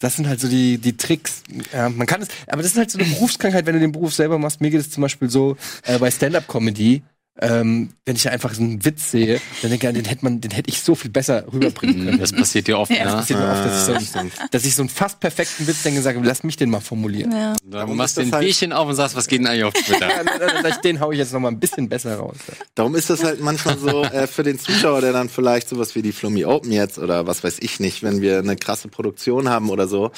das 0.00 0.16
sind 0.16 0.26
halt 0.26 0.40
so 0.40 0.48
die, 0.48 0.78
die 0.78 0.96
Tricks. 0.96 1.42
Ja, 1.72 1.88
man 1.88 2.06
kann 2.06 2.22
es, 2.22 2.28
aber 2.48 2.62
das 2.62 2.72
ist 2.72 2.78
halt 2.78 2.90
so 2.90 2.98
eine 2.98 3.08
Berufskrankheit, 3.08 3.66
wenn 3.66 3.74
du 3.74 3.80
den 3.80 3.92
Beruf 3.92 4.14
selber 4.14 4.38
machst. 4.38 4.60
Mir 4.60 4.70
geht 4.70 4.80
es 4.80 4.90
zum 4.90 5.02
Beispiel 5.02 5.30
so 5.30 5.56
äh, 5.84 5.98
bei 5.98 6.10
Stand-up-Comedy. 6.10 7.02
Ähm, 7.42 7.90
wenn 8.04 8.16
ich 8.16 8.28
einfach 8.28 8.52
so 8.52 8.60
einen 8.60 8.84
Witz 8.84 9.12
sehe, 9.12 9.40
dann 9.62 9.70
denke 9.70 9.88
ich, 9.88 9.94
den 9.94 10.04
hätte 10.04 10.24
man, 10.24 10.40
den 10.42 10.50
hätte 10.50 10.68
ich 10.68 10.82
so 10.82 10.94
viel 10.94 11.10
besser 11.10 11.44
rüberbringen 11.50 12.04
können. 12.04 12.18
Das 12.18 12.32
passiert 12.32 12.66
dir 12.66 12.78
oft, 12.78 12.90
Ja. 12.90 13.04
ne? 13.04 13.10
passiert 13.12 13.38
mir 13.38 13.46
oft, 13.50 13.64
dass 13.64 14.02
ich, 14.02 14.10
so, 14.10 14.20
dass 14.50 14.64
ich 14.66 14.74
so 14.74 14.82
einen 14.82 14.88
fast 14.90 15.20
perfekten 15.20 15.66
Witz 15.66 15.82
denke 15.82 15.98
und 16.00 16.04
sage, 16.04 16.20
lass 16.22 16.42
mich 16.42 16.56
den 16.56 16.68
mal 16.68 16.80
formulieren. 16.80 17.32
Ja. 17.32 17.54
Dann 17.62 17.70
Darum 17.70 17.96
machst 17.96 18.16
du 18.16 18.20
das 18.22 18.28
ein 18.30 18.32
halt- 18.34 18.44
Bierchen 18.44 18.72
auf 18.74 18.88
und 18.88 18.94
sagst, 18.96 19.16
was 19.16 19.26
geht 19.26 19.38
denn 19.40 19.46
eigentlich 19.46 19.64
auf 19.64 19.72
Twitter? 19.86 20.08
Ja, 20.10 20.76
den 20.84 21.00
hau 21.00 21.12
ich 21.12 21.18
jetzt 21.18 21.32
noch 21.32 21.40
mal 21.40 21.48
ein 21.48 21.60
bisschen 21.60 21.88
besser 21.88 22.16
raus. 22.16 22.36
Darum 22.74 22.94
ist 22.94 23.08
das 23.08 23.24
halt 23.24 23.40
manchmal 23.40 23.78
so 23.78 24.02
äh, 24.04 24.26
für 24.26 24.42
den 24.42 24.58
Zuschauer, 24.58 25.00
der 25.00 25.12
dann 25.12 25.28
vielleicht 25.30 25.68
sowas 25.70 25.94
wie 25.94 26.02
die 26.02 26.12
Flummi 26.12 26.44
Open 26.44 26.72
jetzt 26.72 26.98
oder 26.98 27.26
was 27.26 27.42
weiß 27.42 27.56
ich 27.60 27.80
nicht, 27.80 28.02
wenn 28.02 28.20
wir 28.20 28.40
eine 28.40 28.56
krasse 28.56 28.88
Produktion 28.88 29.48
haben 29.48 29.70
oder 29.70 29.88
so, 29.88 30.10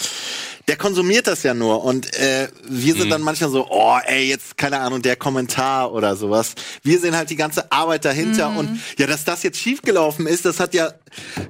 der 0.69 0.77
konsumiert 0.77 1.27
das 1.27 1.43
ja 1.43 1.55
nur 1.55 1.85
und 1.85 2.15
äh, 2.17 2.49
wir 2.69 2.95
sind 2.95 3.11
dann 3.11 3.23
manchmal 3.23 3.51
so, 3.51 3.67
oh 3.71 3.99
ey, 4.07 4.29
jetzt 4.29 4.57
keine 4.57 4.81
Ahnung, 4.81 5.03
der 5.03 5.17
Kommentar 5.17 5.93
oder 5.93 6.17
sowas. 6.17 6.55
Wir 6.83 6.99
sehen 7.01 7.17
halt 7.17 7.31
die 7.31 7.37
ganze 7.37 7.71
Arbeit 7.73 8.05
dahinter 8.05 8.57
und 8.57 8.79
ja, 8.99 9.07
dass 9.07 9.25
das 9.25 9.43
jetzt 9.43 9.59
schiefgelaufen 9.59 10.27
ist, 10.27 10.45
das 10.45 10.61
hat 10.61 10.75
ja 10.75 10.93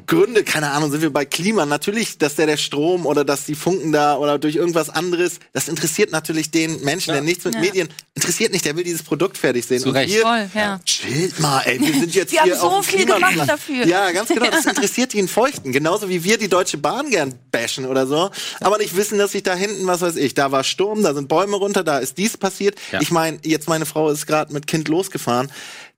Gründe, 0.06 0.42
keine 0.42 0.70
Ahnung, 0.72 0.90
sind 0.90 1.02
wir 1.02 1.12
bei 1.12 1.24
Klima, 1.24 1.66
natürlich, 1.66 2.18
dass 2.18 2.34
der 2.34 2.46
der 2.46 2.56
Strom 2.56 3.06
oder 3.06 3.24
dass 3.24 3.44
die 3.44 3.54
Funken 3.54 3.92
da 3.92 4.16
oder 4.16 4.38
durch 4.38 4.56
irgendwas 4.56 4.90
anderes, 4.90 5.38
das 5.52 5.68
interessiert 5.68 6.10
natürlich 6.10 6.50
den 6.50 6.82
Menschen, 6.82 7.12
der 7.12 7.22
nichts 7.22 7.44
mit 7.44 7.54
Ja. 7.54 7.60
Medien 7.60 7.88
interessiert 8.14 8.52
nicht, 8.52 8.64
der 8.64 8.76
will 8.76 8.84
dieses 8.84 9.02
Produkt 9.04 9.38
fertig 9.38 9.64
sehen. 9.66 9.80
Zu 9.80 9.90
und 9.90 9.96
Recht. 9.96 10.12
wir, 10.14 10.22
Voll, 10.22 10.50
ja. 10.54 10.80
Chillt 10.84 11.38
mal, 11.38 11.60
ey, 11.64 11.78
wir 11.80 11.92
sind 11.94 12.14
jetzt 12.14 12.32
Die 12.32 12.38
haben 12.40 12.46
hier 12.46 12.56
so 12.56 12.68
auf 12.70 12.86
viel 12.86 13.00
Klimaplan. 13.00 13.32
gemacht 13.34 13.48
dafür. 13.50 13.86
Ja, 13.86 14.10
ganz 14.10 14.28
genau, 14.28 14.46
das 14.50 14.66
interessiert 14.72 15.14
in 15.14 15.28
Feuchten. 15.28 15.70
Genauso 15.72 16.08
wie 16.08 16.24
wir 16.24 16.38
die 16.38 16.48
Deutsche 16.48 16.78
Bahn 16.78 17.10
gern 17.10 17.34
bashen 17.52 17.86
oder 17.86 18.06
so. 18.06 18.30
Aber 18.60 18.78
nicht 18.78 18.96
wissen, 18.96 19.01
dass 19.10 19.32
sich 19.32 19.42
da 19.42 19.54
hinten, 19.54 19.86
was 19.86 20.00
weiß 20.00 20.16
ich, 20.16 20.34
da 20.34 20.52
war 20.52 20.64
Sturm, 20.64 21.02
da 21.02 21.14
sind 21.14 21.28
Bäume 21.28 21.56
runter, 21.56 21.84
da 21.84 21.98
ist 21.98 22.18
dies 22.18 22.36
passiert. 22.36 22.78
Ja. 22.90 23.00
Ich 23.00 23.10
meine, 23.10 23.38
jetzt 23.44 23.68
meine 23.68 23.86
Frau 23.86 24.10
ist 24.10 24.26
gerade 24.26 24.52
mit 24.52 24.66
Kind 24.66 24.88
losgefahren. 24.88 25.50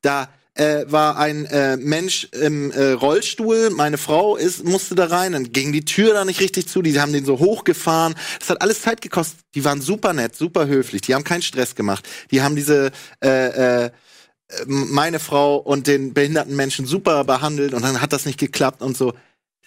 Da 0.03 0.29
äh, 0.55 0.85
war 0.87 1.19
ein 1.19 1.47
äh, 1.47 1.77
Mensch 1.77 2.29
im 2.33 2.71
äh, 2.71 2.93
Rollstuhl, 2.93 3.71
meine 3.71 3.99
Frau 3.99 4.37
ist, 4.37 4.65
musste 4.65 4.95
da 4.95 5.07
rein, 5.07 5.33
dann 5.33 5.53
ging 5.53 5.73
die 5.73 5.85
Tür 5.85 6.15
da 6.15 6.25
nicht 6.25 6.41
richtig 6.41 6.69
zu, 6.69 6.81
die 6.81 6.99
haben 7.01 7.13
den 7.13 7.25
so 7.25 7.39
hochgefahren. 7.39 8.15
Das 8.39 8.51
hat 8.51 8.63
alles 8.63 8.83
Zeit 8.83 9.01
gekostet. 9.01 9.41
Die 9.55 9.65
waren 9.65 9.81
super 9.81 10.13
nett, 10.13 10.37
super 10.37 10.67
höflich, 10.67 11.03
die 11.03 11.15
haben 11.15 11.25
keinen 11.25 11.43
Stress 11.43 11.75
gemacht. 11.75 12.09
Die 12.31 12.43
haben 12.43 12.55
diese 12.55 12.93
äh, 13.21 13.87
äh, 13.87 13.91
meine 14.67 15.19
Frau 15.19 15.57
und 15.57 15.87
den 15.87 16.15
behinderten 16.15 16.55
Menschen 16.55 16.87
super 16.87 17.25
behandelt 17.25 17.75
und 17.75 17.83
dann 17.83 18.01
hat 18.01 18.13
das 18.13 18.27
nicht 18.27 18.39
geklappt 18.39 18.83
und 18.83 18.97
so. 18.97 19.15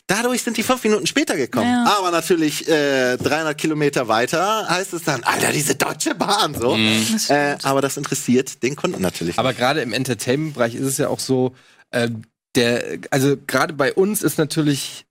Dadurch 0.08 0.42
sind 0.42 0.56
die 0.56 0.64
fünf 0.64 0.84
Minuten 0.86 1.06
später 1.06 1.36
gekommen. 1.36 1.70
Ja. 1.70 1.98
Aber 2.00 2.12
natürlich 2.12 2.68
äh, 2.70 3.18
300 3.18 3.58
Kilometer 3.58 4.08
weiter 4.08 4.68
heißt 4.70 4.94
es 4.94 5.04
dann, 5.04 5.24
Alter, 5.26 5.52
diese 5.52 5.76
deutsche 5.76 6.16
Bahn 6.16 6.56
so. 6.56 6.78
Das 7.12 7.30
Äh, 7.30 7.58
aber 7.64 7.82
das 7.82 7.98
interessiert 7.98 8.64
den 8.64 8.78
Kunden 8.78 9.02
natürlich. 9.02 9.38
Aber 9.38 9.54
gerade 9.54 9.82
im 9.82 9.92
Entertainment-Bereich 9.92 10.76
ist 10.76 10.86
es 10.86 10.98
ja 10.98 11.10
auch 11.10 11.20
so, 11.20 11.54
äh, 11.92 12.10
der, 12.56 13.00
also 13.12 13.36
gerade 13.48 13.74
bei 13.74 13.94
uns 13.94 14.24
ist 14.24 14.38
natürlich 14.38 15.07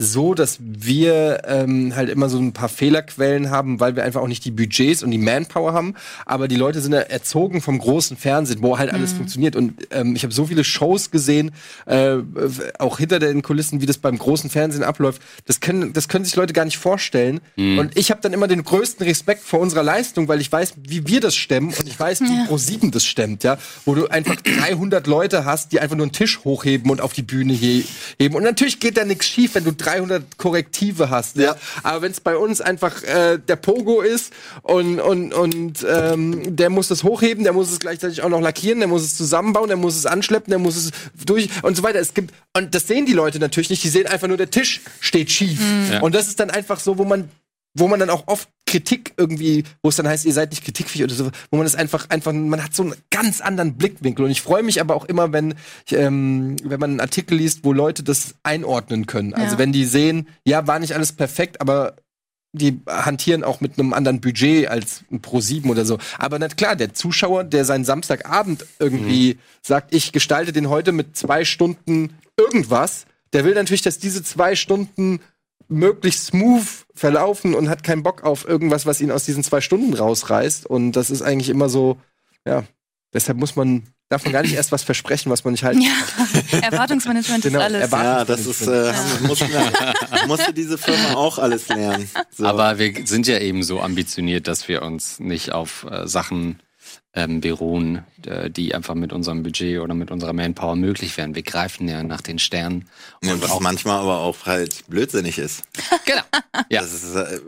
so, 0.00 0.34
dass 0.34 0.58
wir 0.60 1.42
ähm, 1.44 1.96
halt 1.96 2.08
immer 2.08 2.28
so 2.28 2.38
ein 2.38 2.52
paar 2.52 2.68
Fehlerquellen 2.68 3.50
haben, 3.50 3.80
weil 3.80 3.96
wir 3.96 4.04
einfach 4.04 4.20
auch 4.20 4.28
nicht 4.28 4.44
die 4.44 4.52
Budgets 4.52 5.02
und 5.02 5.10
die 5.10 5.18
Manpower 5.18 5.72
haben. 5.72 5.94
Aber 6.24 6.46
die 6.46 6.54
Leute 6.54 6.80
sind 6.80 6.92
ja 6.92 7.00
erzogen 7.00 7.60
vom 7.60 7.80
großen 7.80 8.16
Fernsehen, 8.16 8.62
wo 8.62 8.78
halt 8.78 8.92
alles 8.92 9.12
funktioniert. 9.12 9.56
Und 9.56 9.88
ähm, 9.90 10.14
ich 10.14 10.22
habe 10.22 10.32
so 10.32 10.46
viele 10.46 10.62
Shows 10.62 11.10
gesehen, 11.10 11.50
äh, 11.86 12.18
auch 12.78 12.98
hinter 12.98 13.18
den 13.18 13.42
Kulissen, 13.42 13.80
wie 13.80 13.86
das 13.86 13.98
beim 13.98 14.18
großen 14.18 14.50
Fernsehen 14.50 14.84
abläuft. 14.84 15.20
Das 15.46 15.58
können, 15.58 15.92
das 15.92 16.06
können 16.06 16.24
sich 16.24 16.36
Leute 16.36 16.52
gar 16.52 16.64
nicht 16.64 16.78
vorstellen. 16.78 17.40
Und 17.56 17.98
ich 17.98 18.12
habe 18.12 18.20
dann 18.20 18.32
immer 18.32 18.46
den 18.46 18.62
größten 18.62 19.04
Respekt 19.04 19.42
vor 19.42 19.58
unserer 19.58 19.82
Leistung, 19.82 20.28
weil 20.28 20.40
ich 20.40 20.52
weiß, 20.52 20.74
wie 20.80 21.08
wir 21.08 21.20
das 21.20 21.34
stemmen 21.34 21.74
und 21.76 21.88
ich 21.88 21.98
weiß, 21.98 22.20
wie 22.20 22.48
Pro7 22.48 22.92
das 22.92 23.04
stemmt, 23.04 23.42
ja, 23.42 23.58
wo 23.84 23.96
du 23.96 24.06
einfach 24.06 24.36
300 24.36 25.08
Leute 25.08 25.44
hast, 25.44 25.72
die 25.72 25.80
einfach 25.80 25.96
nur 25.96 26.04
einen 26.04 26.12
Tisch 26.12 26.44
hochheben 26.44 26.88
und 26.88 27.00
auf 27.00 27.14
die 27.14 27.22
Bühne 27.22 27.52
he 27.52 27.84
heben. 28.20 28.36
Und 28.36 28.44
natürlich 28.44 28.78
geht 28.78 28.96
da 28.96 29.04
nichts 29.04 29.26
schief, 29.26 29.56
wenn 29.56 29.64
du 29.64 29.72
300 29.88 30.38
Korrektive 30.38 31.10
hast. 31.10 31.36
Ja. 31.36 31.44
Ja. 31.44 31.56
Aber 31.82 32.02
wenn 32.02 32.12
es 32.12 32.20
bei 32.20 32.36
uns 32.36 32.60
einfach 32.60 33.02
äh, 33.02 33.38
der 33.38 33.56
Pogo 33.56 34.00
ist 34.00 34.32
und, 34.62 35.00
und, 35.00 35.32
und 35.32 35.86
ähm, 35.88 36.56
der 36.56 36.70
muss 36.70 36.88
das 36.88 37.04
hochheben, 37.04 37.44
der 37.44 37.52
muss 37.52 37.70
es 37.70 37.78
gleichzeitig 37.78 38.22
auch 38.22 38.28
noch 38.28 38.40
lackieren, 38.40 38.78
der 38.80 38.88
muss 38.88 39.02
es 39.02 39.16
zusammenbauen, 39.16 39.68
der 39.68 39.76
muss 39.76 39.96
es 39.96 40.06
anschleppen, 40.06 40.50
der 40.50 40.58
muss 40.58 40.76
es 40.76 40.90
durch 41.24 41.48
und 41.62 41.76
so 41.76 41.82
weiter. 41.82 41.98
Es 41.98 42.14
gibt 42.14 42.34
und 42.56 42.74
das 42.74 42.86
sehen 42.86 43.06
die 43.06 43.12
Leute 43.12 43.38
natürlich 43.38 43.70
nicht. 43.70 43.82
Die 43.84 43.88
sehen 43.88 44.06
einfach 44.06 44.28
nur, 44.28 44.36
der 44.36 44.50
Tisch 44.50 44.80
steht 45.00 45.30
schief. 45.30 45.60
Ja. 45.92 46.00
Und 46.00 46.14
das 46.14 46.28
ist 46.28 46.40
dann 46.40 46.50
einfach 46.50 46.80
so, 46.80 46.98
wo 46.98 47.04
man 47.04 47.28
wo 47.74 47.86
man 47.86 48.00
dann 48.00 48.10
auch 48.10 48.24
oft 48.26 48.48
Kritik 48.68 49.14
irgendwie, 49.16 49.64
wo 49.82 49.88
es 49.88 49.96
dann 49.96 50.06
heißt, 50.06 50.24
ihr 50.26 50.32
seid 50.32 50.50
nicht 50.50 50.64
kritikfähig 50.64 51.02
oder 51.04 51.14
so, 51.14 51.30
wo 51.50 51.56
man 51.56 51.64
das 51.64 51.74
einfach, 51.74 52.10
einfach, 52.10 52.32
man 52.32 52.62
hat 52.62 52.74
so 52.74 52.82
einen 52.82 52.94
ganz 53.10 53.40
anderen 53.40 53.76
Blickwinkel. 53.76 54.24
Und 54.24 54.30
ich 54.30 54.42
freue 54.42 54.62
mich 54.62 54.80
aber 54.80 54.94
auch 54.94 55.06
immer, 55.06 55.32
wenn, 55.32 55.54
ich, 55.86 55.94
ähm, 55.94 56.56
wenn 56.62 56.78
man 56.78 56.90
einen 56.90 57.00
Artikel 57.00 57.36
liest, 57.38 57.64
wo 57.64 57.72
Leute 57.72 58.02
das 58.02 58.34
einordnen 58.42 59.06
können. 59.06 59.32
Also 59.34 59.54
Ja. 59.54 59.58
wenn 59.58 59.72
die 59.72 59.84
sehen, 59.86 60.28
ja, 60.44 60.66
war 60.66 60.78
nicht 60.78 60.94
alles 60.94 61.12
perfekt, 61.12 61.60
aber 61.60 61.96
die 62.52 62.80
hantieren 62.86 63.44
auch 63.44 63.60
mit 63.60 63.78
einem 63.78 63.92
anderen 63.92 64.20
Budget 64.20 64.68
als 64.68 65.04
ein 65.10 65.20
Pro 65.20 65.40
7 65.40 65.68
oder 65.70 65.84
so. 65.84 65.98
Aber 66.18 66.38
na 66.38 66.48
klar, 66.48 66.76
der 66.76 66.94
Zuschauer, 66.94 67.44
der 67.44 67.64
seinen 67.64 67.84
Samstagabend 67.84 68.66
irgendwie 68.78 69.38
sagt, 69.62 69.94
ich 69.94 70.12
gestalte 70.12 70.52
den 70.52 70.68
heute 70.68 70.92
mit 70.92 71.16
zwei 71.16 71.44
Stunden 71.44 72.14
irgendwas, 72.38 73.04
der 73.32 73.44
will 73.44 73.54
natürlich, 73.54 73.82
dass 73.82 73.98
diese 73.98 74.22
zwei 74.22 74.56
Stunden 74.56 75.20
möglichst 75.68 76.26
smooth 76.26 76.66
verlaufen 76.94 77.54
und 77.54 77.68
hat 77.68 77.82
keinen 77.84 78.02
Bock 78.02 78.22
auf 78.24 78.48
irgendwas, 78.48 78.86
was 78.86 79.00
ihn 79.00 79.10
aus 79.10 79.24
diesen 79.24 79.44
zwei 79.44 79.60
Stunden 79.60 79.94
rausreißt. 79.94 80.66
Und 80.66 80.92
das 80.92 81.10
ist 81.10 81.22
eigentlich 81.22 81.48
immer 81.50 81.68
so, 81.68 82.00
ja, 82.46 82.64
deshalb 83.12 83.38
muss 83.38 83.54
man, 83.56 83.84
darf 84.08 84.24
man 84.24 84.32
gar 84.32 84.42
nicht 84.42 84.54
erst 84.54 84.72
was 84.72 84.82
versprechen, 84.82 85.30
was 85.30 85.44
man 85.44 85.52
nicht 85.52 85.64
halten 85.64 85.82
Ja, 85.82 85.90
Erwartungsmanagement 86.62 87.42
Genau, 87.44 87.58
ist 87.58 87.64
alles. 87.64 87.82
Erwartung- 87.82 88.06
ja, 88.06 88.24
das 88.24 88.46
ist, 88.46 88.66
äh, 88.66 88.92
musste, 89.26 89.46
musste 90.26 90.52
diese 90.54 90.78
Firma 90.78 91.14
auch 91.14 91.38
alles 91.38 91.68
lernen. 91.68 92.08
So. 92.30 92.46
Aber 92.46 92.78
wir 92.78 92.94
sind 93.06 93.26
ja 93.26 93.38
eben 93.38 93.62
so 93.62 93.80
ambitioniert, 93.80 94.48
dass 94.48 94.68
wir 94.68 94.82
uns 94.82 95.20
nicht 95.20 95.52
auf 95.52 95.86
äh, 95.90 96.06
Sachen 96.08 96.60
ähm, 97.14 97.40
beruhen, 97.40 98.04
die 98.18 98.74
einfach 98.74 98.94
mit 98.94 99.12
unserem 99.12 99.42
Budget 99.42 99.80
oder 99.80 99.94
mit 99.94 100.10
unserer 100.10 100.32
Manpower 100.32 100.76
möglich 100.76 101.16
wären. 101.16 101.34
Wir 101.34 101.42
greifen 101.42 101.88
ja 101.88 102.02
nach 102.02 102.20
den 102.20 102.38
Sternen. 102.38 102.88
Und 103.22 103.40
was 103.42 103.60
manchmal 103.60 104.00
aber 104.00 104.18
auch 104.18 104.46
halt 104.46 104.84
blödsinnig 104.88 105.38
ist. 105.38 105.62
Genau. 106.04 106.22
Ja. 106.70 106.80
Das 106.80 106.94
ist, 106.94 107.14
äh, 107.14 107.40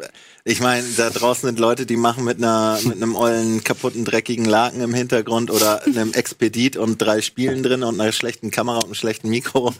ich 0.44 0.60
meine, 0.60 0.86
da 0.96 1.08
draußen 1.10 1.46
sind 1.46 1.58
Leute, 1.58 1.86
die 1.86 1.96
machen 1.96 2.24
mit 2.24 2.38
einer 2.38 2.78
mit 2.84 2.96
einem 2.96 3.14
ollen, 3.14 3.64
kaputten, 3.64 4.04
dreckigen 4.04 4.44
Laken 4.44 4.80
im 4.80 4.92
Hintergrund 4.92 5.50
oder 5.50 5.82
einem 5.84 6.12
Expedit 6.12 6.76
und 6.76 7.00
drei 7.00 7.22
Spielen 7.22 7.62
drin 7.62 7.82
und 7.82 8.00
einer 8.00 8.12
schlechten 8.12 8.50
Kamera 8.50 8.78
und 8.78 8.84
einem 8.84 8.94
schlechten 8.94 9.30
Mikro. 9.30 9.74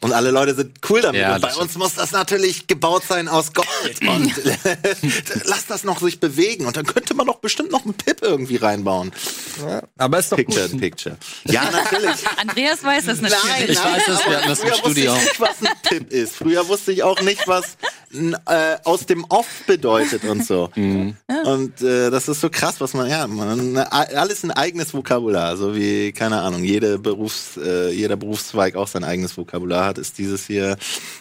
Und 0.00 0.12
alle 0.12 0.30
Leute 0.30 0.54
sind 0.54 0.78
cool 0.88 1.00
damit. 1.00 1.20
Ja, 1.20 1.34
und 1.34 1.42
bei 1.42 1.54
uns 1.54 1.76
muss 1.76 1.94
das 1.94 2.12
natürlich 2.12 2.66
gebaut 2.66 3.02
sein 3.08 3.28
aus 3.28 3.52
Gold. 3.52 3.68
Und 4.00 4.32
lass 5.44 5.66
das 5.66 5.82
noch 5.84 6.00
sich 6.00 6.20
bewegen. 6.20 6.66
Und 6.66 6.76
dann 6.76 6.86
könnte 6.86 7.14
man 7.14 7.26
doch 7.26 7.38
bestimmt 7.40 7.72
noch 7.72 7.84
einen 7.84 7.94
Pip 7.94 8.22
irgendwie 8.22 8.56
reinbauen. 8.56 9.12
Ja, 9.60 9.82
aber 9.96 10.18
ist 10.28 10.32
doch 10.32 10.36
Picture 10.36 10.62
gut. 10.64 10.72
in 10.72 10.80
Picture. 10.80 11.16
Ja, 11.44 11.70
natürlich. 11.70 12.16
Andreas 12.36 12.84
weiß 12.84 13.06
das 13.06 13.20
natürlich. 13.20 13.44
Nein, 13.48 13.66
Ich 13.68 13.78
nein, 13.78 13.94
weiß 13.94 14.08
es, 14.08 14.26
wir 14.26 14.36
hatten 14.36 14.48
das 14.48 14.58
im 14.60 14.66
früher 14.68 14.72
wusste 14.72 14.90
Studio. 14.90 15.14
Ich 15.16 15.24
nicht, 15.24 15.40
was 15.40 15.62
ein 15.62 15.68
Pip 15.82 16.12
ist. 16.12 16.36
Früher 16.36 16.68
wusste 16.68 16.92
ich 16.92 17.02
auch 17.02 17.20
nicht, 17.22 17.48
was 17.48 17.76
n, 18.12 18.36
äh, 18.46 18.76
aus 18.84 19.06
dem 19.06 19.24
Off 19.28 19.46
bedeutet 19.66 20.24
und 20.24 20.44
so. 20.46 20.70
Mhm. 20.78 21.16
Und 21.44 21.82
äh, 21.82 22.10
das 22.10 22.28
ist 22.28 22.40
so 22.40 22.50
krass, 22.50 22.76
was 22.80 22.94
man, 22.94 23.08
ja, 23.10 23.26
man, 23.26 23.76
alles 23.76 24.44
ein 24.44 24.50
eigenes 24.50 24.94
Vokabular. 24.94 25.56
So 25.56 25.74
wie, 25.74 26.12
keine 26.12 26.40
Ahnung, 26.40 26.62
jede 26.62 26.98
Berufs, 26.98 27.56
äh, 27.56 27.90
jeder 27.90 28.16
Berufszweig 28.16 28.76
auch 28.76 28.86
sein 28.88 29.02
eigenes 29.04 29.36
Vokabular 29.36 29.84
hat, 29.84 29.98
ist 29.98 30.18
dieses 30.18 30.46
hier. 30.46 30.76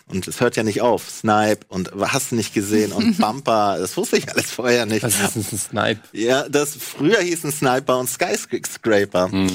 Und 0.08 0.28
es 0.28 0.40
hört 0.40 0.56
ja 0.56 0.64
nicht 0.64 0.82
auf. 0.82 1.10
Snipe 1.10 1.66
und 1.70 1.92
hast 2.00 2.32
du 2.32 2.36
nicht 2.36 2.54
gesehen 2.54 2.92
und 2.92 3.18
Bumper, 3.20 3.78
das 3.80 3.98
wusste 3.98 4.18
ich 4.18 4.32
alles 4.32 4.52
vorher 4.52 4.86
nicht. 4.86 5.04
Was 5.04 5.36
ist 5.36 5.52
ein 5.54 5.58
Snipe? 5.58 6.02
Ja, 6.14 6.48
das 6.48 6.76
früher 6.76 7.20
hieß 7.20 7.44
ein 7.46 7.52
Sniper 7.52 7.98
und 7.98 8.10
Skyscraper. 8.10 8.97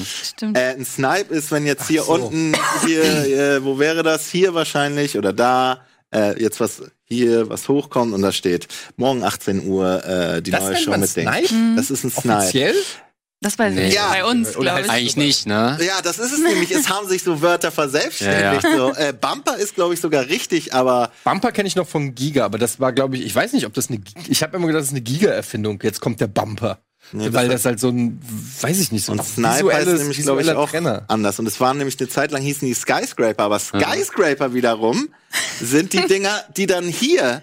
Stimmt. 0.05 0.57
Äh, 0.57 0.75
ein 0.75 0.85
Snipe 0.85 1.33
ist, 1.33 1.51
wenn 1.51 1.65
jetzt 1.65 1.87
hier 1.87 2.03
so. 2.03 2.13
unten, 2.13 2.53
hier, 2.85 3.03
äh, 3.03 3.63
wo 3.63 3.79
wäre 3.79 4.03
das? 4.03 4.29
Hier 4.29 4.53
wahrscheinlich 4.53 5.17
oder 5.17 5.33
da. 5.33 5.81
Äh, 6.13 6.39
jetzt 6.41 6.59
was 6.59 6.83
hier 7.05 7.49
was 7.49 7.67
hochkommt 7.67 8.13
und 8.13 8.21
da 8.21 8.31
steht 8.31 8.67
morgen 8.97 9.23
18 9.23 9.67
Uhr 9.67 10.05
äh, 10.05 10.41
die 10.41 10.51
Das 10.51 10.63
neue 10.63 10.77
Show 10.77 10.97
mit 10.97 11.15
Ding. 11.15 11.27
Snipe? 11.27 11.75
Das 11.75 11.89
ist 11.89 12.03
ein 12.03 12.11
Snipe. 12.11 12.37
Offiziell? 12.37 12.75
Das 13.43 13.53
ich 13.53 13.75
Nee. 13.75 13.93
Ja. 13.93 14.09
Bei 14.09 14.23
uns, 14.23 14.55
Oder 14.55 14.71
glaube 14.71 14.85
ich. 14.85 14.91
Eigentlich 14.91 15.17
nicht, 15.17 15.45
ne? 15.45 15.77
Ja, 15.81 16.01
das 16.01 16.17
ist 16.17 16.31
es 16.31 16.39
nämlich. 16.39 16.71
Es 16.71 16.89
haben 16.89 17.07
sich 17.07 17.23
so 17.23 17.41
Wörter 17.41 17.71
verselbstständigt. 17.71 18.65
So. 18.75 18.93
Äh, 18.93 19.13
Bumper 19.13 19.57
ist, 19.57 19.75
glaube 19.75 19.93
ich, 19.93 19.99
sogar 19.99 20.27
richtig, 20.27 20.73
aber 20.73 21.11
Bumper 21.25 21.51
kenne 21.51 21.67
ich 21.67 21.75
noch 21.75 21.87
von 21.87 22.15
Giga, 22.15 22.45
aber 22.45 22.57
das 22.57 22.79
war, 22.79 22.93
glaube 22.93 23.17
ich, 23.17 23.25
ich 23.25 23.35
weiß 23.35 23.51
nicht, 23.53 23.65
ob 23.65 23.73
das 23.73 23.89
eine. 23.89 23.99
Ich 24.29 24.41
habe 24.43 24.55
immer 24.55 24.67
gedacht, 24.67 24.81
das 24.81 24.87
ist 24.87 24.93
eine 24.93 25.01
Giga-Erfindung. 25.01 25.79
Jetzt 25.83 25.99
kommt 25.99 26.21
der 26.21 26.27
Bumper. 26.27 26.79
Nee, 27.11 27.25
das 27.25 27.33
weil 27.33 27.45
hat- 27.47 27.53
das 27.53 27.65
halt 27.65 27.79
so 27.79 27.89
ein, 27.89 28.19
weiß 28.61 28.79
ich 28.79 28.91
nicht, 28.91 29.05
so 29.05 29.11
ein 29.11 29.19
und 29.19 29.25
Snipe 29.25 29.49
heißt 29.51 29.61
visuelles- 29.87 29.97
nämlich, 29.99 30.17
glaube 30.21 30.41
ich, 30.41 30.51
auch 30.51 30.69
Trenner. 30.69 31.03
anders. 31.07 31.37
Und 31.39 31.47
es 31.47 31.59
waren 31.59 31.77
nämlich 31.77 31.99
eine 31.99 32.09
Zeit 32.09 32.31
lang 32.31 32.41
hießen 32.41 32.67
die 32.67 32.73
Skyscraper, 32.73 33.43
aber 33.43 33.59
Skyscraper 33.59 34.53
wiederum 34.53 35.09
sind 35.61 35.93
die 35.93 36.01
Dinger, 36.07 36.43
die 36.57 36.65
dann 36.65 36.85
hier 36.87 37.41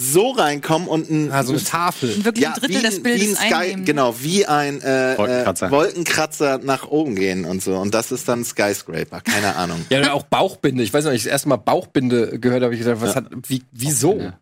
so 0.00 0.30
reinkommen 0.30 0.86
und 0.86 1.10
ein 1.10 1.32
Ah, 1.32 1.42
so 1.42 1.52
eine 1.54 1.64
Tafel. 1.64 2.24
Wirklich 2.24 2.44
ja, 2.44 2.52
ein 2.52 2.60
Drittel 2.60 2.76
wie, 2.78 2.82
des 2.82 2.96
ein- 2.98 3.02
Bildes 3.02 3.20
wie 3.26 3.30
ein 3.30 3.36
Sky, 3.36 3.54
einnehmen. 3.54 3.84
genau, 3.84 4.14
wie 4.20 4.46
ein 4.46 4.80
äh, 4.80 5.14
Wolkenkratzer. 5.18 5.66
Äh, 5.66 5.70
Wolkenkratzer 5.72 6.58
nach 6.58 6.86
oben 6.86 7.16
gehen 7.16 7.44
und 7.44 7.62
so. 7.62 7.76
Und 7.76 7.94
das 7.94 8.12
ist 8.12 8.28
dann 8.28 8.44
Skyscraper, 8.44 9.20
keine 9.22 9.56
Ahnung. 9.56 9.84
Ja, 9.90 9.98
oder 10.00 10.14
auch 10.14 10.22
Bauchbinde. 10.24 10.84
Ich 10.84 10.92
weiß 10.94 11.04
noch, 11.04 11.10
ich 11.12 11.24
das 11.24 11.32
erste 11.32 11.48
Mal 11.48 11.56
Bauchbinde 11.56 12.38
gehört 12.38 12.56
habe, 12.62 12.66
habe 12.66 12.74
ich 12.74 12.80
gesagt, 12.80 13.00
was 13.00 13.16
hat, 13.16 13.24
wie, 13.48 13.62
wieso? 13.72 14.18
Ja. 14.20 14.38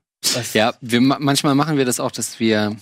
Ja, 0.52 0.74
wir, 0.82 1.00
ma- 1.00 1.18
manchmal 1.20 1.54
machen 1.54 1.78
wir 1.78 1.84
das 1.86 2.00
auch, 2.00 2.10
dass 2.10 2.38
wir 2.40 2.76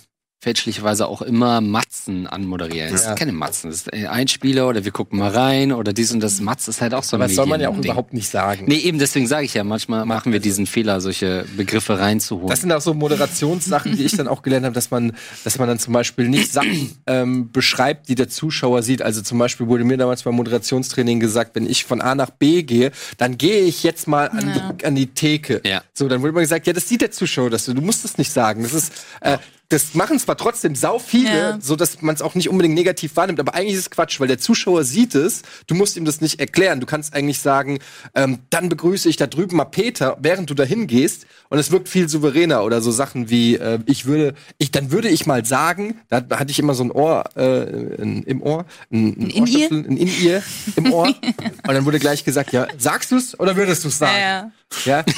fälschlicherweise 0.44 1.08
auch 1.08 1.22
immer 1.22 1.60
Matzen 1.62 2.26
anmoderieren. 2.26 2.92
Das 2.92 3.02
Ja. 3.02 3.08
sind 3.08 3.18
keine 3.18 3.32
Matzen, 3.32 3.70
das 3.70 3.80
ist 3.80 3.92
ein 3.92 4.28
Spieler 4.28 4.68
oder 4.68 4.84
wir 4.84 4.92
gucken 4.92 5.18
mal 5.18 5.30
rein 5.30 5.72
oder 5.72 5.92
dies 5.94 6.12
und 6.12 6.20
das. 6.20 6.40
Matz 6.40 6.68
ist 6.68 6.80
halt 6.82 6.92
auch 6.94 7.02
so 7.02 7.16
ein 7.16 7.22
Aber 7.22 7.28
das 7.28 7.34
soll 7.36 7.46
man 7.46 7.60
ja 7.60 7.68
auch 7.68 7.72
Mediending. 7.72 7.90
überhaupt 7.92 8.12
nicht 8.12 8.28
sagen. 8.28 8.66
Nee, 8.68 8.76
eben 8.76 8.98
deswegen 8.98 9.26
sage 9.26 9.46
ich 9.46 9.54
ja, 9.54 9.64
manchmal 9.64 10.04
machen 10.04 10.32
wir 10.32 10.40
diesen 10.40 10.66
Fehler, 10.66 11.00
solche 11.00 11.46
Begriffe 11.56 11.98
reinzuholen. 11.98 12.48
Das 12.50 12.60
sind 12.60 12.70
auch 12.72 12.82
so 12.82 12.92
Moderationssachen, 12.92 13.96
die 13.96 14.04
ich 14.04 14.16
dann 14.16 14.28
auch 14.28 14.42
gelernt 14.42 14.66
habe, 14.66 14.74
dass 14.74 14.90
man, 14.90 15.12
dass 15.44 15.58
man 15.58 15.66
dann 15.66 15.78
zum 15.78 15.94
Beispiel 15.94 16.28
nicht 16.28 16.52
Sachen 16.52 16.94
ähm, 17.06 17.50
beschreibt, 17.50 18.08
die 18.10 18.14
der 18.14 18.28
Zuschauer 18.28 18.82
sieht. 18.82 19.00
Also 19.00 19.22
zum 19.22 19.38
Beispiel 19.38 19.66
wurde 19.66 19.84
mir 19.84 19.96
damals 19.96 20.22
beim 20.24 20.34
Moderationstraining 20.34 21.20
gesagt, 21.20 21.54
wenn 21.56 21.66
ich 21.66 21.84
von 21.84 22.02
A 22.02 22.14
nach 22.14 22.30
B 22.30 22.62
gehe, 22.62 22.92
dann 23.16 23.38
gehe 23.38 23.62
ich 23.62 23.82
jetzt 23.82 24.06
mal 24.06 24.28
an, 24.28 24.48
Ja. 24.54 24.72
die, 24.72 24.84
an 24.84 24.94
die 24.94 25.06
Theke. 25.06 25.62
Ja. 25.64 25.82
So, 25.94 26.06
dann 26.08 26.20
wurde 26.20 26.32
mir 26.34 26.40
gesagt, 26.42 26.66
ja, 26.66 26.72
das 26.74 26.86
sieht 26.88 27.00
der 27.00 27.10
Zuschauer, 27.10 27.48
das, 27.48 27.64
du 27.64 27.72
musst 27.80 28.04
es 28.04 28.18
nicht 28.18 28.30
sagen. 28.32 28.62
Das 28.62 28.74
ist, 28.74 28.92
äh, 29.22 29.38
das 29.74 29.94
machen 29.94 30.18
zwar 30.18 30.36
trotzdem 30.36 30.74
sau 30.74 30.98
viele, 30.98 31.38
Ja. 31.38 31.58
so 31.60 31.74
dass 31.76 32.00
man 32.00 32.14
es 32.14 32.22
auch 32.22 32.34
nicht 32.34 32.48
unbedingt 32.48 32.74
negativ 32.74 33.16
wahrnimmt, 33.16 33.40
aber 33.40 33.54
eigentlich 33.54 33.74
ist 33.74 33.80
es 33.80 33.90
Quatsch, 33.90 34.20
weil 34.20 34.28
der 34.28 34.38
Zuschauer 34.38 34.84
sieht 34.84 35.14
es, 35.14 35.42
du 35.66 35.74
musst 35.74 35.96
ihm 35.96 36.04
das 36.04 36.20
nicht 36.20 36.40
erklären. 36.40 36.80
Du 36.80 36.86
kannst 36.86 37.12
eigentlich 37.14 37.40
sagen, 37.40 37.78
ähm, 38.14 38.38
dann 38.50 38.68
begrüße 38.68 39.08
ich 39.08 39.16
da 39.16 39.26
drüben 39.26 39.56
mal 39.56 39.64
Peter, 39.64 40.16
während 40.20 40.48
du 40.48 40.54
dahin 40.54 40.86
gehst 40.86 41.26
und 41.50 41.58
es 41.58 41.70
wirkt 41.70 41.88
viel 41.88 42.08
souveräner 42.08 42.64
oder 42.64 42.80
so 42.80 42.90
Sachen 42.90 43.28
wie, 43.30 43.56
äh, 43.56 43.78
ich 43.86 44.06
würde, 44.06 44.34
ich, 44.58 44.70
dann 44.70 44.90
würde 44.92 45.08
ich 45.08 45.26
mal 45.26 45.44
sagen, 45.44 46.00
da 46.08 46.24
hatte 46.30 46.50
ich 46.50 46.58
immer 46.58 46.74
so 46.74 46.84
ein 46.84 46.90
Ohr 46.92 47.24
äh, 47.36 47.62
in, 48.00 48.22
im 48.22 48.42
Ohr, 48.42 48.64
ein, 48.92 49.08
ein, 49.08 49.30
In-Ear? 49.30 49.40
Ohrstöpsel, 49.42 49.86
ein 49.90 49.96
In-Ear 49.96 50.42
im 50.76 50.92
Ohr 50.92 51.06
und 51.66 51.74
dann 51.74 51.84
wurde 51.84 51.98
gleich 51.98 52.24
gesagt, 52.24 52.52
ja, 52.52 52.68
sagst 52.78 53.10
du's 53.12 53.38
oder 53.40 53.56
würdest 53.56 53.84
du's 53.84 53.98
sagen? 53.98 54.16
Ja, 54.20 54.50
Ja. 54.84 55.04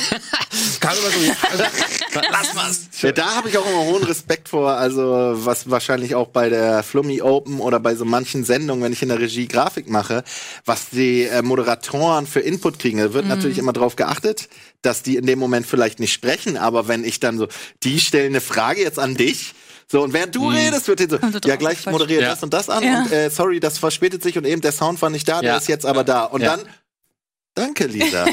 Kam 0.87 0.97
immer 0.99 1.11
so, 1.11 1.21
ja, 2.21 2.23
lass 2.31 2.55
mal's. 2.55 2.81
Ja, 3.03 3.13
da 3.13 3.35
habe 3.37 3.49
ich 3.49 3.59
auch 3.59 3.67
immer 3.67 3.85
hohen 3.85 4.05
Respekt 4.05 4.49
vor, 4.49 4.71
also 4.73 5.33
was 5.37 5.69
wahrscheinlich 5.71 6.15
auch 6.15 6.29
bei 6.29 6.49
der 6.49 6.83
Flummi 6.83 7.21
Open 7.23 7.61
oder 7.61 7.81
bei 7.81 7.95
so 7.95 8.05
manchen 8.05 8.45
Sendungen, 8.45 8.83
wenn 8.85 8.93
ich 8.93 9.03
in 9.03 9.09
der 9.09 9.19
Regie 9.19 9.49
Grafik 9.49 9.89
mache, 9.89 10.23
was 10.65 10.91
die 10.91 11.25
äh, 11.25 11.43
Moderatoren 11.43 12.27
für 12.27 12.41
Input 12.41 12.79
kriegen. 12.79 12.99
Da 12.99 13.13
wird 13.13 13.27
natürlich 13.27 13.59
immer 13.59 13.73
darauf 13.73 13.97
geachtet, 13.97 14.49
dass 14.83 15.03
die 15.03 15.17
in 15.17 15.27
dem 15.27 15.39
Moment 15.39 15.67
vielleicht 15.67 15.99
nicht 16.01 16.13
sprechen, 16.13 16.57
aber 16.57 16.89
wenn 16.89 17.05
ich 17.05 17.21
dann 17.21 17.39
so, 17.39 17.49
die 17.83 17.99
stellen 18.01 18.29
eine 18.33 18.41
Frage 18.41 18.81
jetzt 18.83 18.99
an 18.99 19.15
dich, 19.17 19.55
so, 19.89 20.03
und 20.03 20.13
während 20.13 20.35
du 20.35 20.51
redest, 20.51 20.89
wird 20.89 20.99
dir 20.99 21.09
so, 21.09 21.17
ja, 21.17 21.31
drauf, 21.31 21.59
gleich 21.59 21.79
falsch. 21.79 21.93
moderiere 21.93 22.23
Ja. 22.23 22.31
das 22.31 22.43
und 22.43 22.53
das 22.53 22.69
an 22.69 22.83
Ja. 22.83 23.03
und 23.05 23.13
äh, 23.13 23.31
sorry, 23.31 23.61
das 23.61 23.79
verspätet 23.79 24.21
sich 24.23 24.37
und 24.37 24.45
eben 24.45 24.61
der 24.61 24.73
Sound 24.73 25.01
war 25.01 25.11
nicht 25.11 25.29
da, 25.29 25.41
der 25.41 25.57
ist 25.59 25.69
jetzt 25.69 25.87
aber 25.87 26.03
da. 26.03 26.25
Und 26.25 26.41
Ja. 26.43 26.57
dann, 26.57 26.67
danke, 27.57 27.87
Lisa. 27.87 28.25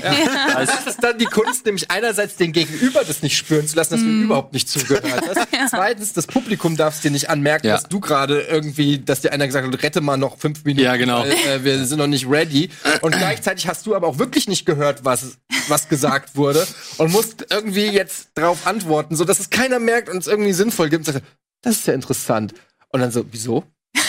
Das 0.53 0.85
ist 0.85 1.03
dann 1.03 1.17
die 1.17 1.25
Kunst, 1.25 1.65
nämlich 1.65 1.89
einerseits 1.89 2.35
den 2.35 2.51
Gegenüber 2.51 3.03
das 3.03 3.23
nicht 3.23 3.35
spüren 3.35 3.67
zu 3.67 3.75
lassen, 3.75 3.93
dass 3.95 4.01
du 4.01 4.05
ihm 4.05 4.23
überhaupt 4.25 4.53
nicht 4.53 4.69
zugehört 4.69 5.03
hast. 5.27 5.47
Zweitens, 5.71 6.13
das 6.13 6.27
Publikum 6.27 6.77
darf 6.77 6.93
es 6.95 7.01
dir 7.01 7.09
nicht 7.09 7.29
anmerken, 7.29 7.65
Ja. 7.67 7.73
dass 7.73 7.83
du 7.85 7.99
gerade 7.99 8.41
irgendwie, 8.41 8.99
dass 8.99 9.21
dir 9.21 9.33
einer 9.33 9.47
gesagt 9.47 9.65
hat, 9.65 9.83
rette 9.83 10.01
mal 10.01 10.17
noch 10.17 10.37
fünf 10.37 10.63
Minuten, 10.65 10.83
Ja, 10.85 10.95
genau. 10.97 11.21
weil, 11.21 11.31
äh, 11.31 11.63
wir 11.63 11.83
sind 11.85 11.97
noch 11.97 12.07
nicht 12.07 12.29
ready. 12.29 12.69
Und 13.01 13.15
gleichzeitig 13.17 13.67
hast 13.67 13.85
du 13.87 13.95
aber 13.95 14.07
auch 14.07 14.19
wirklich 14.19 14.47
nicht 14.47 14.65
gehört, 14.65 15.03
was, 15.05 15.37
was 15.69 15.89
gesagt 15.89 16.35
wurde 16.35 16.67
und 16.97 17.11
musst 17.11 17.47
irgendwie 17.49 17.87
jetzt 17.87 18.29
drauf 18.35 18.67
antworten, 18.67 19.15
so 19.15 19.25
dass 19.25 19.39
es 19.39 19.49
keiner 19.49 19.79
merkt 19.79 20.09
und 20.09 20.17
es 20.17 20.27
irgendwie 20.27 20.53
sinnvoll 20.53 20.89
gibt. 20.89 21.07
Und 21.07 21.13
sagst, 21.13 21.27
das 21.61 21.75
ist 21.77 21.87
ja 21.87 21.93
interessant. 21.93 22.53
Und 22.89 22.99
dann 22.99 23.11
so, 23.11 23.25
wieso? 23.31 23.63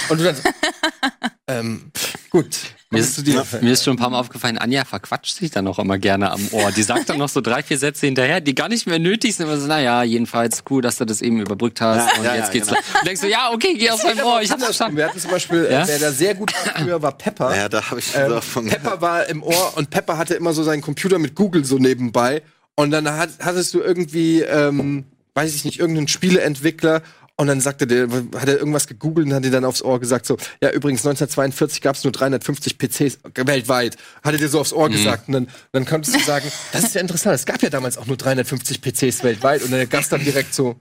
Und 0.09 0.19
du 0.21 0.25
dann 0.25 0.35
so, 0.37 0.43
ähm, 1.49 1.91
gut. 2.31 2.57
Mir 2.91 3.01
ist, 3.01 3.27
dir. 3.27 3.45
mir 3.61 3.73
ist 3.73 3.83
schon 3.83 3.95
ein 3.95 3.99
paar 3.99 4.11
Mal 4.11 4.21
aufgefallen, 4.21 4.57
Anja 4.57 4.85
verquatscht 4.85 5.35
sich 5.35 5.51
dann 5.51 5.65
noch 5.65 5.81
immer 5.81 5.99
gerne 5.99 6.31
am 6.31 6.41
Ohr. 6.53 6.71
Die 6.71 6.83
sagt 6.85 7.09
dann 7.09 7.19
noch 7.19 7.29
so 7.29 7.41
drei, 7.41 7.63
vier 7.65 7.77
Sätze 7.77 8.07
hinterher, 8.07 8.41
die 8.41 8.55
gar 8.55 8.69
nicht 8.69 8.87
mehr 8.87 9.01
nötig 9.01 9.35
sind. 9.35 9.47
Aber 9.47 9.59
so, 9.59 9.67
naja, 9.67 10.05
jedenfalls 10.05 10.63
cool, 10.71 10.81
dass 10.81 10.99
du 10.99 11.05
das 11.05 11.21
eben 11.21 11.41
überbrückt 11.41 11.81
hast. 11.81 12.09
Ja, 12.13 12.19
und 12.21 12.25
ja, 12.25 12.35
jetzt 12.37 12.47
ja, 12.47 12.53
geht's 12.53 12.69
genau. 12.69 12.79
los. 12.79 13.01
Und 13.01 13.07
denkst 13.09 13.21
du, 13.23 13.29
ja, 13.29 13.51
okay, 13.53 13.75
geh 13.77 13.91
aus 13.91 14.05
meinem 14.05 14.25
Ohr, 14.25 14.43
ich 14.43 14.51
hab's 14.53 14.63
verstanden. 14.65 14.97
Wir 14.97 15.09
hatten 15.09 15.19
zum 15.19 15.31
Beispiel, 15.33 15.67
Ja? 15.69 15.83
äh, 15.83 15.89
wer 15.89 15.99
da 15.99 16.13
sehr 16.13 16.37
gut 16.37 16.53
war 16.55 16.75
früher, 16.85 17.03
war 17.03 17.13
Pepper. 17.19 17.57
ja, 17.57 17.69
da 17.69 17.91
habe 17.91 17.99
ich 17.99 18.15
Ähm, 18.15 18.29
so 18.31 18.41
von 18.41 18.67
Pepper 18.69 19.01
war 19.01 19.27
im 19.27 19.43
Ohr 19.43 19.73
und 19.77 19.91
Pepper 19.91 20.17
hatte 20.17 20.35
immer 20.35 20.53
so 20.53 20.63
seinen 20.63 20.83
Computer 20.83 21.19
mit 21.19 21.35
Google 21.35 21.65
so 21.65 21.79
nebenbei. 21.79 22.43
Und 22.77 22.93
dann 22.93 23.11
hat, 23.11 23.31
hattest 23.41 23.75
du 23.75 23.81
irgendwie, 23.81 24.43
ähm, 24.43 25.05
weiß 25.35 25.53
ich 25.55 25.65
nicht, 25.65 25.81
irgendeinen 25.81 26.07
Spieleentwickler 26.09 27.03
und 27.37 27.49
dann 27.49 27.61
sagte 27.61 27.87
der, 27.87 28.09
hat 28.37 28.49
er 28.49 28.59
irgendwas 28.59 28.87
gegoogelt 28.87 29.27
und 29.27 29.35
hat 29.35 29.45
dir 29.45 29.51
dann 29.51 29.65
aufs 29.65 29.83
Ohr 29.83 29.99
gesagt, 29.99 30.25
so, 30.25 30.37
ja, 30.63 30.71
übrigens 30.71 31.01
1942 31.01 31.81
gab 31.81 31.97
es 31.97 32.05
nur 32.05 32.13
350 32.13 32.79
PCs 32.79 33.19
weltweit. 33.35 33.97
Hat 34.23 34.35
er 34.35 34.39
dir 34.39 34.49
so 34.49 34.61
aufs 34.61 34.73
Ohr 34.73 34.89
gesagt. 34.89 35.27
Und 35.27 35.35
dann, 35.35 35.49
dann 35.73 35.85
konntest 35.85 36.15
du 36.15 36.21
sagen, 36.21 36.47
das 36.73 36.85
ist 36.85 36.95
ja 36.95 37.01
interessant, 37.01 37.35
es 37.35 37.45
gab 37.45 37.61
ja 37.61 37.71
damals 37.71 37.99
auch 37.99 38.07
nur 38.07 38.17
350 38.17 38.81
PCs 38.81 39.25
weltweit. 39.25 39.63
Und 39.65 39.73
der 39.73 39.87
Gast 39.87 40.13
dann 40.13 40.23
direkt 40.23 40.55
so, 40.55 40.77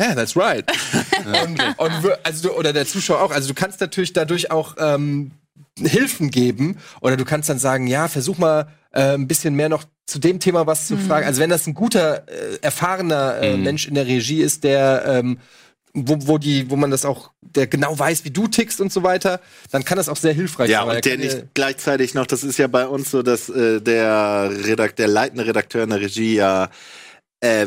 yeah, 0.00 0.14
that's 0.14 0.36
right. 0.36 0.64
und, 1.44 1.60
und, 1.76 2.18
also 2.22 2.48
du, 2.48 2.54
oder 2.54 2.72
der 2.72 2.86
Zuschauer 2.86 3.20
auch. 3.20 3.30
Also 3.30 3.48
du 3.48 3.54
kannst 3.54 3.80
natürlich 3.82 4.14
dadurch 4.14 4.50
auch 4.50 4.76
ähm, 4.78 5.32
Hilfen 5.78 6.30
geben 6.30 6.78
oder 7.02 7.18
du 7.18 7.26
kannst 7.26 7.50
dann 7.50 7.58
sagen, 7.58 7.86
ja, 7.86 8.08
versuch 8.08 8.38
mal 8.38 8.68
äh, 8.92 9.14
ein 9.14 9.28
bisschen 9.28 9.54
mehr 9.54 9.68
noch 9.68 9.84
zu 10.06 10.18
dem 10.18 10.40
Thema 10.40 10.66
was 10.66 10.86
zu 10.86 10.96
fragen. 10.96 11.26
Also 11.26 11.42
wenn 11.42 11.50
das 11.50 11.66
ein 11.66 11.74
guter, 11.74 12.26
äh, 12.26 12.58
erfahrener 12.62 13.38
äh, 13.42 13.56
Mensch 13.58 13.86
in 13.86 13.94
der 13.94 14.06
Regie 14.06 14.40
ist, 14.40 14.64
der 14.64 15.04
ähm, 15.06 15.38
wo, 15.92 16.16
wo 16.20 16.38
die, 16.38 16.70
wo 16.70 16.76
man 16.76 16.90
das 16.90 17.04
auch, 17.04 17.30
der 17.40 17.66
genau 17.66 17.98
weiß, 17.98 18.24
wie 18.24 18.30
du 18.30 18.46
tickst 18.46 18.80
und 18.80 18.92
so 18.92 19.02
weiter, 19.02 19.40
dann 19.70 19.84
kann 19.84 19.96
das 19.96 20.08
auch 20.08 20.16
sehr 20.16 20.32
hilfreich 20.32 20.70
Ja, 20.70 20.80
sein. 20.80 20.88
weil 20.88 20.96
und 20.96 21.04
der 21.04 21.18
nicht 21.18 21.54
gleichzeitig 21.54 22.14
noch, 22.14 22.26
das 22.26 22.44
ist 22.44 22.58
ja 22.58 22.66
bei 22.66 22.86
uns 22.86 23.10
so, 23.10 23.22
dass 23.22 23.48
äh, 23.48 23.80
der 23.80 24.50
Redakt, 24.64 24.98
der 24.98 25.08
leitende 25.08 25.46
Redakteur 25.46 25.82
in 25.84 25.90
der 25.90 26.00
Regie 26.00 26.34
ja 26.36 26.70
äh, 27.40 27.66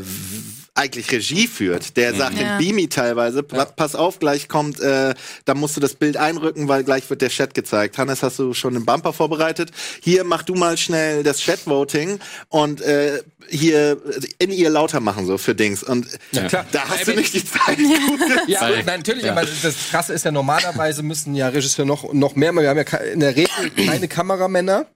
eigentlich 0.75 1.11
Regie 1.11 1.47
führt. 1.47 1.97
Der 1.97 2.15
sagt 2.15 2.37
Ja. 2.39 2.57
dem 2.57 2.65
Beamy 2.65 2.87
teilweise, 2.87 3.43
pa- 3.43 3.65
pass 3.65 3.93
auf, 3.95 4.17
gleich 4.19 4.47
kommt, 4.47 4.79
äh, 4.79 5.13
da 5.45 5.53
musst 5.53 5.77
du 5.77 5.81
das 5.81 5.93
Bild 5.93 6.17
einrücken, 6.17 6.67
weil 6.67 6.83
gleich 6.83 7.07
wird 7.11 7.21
der 7.21 7.29
Chat 7.29 7.53
gezeigt. 7.53 7.97
Hannes, 7.99 8.23
hast 8.23 8.39
du 8.39 8.53
schon 8.55 8.73
den 8.73 8.83
Bumper 8.85 9.13
vorbereitet? 9.13 9.69
Hier 10.01 10.23
mach 10.23 10.41
du 10.41 10.55
mal 10.55 10.75
schnell 10.77 11.21
das 11.21 11.39
Chat-Voting 11.39 12.19
und 12.49 12.81
äh, 12.81 13.21
hier 13.49 13.97
in 14.39 14.49
ihr 14.51 14.69
lauter 14.71 14.99
machen 14.99 15.27
so 15.27 15.37
für 15.37 15.53
Dings. 15.53 15.83
Und 15.83 16.07
Ja, 16.31 16.47
klar. 16.47 16.65
da 16.71 16.87
hast 16.89 17.07
du 17.07 17.13
nicht 17.13 17.33
die 17.33 17.45
Zeit. 17.45 17.77
Ja, 18.47 18.69
nein, 18.69 18.83
natürlich, 18.85 19.23
ja. 19.25 19.31
aber 19.33 19.41
das 19.45 19.75
Krasse 19.91 20.13
ist 20.13 20.25
ja, 20.25 20.31
normalerweise 20.31 21.03
müssen 21.03 21.35
ja 21.35 21.49
Regisseure 21.49 21.87
noch, 21.87 22.13
noch 22.13 22.35
mehr, 22.35 22.51
wir 22.53 22.67
haben 22.69 22.77
ja 22.77 22.97
in 22.99 23.19
der 23.19 23.35
Regel 23.35 23.49
keine 23.85 24.07
Kameramänner. 24.07 24.87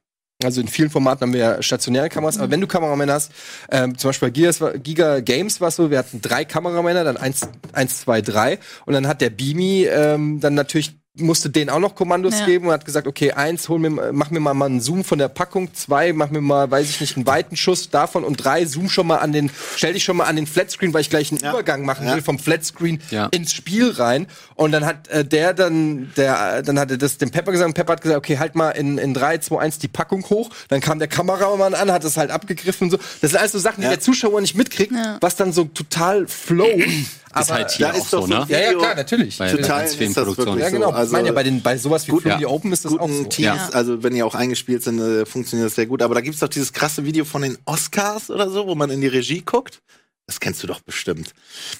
Also 0.43 0.61
in 0.61 0.67
vielen 0.67 0.91
Formaten 0.91 1.21
haben 1.21 1.33
wir 1.33 1.39
ja 1.39 1.63
stationäre 1.63 2.09
Kameras, 2.09 2.37
aber 2.37 2.51
wenn 2.51 2.61
du 2.61 2.67
Kameramänner 2.67 3.13
hast, 3.13 3.31
ähm, 3.71 3.97
zum 3.97 4.09
Beispiel 4.09 4.27
bei 4.27 4.31
Gigas, 4.31 4.63
Giga 4.83 5.19
Games 5.19 5.59
war 5.61 5.69
es 5.69 5.77
so, 5.77 5.89
wir 5.89 5.97
hatten 5.97 6.21
drei 6.21 6.45
Kameramänner, 6.45 7.03
dann 7.03 7.17
eins, 7.17 7.41
eins, 7.73 8.01
zwei, 8.01 8.21
drei 8.21 8.59
und 8.85 8.93
dann 8.93 9.07
hat 9.07 9.21
der 9.21 9.31
Beamy 9.31 9.85
ähm, 9.85 10.39
dann 10.39 10.53
natürlich 10.53 10.99
musste 11.17 11.49
denen 11.49 11.69
auch 11.69 11.79
noch 11.79 11.95
Kommandos 11.95 12.39
Ja. 12.39 12.45
geben 12.45 12.67
und 12.67 12.73
hat 12.73 12.85
gesagt, 12.85 13.07
okay, 13.07 13.31
eins, 13.31 13.69
hol 13.69 13.79
mir, 13.79 13.89
mal- 13.89 14.13
mach 14.13 14.29
mir 14.31 14.39
mal, 14.39 14.53
mal 14.53 14.65
einen 14.67 14.81
Zoom 14.81 15.03
von 15.03 15.17
der 15.19 15.27
Packung, 15.29 15.73
zwei, 15.73 16.13
mach 16.13 16.29
mir 16.29 16.41
mal, 16.41 16.69
weiß 16.69 16.89
ich 16.89 17.01
nicht, 17.01 17.15
einen 17.17 17.25
weiten 17.27 17.55
Schuss 17.57 17.89
davon 17.89 18.23
und 18.23 18.37
drei, 18.37 18.65
zoom 18.65 18.89
schon 18.89 19.07
mal 19.07 19.17
an 19.17 19.31
den, 19.31 19.49
stell 19.75 19.93
dich 19.93 20.03
schon 20.03 20.17
mal 20.17 20.25
an 20.25 20.35
den 20.35 20.47
Flatscreen, 20.47 20.93
weil 20.93 21.01
ich 21.01 21.09
gleich 21.09 21.31
einen 21.31 21.41
Ja. 21.41 21.51
Übergang 21.51 21.85
machen 21.85 22.07
Ja. 22.07 22.15
will 22.15 22.21
vom 22.21 22.39
Flatscreen 22.39 23.01
Ja. 23.09 23.27
ins 23.27 23.53
Spiel 23.53 23.91
rein. 23.91 24.27
Und 24.55 24.71
dann 24.71 24.85
hat 24.85 25.07
äh, 25.07 25.23
der 25.25 25.53
dann, 25.53 26.11
der, 26.17 26.57
äh, 26.57 26.63
dann 26.63 26.79
hat 26.79 26.91
er 26.91 26.97
das 26.97 27.17
dem 27.17 27.31
Pepper 27.31 27.51
gesagt 27.51 27.67
und 27.67 27.73
Pepper 27.73 27.93
hat 27.93 28.01
gesagt, 28.01 28.17
okay, 28.17 28.37
halt 28.39 28.55
mal 28.55 28.71
in, 28.71 28.97
in 28.97 29.13
3, 29.13 29.37
2, 29.39 29.59
1 29.59 29.79
die 29.79 29.87
Packung 29.87 30.23
hoch. 30.29 30.49
Dann 30.69 30.81
kam 30.81 30.99
der 30.99 31.07
Kameramann 31.07 31.73
an, 31.73 31.91
hat 31.91 32.03
das 32.03 32.17
halt 32.17 32.31
abgegriffen 32.31 32.85
und 32.85 32.91
so. 32.91 32.97
Das 33.21 33.31
sind 33.31 33.39
alles 33.39 33.51
so 33.53 33.59
Sachen, 33.59 33.81
die 33.81 33.87
der 33.87 33.99
Zuschauer 33.99 34.41
nicht 34.41 34.55
mitkriegt, 34.55 34.91
Ja. 34.93 35.17
was 35.21 35.35
dann 35.35 35.53
so 35.53 35.65
total 35.65 36.27
flow. 36.27 36.67
Ist 37.41 37.51
halt 37.51 37.71
hier 37.71 37.87
da 37.87 37.93
auch 37.93 37.97
ist 37.97 38.13
doch 38.13 38.21
so, 38.21 38.27
ne? 38.27 38.45
ja, 38.49 38.59
ja, 38.59 38.73
klar, 38.73 38.95
natürlich. 38.95 39.37
Bei 39.37 39.49
vielen 39.49 39.61
ist 39.63 40.15
wirklich 40.15 40.59
ja, 40.59 40.69
genau. 40.69 40.89
so. 40.89 40.93
Also, 40.95 41.07
ich 41.11 41.11
meine 41.13 41.27
ja, 41.27 41.33
bei, 41.33 41.43
den, 41.43 41.61
bei 41.61 41.77
sowas 41.77 42.07
wie 42.07 42.11
Gut, 42.11 42.23
Film 42.23 42.39
ja. 42.39 42.47
Open 42.47 42.71
ist 42.73 42.85
das 42.85 42.93
auch 42.93 42.97
guten 42.99 43.17
so. 43.23 43.29
Teams, 43.29 43.45
Ja. 43.45 43.69
also 43.73 44.03
wenn 44.03 44.13
die 44.13 44.23
auch 44.23 44.35
eingespielt 44.35 44.83
sind, 44.83 44.99
äh, 44.99 45.25
funktioniert 45.25 45.67
das 45.67 45.75
sehr 45.75 45.85
gut. 45.87 46.01
Aber 46.01 46.15
da 46.15 46.21
gibt's 46.21 46.39
doch 46.39 46.47
dieses 46.49 46.73
krasse 46.73 47.05
Video 47.05 47.25
von 47.25 47.41
den 47.41 47.57
Oscars 47.65 48.29
oder 48.29 48.49
so, 48.49 48.67
wo 48.67 48.75
man 48.75 48.89
in 48.89 49.01
die 49.01 49.07
Regie 49.07 49.41
guckt. 49.41 49.81
Das 50.29 50.41
kennst 50.41 50.61
du 50.61 50.67
doch 50.67 50.81
bestimmt. 50.81 51.33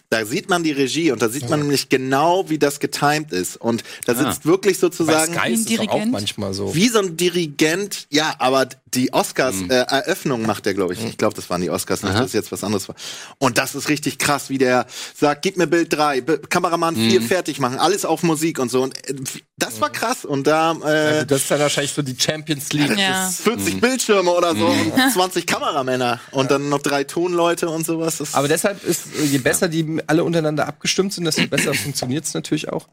Da 0.10 0.26
sieht 0.26 0.48
man 0.50 0.64
die 0.64 0.72
Regie 0.72 1.12
und 1.12 1.22
da 1.22 1.28
sieht 1.28 1.50
man 1.50 1.60
nämlich 1.60 1.90
genau, 1.90 2.50
wie 2.50 2.58
das 2.58 2.80
getimed 2.80 3.34
ist. 3.34 3.58
Und 3.58 3.84
da 4.06 4.14
Ah. 4.14 4.16
sitzt 4.16 4.46
wirklich 4.46 4.78
Bei 4.78 4.82
sozusagen 4.88 5.34
Sky 5.34 5.52
ist 5.52 5.70
es 5.70 5.76
doch 5.78 5.90
auch 5.90 6.06
manchmal 6.06 6.54
so. 6.54 6.74
wie 6.74 6.88
so 6.88 7.00
ein 7.00 7.18
Dirigent. 7.18 8.08
Ja, 8.10 8.36
aber 8.40 8.70
die 8.98 9.14
Oscars 9.14 9.56
Mhm. 9.56 9.72
äh, 9.72 9.76
Eröffnung 9.84 10.46
macht 10.46 10.66
der, 10.66 10.74
glaube 10.74 10.94
ich. 10.94 11.04
Ich 11.06 11.18
glaube, 11.18 11.36
das 11.36 11.50
waren 11.50 11.62
die 11.62 11.70
Oscars, 11.70 12.04
nicht, 12.04 12.14
Aha. 12.14 12.22
dass 12.22 12.34
jetzt 12.34 12.52
was 12.52 12.64
anderes 12.64 12.90
war. 12.90 12.96
Und 13.38 13.58
das 13.58 13.76
ist 13.76 13.88
richtig 13.90 14.18
krass, 14.18 14.50
wie 14.50 14.58
der 14.58 14.86
sagt, 15.16 15.42
gib 15.44 15.56
mir 15.58 15.68
Bild 15.68 15.94
3, 15.94 16.22
Kameramann 16.22 16.96
4 16.96 17.22
Mhm. 17.22 17.26
fertig 17.26 17.60
machen, 17.60 17.78
alles 17.80 18.04
auf 18.04 18.24
Musik 18.24 18.60
und 18.60 18.70
so. 18.70 18.82
Und 18.84 18.98
äh, 19.10 19.14
das 19.58 19.80
war 19.82 19.90
krass. 19.92 20.26
Und 20.26 20.46
da 20.48 20.72
äh, 20.74 21.26
das 21.26 21.44
ist 21.44 21.52
dann 21.52 21.60
wahrscheinlich 21.60 21.94
so 21.94 22.02
die 22.02 22.16
Champions 22.20 22.74
League. 22.74 22.98
Ja. 22.98 23.30
40 23.30 23.76
Mhm. 23.76 23.80
Bildschirme 23.80 24.32
oder 24.32 24.56
so 24.56 24.66
und 24.68 24.94
20 25.14 25.46
Kameramänner 25.48 26.20
und 26.32 26.52
dann 26.52 26.70
noch 26.70 26.82
drei 26.82 27.04
Tonleute 27.04 27.70
und 27.70 27.86
sowas. 27.86 28.18
Das 28.18 28.34
Aber 28.34 28.48
deshalb 28.48 28.84
ist, 28.84 29.04
je 29.24 29.38
besser 29.38 29.68
die 29.70 30.02
alle 30.08 30.24
untereinander 30.24 30.68
abgestimmt 30.68 31.14
sind, 31.14 31.26
desto 31.26 31.48
besser 31.48 31.74
funktioniert 31.74 32.26
es 32.26 32.34
natürlich 32.34 32.70
auch. 32.70 32.88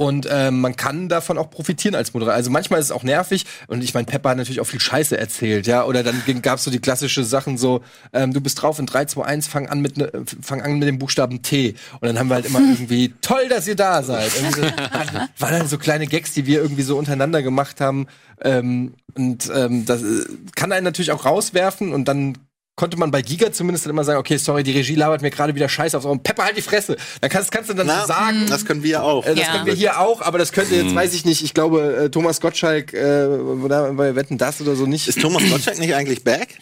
Und 0.00 0.28
ähm, 0.30 0.60
man 0.60 0.76
kann 0.76 1.08
davon 1.08 1.38
auch 1.38 1.50
profitieren 1.50 1.96
als 1.96 2.14
Moderator. 2.14 2.36
Also 2.36 2.50
manchmal 2.50 2.78
ist 2.78 2.86
es 2.86 2.92
auch 2.92 3.02
nervig. 3.02 3.46
Und 3.66 3.82
ich 3.82 3.94
meine, 3.94 4.06
Pepper 4.06 4.30
hat 4.30 4.36
natürlich 4.36 4.60
auch 4.60 4.66
viel 4.66 4.78
Scheiße 4.80 5.18
erzählt, 5.18 5.28
ja. 5.40 5.84
Oder 5.84 6.02
dann 6.02 6.22
gab 6.42 6.58
es 6.58 6.64
so 6.64 6.70
die 6.70 6.80
klassische 6.80 7.24
Sachen 7.24 7.58
so, 7.58 7.82
ähm, 8.12 8.32
du 8.32 8.40
bist 8.40 8.62
drauf 8.62 8.78
in 8.78 8.86
3, 8.86 9.06
2, 9.06 9.24
1, 9.24 9.48
fang 9.48 9.68
an 9.68 9.80
mit 9.80 9.96
ne, 9.96 10.10
fang 10.40 10.62
an 10.62 10.78
mit 10.78 10.88
dem 10.88 10.98
Buchstaben 10.98 11.42
T. 11.42 11.74
Und 12.00 12.06
dann 12.06 12.18
haben 12.18 12.28
wir 12.28 12.34
halt 12.36 12.46
immer 12.46 12.60
irgendwie, 12.60 13.14
toll, 13.20 13.48
dass 13.48 13.66
ihr 13.66 13.76
da 13.76 14.02
seid. 14.02 14.30
So, 14.30 14.62
waren 15.38 15.58
dann 15.58 15.68
so 15.68 15.78
kleine 15.78 16.06
Gags, 16.06 16.32
die 16.32 16.46
wir 16.46 16.60
irgendwie 16.60 16.82
so 16.82 16.98
untereinander 16.98 17.42
gemacht 17.42 17.80
haben. 17.80 18.06
Ähm, 18.40 18.94
und 19.14 19.50
ähm, 19.54 19.84
das 19.84 20.02
äh, 20.02 20.24
kann 20.54 20.72
einen 20.72 20.84
natürlich 20.84 21.12
auch 21.12 21.24
rauswerfen 21.24 21.92
und 21.92 22.06
dann 22.06 22.38
konnte 22.78 22.96
man 22.96 23.10
bei 23.10 23.20
Giga 23.22 23.50
zumindest 23.52 23.84
dann 23.84 23.90
immer 23.90 24.04
sagen, 24.04 24.18
okay, 24.20 24.36
sorry, 24.36 24.62
die 24.62 24.70
Regie 24.70 24.94
labert 24.94 25.20
mir 25.20 25.30
gerade 25.30 25.54
wieder 25.54 25.68
Scheiße 25.68 25.96
auf 25.96 26.04
so 26.04 26.14
Pepper 26.16 26.44
halt 26.44 26.56
die 26.56 26.62
Fresse. 26.62 26.96
Dann 27.20 27.28
kannst, 27.28 27.50
kannst 27.50 27.68
du 27.68 27.74
dann 27.74 27.88
Na, 27.88 28.02
so 28.02 28.06
sagen, 28.06 28.46
das 28.48 28.64
können 28.64 28.82
wir 28.84 29.02
auch. 29.02 29.26
äh, 29.26 29.34
das 29.34 29.46
Ja. 29.46 29.52
können 29.52 29.66
wir 29.66 29.74
hier 29.74 29.98
auch, 30.00 30.22
aber 30.22 30.38
das 30.38 30.52
könnte 30.52 30.76
jetzt, 30.76 30.94
weiß 30.94 31.12
ich 31.12 31.24
nicht, 31.24 31.42
ich 31.42 31.52
glaube, 31.54 32.04
äh, 32.04 32.08
Thomas 32.08 32.40
Gottschalk, 32.40 32.94
äh, 32.94 33.26
oder 33.26 33.92
bei 33.94 34.14
Wetten 34.14 34.38
das 34.38 34.60
oder 34.60 34.76
so 34.76 34.86
nicht. 34.86 35.08
Ist 35.08 35.20
Thomas 35.20 35.42
Gottschalk 35.50 35.78
nicht 35.80 35.94
eigentlich 35.94 36.22
back? 36.22 36.56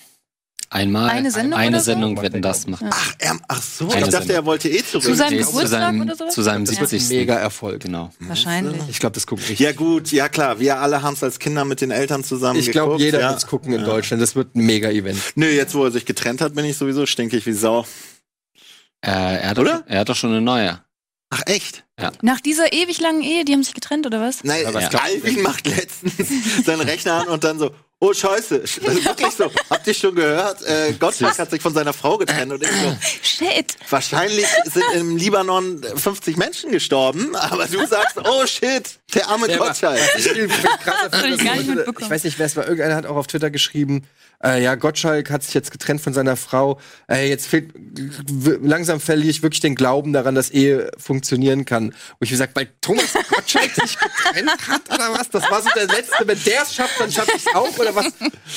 Einmal 0.77 1.09
Eine 1.09 1.31
Sendung 1.31 1.59
eine 1.59 1.77
oder 1.77 1.79
so? 1.81 1.85
Sendung 1.93 2.21
wetten 2.21 2.43
das 2.43 2.67
macht. 2.67 2.85
Ach, 2.91 3.15
er, 3.19 3.39
ach 3.49 3.63
so, 3.63 3.85
Eine 3.89 3.95
ich 3.95 4.01
dachte, 4.01 4.11
Sendung. 4.11 4.37
er 4.37 4.45
wollte 4.45 4.69
eh 4.69 4.85
zurück. 4.85 5.05
Zu 5.05 5.15
seinem 5.15 5.33
Nee, 5.33 5.39
Geburtstag 5.39 5.69
seinem, 5.69 6.01
oder 6.03 6.17
sowas? 6.17 6.35
zu 6.35 6.43
seinem 6.43 6.65
das 6.67 6.79
wird 6.79 6.91
70. 6.91 7.11
ein 7.11 7.19
mega 7.21 7.35
Erfolg. 7.37 7.81
Genau. 7.83 8.11
Wahrscheinlich. 8.21 8.83
Ich 8.91 8.99
glaube, 8.99 9.15
das 9.15 9.27
guckt 9.27 9.41
richtig. 9.43 9.61
Ja 9.61 9.73
gut, 9.73 10.13
ja 10.13 10.29
klar, 10.29 10.61
wir 10.61 10.79
alle 10.79 11.03
haben 11.03 11.15
es 11.15 11.23
als 11.23 11.39
Kinder 11.39 11.65
mit 11.65 11.81
den 11.81 11.91
Eltern 11.91 12.25
zusammen 12.25 12.61
ich 12.61 12.71
glaube, 12.71 12.99
jeder 12.99 13.21
ja. 13.21 13.31
wird's 13.31 13.47
gucken 13.47 13.73
in 13.73 13.85
Deutschland. 13.85 14.23
Das 14.23 14.37
wird 14.37 14.55
ein 14.55 14.67
mega 14.67 14.91
Event. 14.91 15.19
Nö, 15.35 15.49
jetzt 15.49 15.75
wo 15.75 15.85
er 15.85 15.91
sich 15.91 16.05
getrennt 16.05 16.43
hat, 16.43 16.55
bin 16.55 16.67
ich 16.67 16.77
sowieso 16.77 17.07
stinkig 17.07 17.47
wie 17.47 17.53
Sau. 17.53 17.87
Äh, 19.01 19.11
er, 19.11 19.51
hat 19.51 19.59
Oder? 19.59 19.79
Doch, 19.79 19.83
er 19.87 20.01
hat 20.01 20.09
doch 20.09 20.17
schon 20.17 20.31
eine 20.31 20.41
neue. 20.43 20.81
Ach 21.31 21.43
echt? 21.47 21.85
Nach 22.23 22.41
dieser 22.41 22.73
ewig 22.73 23.01
langen 23.01 23.23
Ehe, 23.23 23.45
die 23.45 23.53
haben 23.53 23.63
sich 23.63 23.75
getrennt, 23.75 24.07
oder 24.07 24.21
was? 24.21 24.45
Nein, 24.45 24.63
ja. 24.63 24.89
Alvin 25.01 25.43
macht 25.43 25.67
letztens 25.67 26.65
seinen 26.65 26.83
Rechner 26.83 27.23
an 27.23 27.29
und 27.29 27.43
dann 27.43 27.59
so, 27.59 27.71
oh 28.01 28.13
scheiße, 28.13 28.57
Sch- 28.65 28.83
wirklich 29.05 29.31
so. 29.35 29.51
Habt 29.71 29.87
ihr 29.87 29.95
schon 29.95 30.15
gehört? 30.15 30.63
Äh, 30.65 30.93
Gottschalk 30.99 31.39
hat 31.39 31.51
sich 31.51 31.63
von 31.63 31.73
seiner 31.75 31.93
Frau 31.93 32.19
getrennt 32.19 32.53
und 32.53 32.63
ich 32.63 32.69
so, 32.71 32.97
Shit. 33.23 33.75
wahrscheinlich 33.91 34.47
sind 34.65 34.85
im 34.95 35.17
Libanon 35.17 35.83
50 35.83 36.37
Menschen 36.37 36.71
gestorben, 36.73 37.35
aber 37.37 37.67
du 37.67 37.87
sagst, 37.87 38.17
oh 38.25 38.47
shit, 38.47 38.99
der 39.15 39.29
arme 39.29 39.49
Ja, 39.49 39.57
aber 39.57 39.67
Gottschalk. 39.69 39.99
was 40.15 40.27
ich 40.27 40.33
ich 40.33 41.99
ich 42.01 42.11
weiß 42.11 42.25
nicht, 42.25 42.39
wer 42.39 42.47
es 42.47 42.57
war. 42.57 42.65
Irgendeiner 42.65 42.97
hat 42.97 43.07
auch 43.07 43.17
auf 43.17 43.27
Twitter 43.27 43.51
geschrieben, 43.51 44.07
äh, 44.45 44.63
ja, 44.63 44.75
Gottschalk 44.75 45.31
hat 45.31 45.43
sich 45.43 45.55
jetzt 45.55 45.71
getrennt 45.71 46.01
von 46.01 46.13
seiner 46.13 46.37
Frau. 46.37 46.79
Äh, 47.09 47.29
jetzt 47.29 47.47
fehlt, 47.47 47.73
langsam 48.63 49.01
verliere 49.01 49.31
ich 49.31 49.43
wirklich 49.43 49.61
den 49.61 49.75
Glauben 49.75 50.13
daran, 50.13 50.35
dass 50.35 50.51
Ehe 50.51 50.91
funktionieren 50.99 51.65
kann. 51.65 51.93
Wo 52.19 52.25
ich 52.25 52.31
gesagt, 52.31 52.55
weil 52.57 52.69
Thomas 52.81 53.13
Gottschalk 53.29 53.71
sich 53.75 53.99
getrennt 53.99 54.69
hat 54.69 54.83
oder 54.89 55.13
was? 55.13 55.31
Das 55.31 55.51
war 55.51 55.63
so 55.63 55.69
der 55.75 55.87
letzte. 55.87 56.27
Wenn 56.27 56.43
der 56.45 56.63
es 56.63 56.75
schafft, 56.75 57.01
dann 57.01 57.11
schaffe 57.11 57.33
ich 57.37 57.47
es 57.47 57.55
auch 57.55 57.79
oder 57.79 57.95
was? 57.95 58.13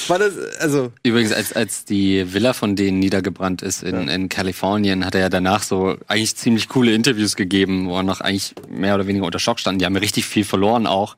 War 0.08 0.20
das, 0.20 0.34
also, 0.60 0.92
Übrigens, 1.04 1.32
als, 1.32 1.54
als 1.54 1.86
die 1.86 2.34
Villa 2.34 2.54
von 2.54 2.76
denen 2.76 3.00
niedergebrannt 3.00 3.62
ist 3.62 3.84
in, 3.84 4.08
in 4.08 4.30
Kalifornien, 4.30 5.06
hat 5.06 5.16
er 5.16 5.22
ja 5.22 5.30
danach 5.30 5.64
so 5.64 5.98
eigentlich 6.08 6.36
ziemlich 6.36 6.68
coole 6.70 6.94
Interviews 6.94 7.36
gegeben, 7.36 7.88
wo 7.88 7.98
er 7.98 8.04
noch 8.04 8.22
eigentlich 8.22 8.54
mehr 8.70 8.96
oder 8.96 9.08
weniger 9.08 9.26
unter 9.26 9.40
Schock 9.40 9.60
stand. 9.60 9.82
Die 9.82 9.86
haben 9.86 9.96
richtig 9.96 10.26
viel 10.26 10.44
verloren 10.44 10.88
auch, 10.88 11.16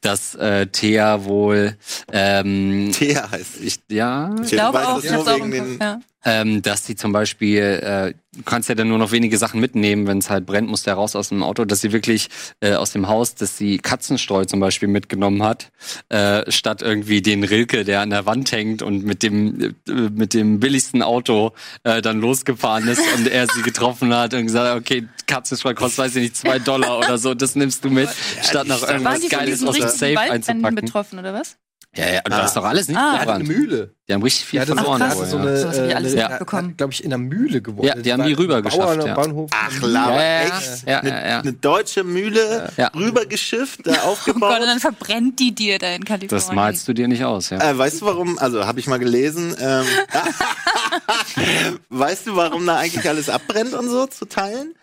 dass 0.00 0.34
äh, 0.34 0.66
Thea 0.66 1.24
wohl 1.24 1.76
ähm, 2.12 2.90
Thea 2.92 3.30
heißt 3.30 3.60
ich, 3.62 3.80
ja, 3.88 4.34
Ich 4.42 4.50
glaube 4.50 4.78
weiß 4.78 4.86
auch, 4.86 4.98
es 4.98 5.04
ich 5.04 5.12
auch 5.12 5.26
wegen 5.26 5.52
im 5.52 5.58
Kopf, 5.58 5.68
den- 5.68 5.78
ja. 5.80 6.00
Ähm, 6.24 6.62
dass 6.62 6.86
sie 6.86 6.96
zum 6.96 7.12
Beispiel, 7.12 7.62
äh, 7.62 8.14
du 8.36 8.42
kannst 8.44 8.68
ja 8.68 8.74
dann 8.74 8.88
nur 8.88 8.98
noch 8.98 9.12
wenige 9.12 9.38
Sachen 9.38 9.60
mitnehmen, 9.60 10.06
wenn 10.06 10.18
es 10.18 10.28
halt 10.28 10.46
brennt, 10.46 10.68
muss 10.68 10.82
der 10.82 10.94
raus 10.94 11.16
aus 11.16 11.30
dem 11.30 11.42
Auto, 11.42 11.64
dass 11.64 11.80
sie 11.80 11.92
wirklich 11.92 12.28
äh, 12.60 12.74
aus 12.74 12.92
dem 12.92 13.08
Haus, 13.08 13.34
dass 13.34 13.56
sie 13.56 13.78
Katzenstreu 13.78 14.44
zum 14.44 14.60
Beispiel 14.60 14.88
mitgenommen 14.88 15.42
hat, 15.42 15.70
äh, 16.10 16.50
statt 16.50 16.82
irgendwie 16.82 17.22
den 17.22 17.42
Rilke, 17.44 17.84
der 17.84 18.00
an 18.00 18.10
der 18.10 18.26
Wand 18.26 18.52
hängt 18.52 18.82
und 18.82 19.04
mit 19.04 19.22
dem 19.22 19.74
äh, 19.88 19.92
mit 19.92 20.34
dem 20.34 20.60
billigsten 20.60 21.02
Auto 21.02 21.52
äh, 21.84 22.02
dann 22.02 22.20
losgefahren 22.20 22.86
ist 22.88 23.02
und 23.16 23.26
er 23.26 23.46
sie 23.48 23.62
getroffen 23.62 24.14
hat 24.14 24.34
und 24.34 24.46
gesagt, 24.46 24.68
hat, 24.68 24.78
okay, 24.78 25.08
Katzenstreu 25.26 25.74
kostet, 25.74 25.98
weiß 26.04 26.16
ich 26.16 26.22
nicht, 26.22 26.36
zwei 26.36 26.58
Dollar 26.58 26.98
oder 26.98 27.18
so, 27.18 27.34
das 27.34 27.54
nimmst 27.56 27.84
du 27.84 27.90
mit, 27.90 28.08
statt 28.42 28.68
noch 28.68 28.82
Waren 28.82 29.02
irgendwas 29.02 29.28
Geiles 29.28 29.64
aus 29.64 29.76
dem 29.76 29.88
Safe 29.88 30.16
Waldbränden 30.16 30.50
einzupacken. 30.50 30.74
betroffen, 30.76 31.18
oder 31.18 31.32
was? 31.32 31.56
Ja, 31.96 32.08
ja, 32.08 32.20
und 32.24 32.32
Ah. 32.32 32.38
das 32.38 32.46
ist 32.50 32.56
doch 32.56 32.64
alles 32.64 32.86
nicht 32.86 32.96
Ah. 32.96 33.18
hatte 33.18 33.32
eine. 33.32 33.42
Mühle. 33.44 33.94
Die 34.08 34.14
haben 34.14 34.22
richtig 34.22 34.44
viel 34.44 34.60
Er 34.60 34.66
so, 34.66 34.74
verloren. 34.76 35.00
er 35.00 35.16
wohl, 35.16 35.26
so 35.26 35.36
ja. 35.38 35.42
eine, 35.42 35.56
Sowas 35.56 35.78
hab 35.78 35.86
ich 35.88 35.96
alles 35.96 36.14
nicht 36.14 36.28
mitbekommen. 36.28 36.76
glaube 36.76 36.92
ich, 36.92 37.02
in 37.04 37.12
einer 37.12 37.18
Mühle 37.22 37.60
gewohnt. 37.62 37.84
Ja, 37.88 37.94
die 37.96 38.12
haben 38.12 38.22
die 38.24 38.32
rüber 38.32 38.62
geschafft, 38.62 39.04
ja. 39.04 39.14
Bauernhof. 39.14 39.50
Ach, 39.52 39.82
Lava, 39.82 40.14
Ja, 40.14 40.22
ja, 40.22 40.40
echt? 40.42 40.86
ja, 40.86 41.00
eine, 41.00 41.10
ja, 41.10 41.28
ja. 41.28 41.38
eine 41.40 41.52
deutsche 41.52 42.04
Mühle 42.04 42.70
Ja. 42.76 42.88
rübergeschifft, 42.94 43.84
da 43.86 43.90
Oh 43.90 43.94
Gott, 43.96 44.04
aufgebaut. 44.04 44.60
und 44.60 44.66
dann 44.66 44.78
verbrennt 44.78 45.40
die 45.40 45.52
dir 45.52 45.80
da 45.80 45.88
in 45.88 46.04
Kalifornien. 46.04 46.28
Das 46.46 46.52
malst 46.52 46.86
du 46.86 46.92
dir 46.92 47.08
nicht 47.08 47.24
aus, 47.24 47.50
ja. 47.50 47.58
Äh, 47.58 47.76
weißt 47.76 48.02
du 48.02 48.06
warum? 48.06 48.38
Also 48.38 48.64
habe 48.66 48.78
ich 48.78 48.86
mal 48.86 48.98
gelesen. 49.00 49.56
Ähm, 49.60 49.84
weißt 51.88 52.26
du, 52.28 52.36
warum 52.36 52.66
da 52.66 52.76
eigentlich 52.78 53.08
alles 53.08 53.28
abbrennt 53.28 53.74
und 53.74 53.88
so 53.88 54.06
zu 54.06 54.26
teilen? 54.26 54.74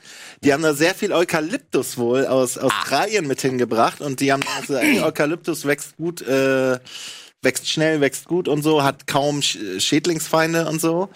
Die 0.44 0.54
haben 0.54 0.64
da 0.64 0.74
sehr 0.74 0.94
viel 0.94 1.14
Eukalyptus 1.14 1.98
wohl 1.98 2.26
aus 2.26 2.58
Australien 2.58 3.28
mit 3.28 3.42
hingebracht 3.42 4.02
und 4.02 4.20
die 4.20 4.32
haben 4.32 4.44
also 4.58 4.76
ey, 4.76 5.00
Eukalyptus 5.04 5.66
wächst 5.66 5.98
gut, 5.98 6.22
äh, 6.22 6.80
wächst 7.42 7.70
schnell, 7.70 8.02
wächst 8.02 8.26
gut 8.26 8.48
und 8.48 8.62
so, 8.62 8.84
hat 8.84 9.08
kaum 9.08 9.42
Sch 9.42 9.58
Schädlingsfeinde 9.80 10.68
und 10.68 10.82
so. 10.82 11.10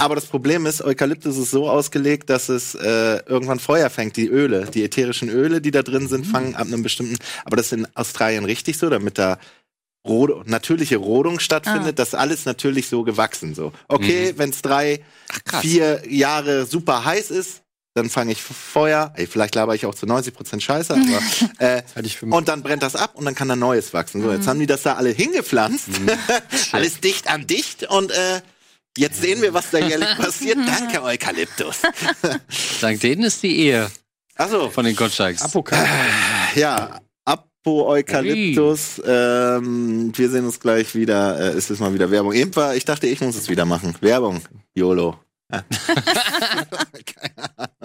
Aber 0.00 0.14
das 0.14 0.26
Problem 0.26 0.66
ist, 0.66 0.82
Eukalyptus 0.82 1.36
ist 1.36 1.50
so 1.50 1.68
ausgelegt, 1.68 2.30
dass 2.30 2.48
es 2.48 2.74
äh, 2.74 3.18
irgendwann 3.26 3.58
Feuer 3.58 3.90
fängt. 3.90 4.16
Die 4.16 4.28
Öle, 4.28 4.66
die 4.72 4.84
ätherischen 4.84 5.28
Öle, 5.28 5.60
die 5.60 5.70
da 5.70 5.82
drin 5.82 6.08
sind, 6.08 6.26
fangen 6.26 6.54
ab 6.54 6.66
einem 6.66 6.82
bestimmten. 6.82 7.16
Aber 7.44 7.56
das 7.56 7.66
ist 7.66 7.72
in 7.72 7.88
Australien 7.94 8.44
richtig 8.44 8.78
so, 8.78 8.90
damit 8.90 9.18
da 9.18 9.38
Rode, 10.06 10.42
natürliche 10.46 10.96
Rodung 10.96 11.38
stattfindet, 11.38 11.98
das 11.98 12.08
ist 12.08 12.14
alles 12.14 12.46
natürlich 12.46 12.88
so 12.88 13.02
gewachsen. 13.02 13.54
So, 13.54 13.72
okay, 13.88 14.32
wenn 14.36 14.50
es 14.50 14.62
drei, 14.62 15.04
vier 15.60 16.02
Jahre 16.08 16.66
super 16.66 17.04
heiß 17.04 17.30
ist, 17.30 17.62
dann 17.98 18.10
fange 18.10 18.32
ich 18.32 18.42
Feuer. 18.42 19.12
Ey, 19.16 19.26
vielleicht 19.26 19.54
laber 19.54 19.74
ich 19.74 19.84
auch 19.86 19.94
zu 19.94 20.06
90 20.06 20.34
Prozent 20.34 20.62
Scheiße, 20.62 20.94
aber 20.94 21.02
äh, 21.58 21.82
für 22.08 22.26
und 22.26 22.48
dann 22.48 22.62
brennt 22.62 22.82
das 22.82 22.96
ab 22.96 23.12
und 23.14 23.24
dann 23.24 23.34
kann 23.34 23.48
da 23.48 23.56
Neues 23.56 23.92
wachsen. 23.92 24.22
So, 24.22 24.32
jetzt 24.32 24.46
haben 24.46 24.60
die 24.60 24.66
das 24.66 24.82
da 24.82 24.94
alle 24.94 25.10
hingepflanzt, 25.10 25.88
alles 26.72 27.00
dicht 27.00 27.28
an 27.28 27.46
dicht 27.46 27.84
und 27.84 28.10
äh, 28.10 28.40
jetzt 28.96 29.20
sehen 29.20 29.42
wir, 29.42 29.52
was 29.54 29.70
da 29.70 29.78
jährlich 29.78 30.08
passiert. 30.16 30.58
Danke, 30.66 31.02
Eukalyptus. 31.02 31.78
Dank 32.80 33.00
denen 33.00 33.24
ist 33.24 33.42
die 33.42 33.58
Ehe 33.58 33.90
Achso, 34.38 34.70
von 34.70 34.84
den 34.84 34.94
Gottschalks. 34.94 35.42
Apokalypse. 35.42 35.90
ja, 36.54 37.00
ab 37.24 37.48
Eukalyptus. 37.66 39.02
Ähm, 39.04 40.12
wir 40.14 40.30
sehen 40.30 40.46
uns 40.46 40.60
gleich 40.60 40.94
wieder. 40.94 41.40
Äh, 41.40 41.56
es 41.56 41.70
ist 41.70 41.80
mal 41.80 41.92
wieder 41.92 42.10
Werbung. 42.12 42.32
Eben 42.32 42.54
war, 42.54 42.76
ich 42.76 42.84
dachte, 42.84 43.08
ich 43.08 43.20
muss 43.20 43.34
es 43.34 43.48
wieder 43.48 43.64
machen. 43.64 43.96
Werbung. 44.00 44.40
YOLO. 44.74 45.18
Ja. 45.50 45.64
Keine 47.04 47.50
Ahnung. 47.56 47.82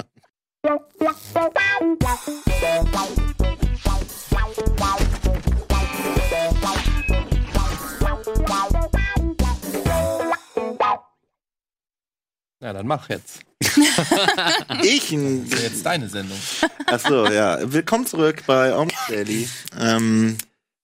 Ja, 12.62 12.72
dann 12.72 12.88
mach 12.88 13.10
jetzt. 13.10 13.42
Ich 14.84 15.10
Das 15.10 15.20
ist 15.22 15.62
jetzt 15.64 15.86
deine 15.86 16.10
Sendung. 16.10 16.38
Achso, 16.86 17.28
ja. 17.28 17.60
Willkommen 17.72 18.06
zurück 18.06 18.44
bei 18.46 18.74
Almost 18.74 18.96
Daily. 19.10 19.48
Ähm, 19.80 20.38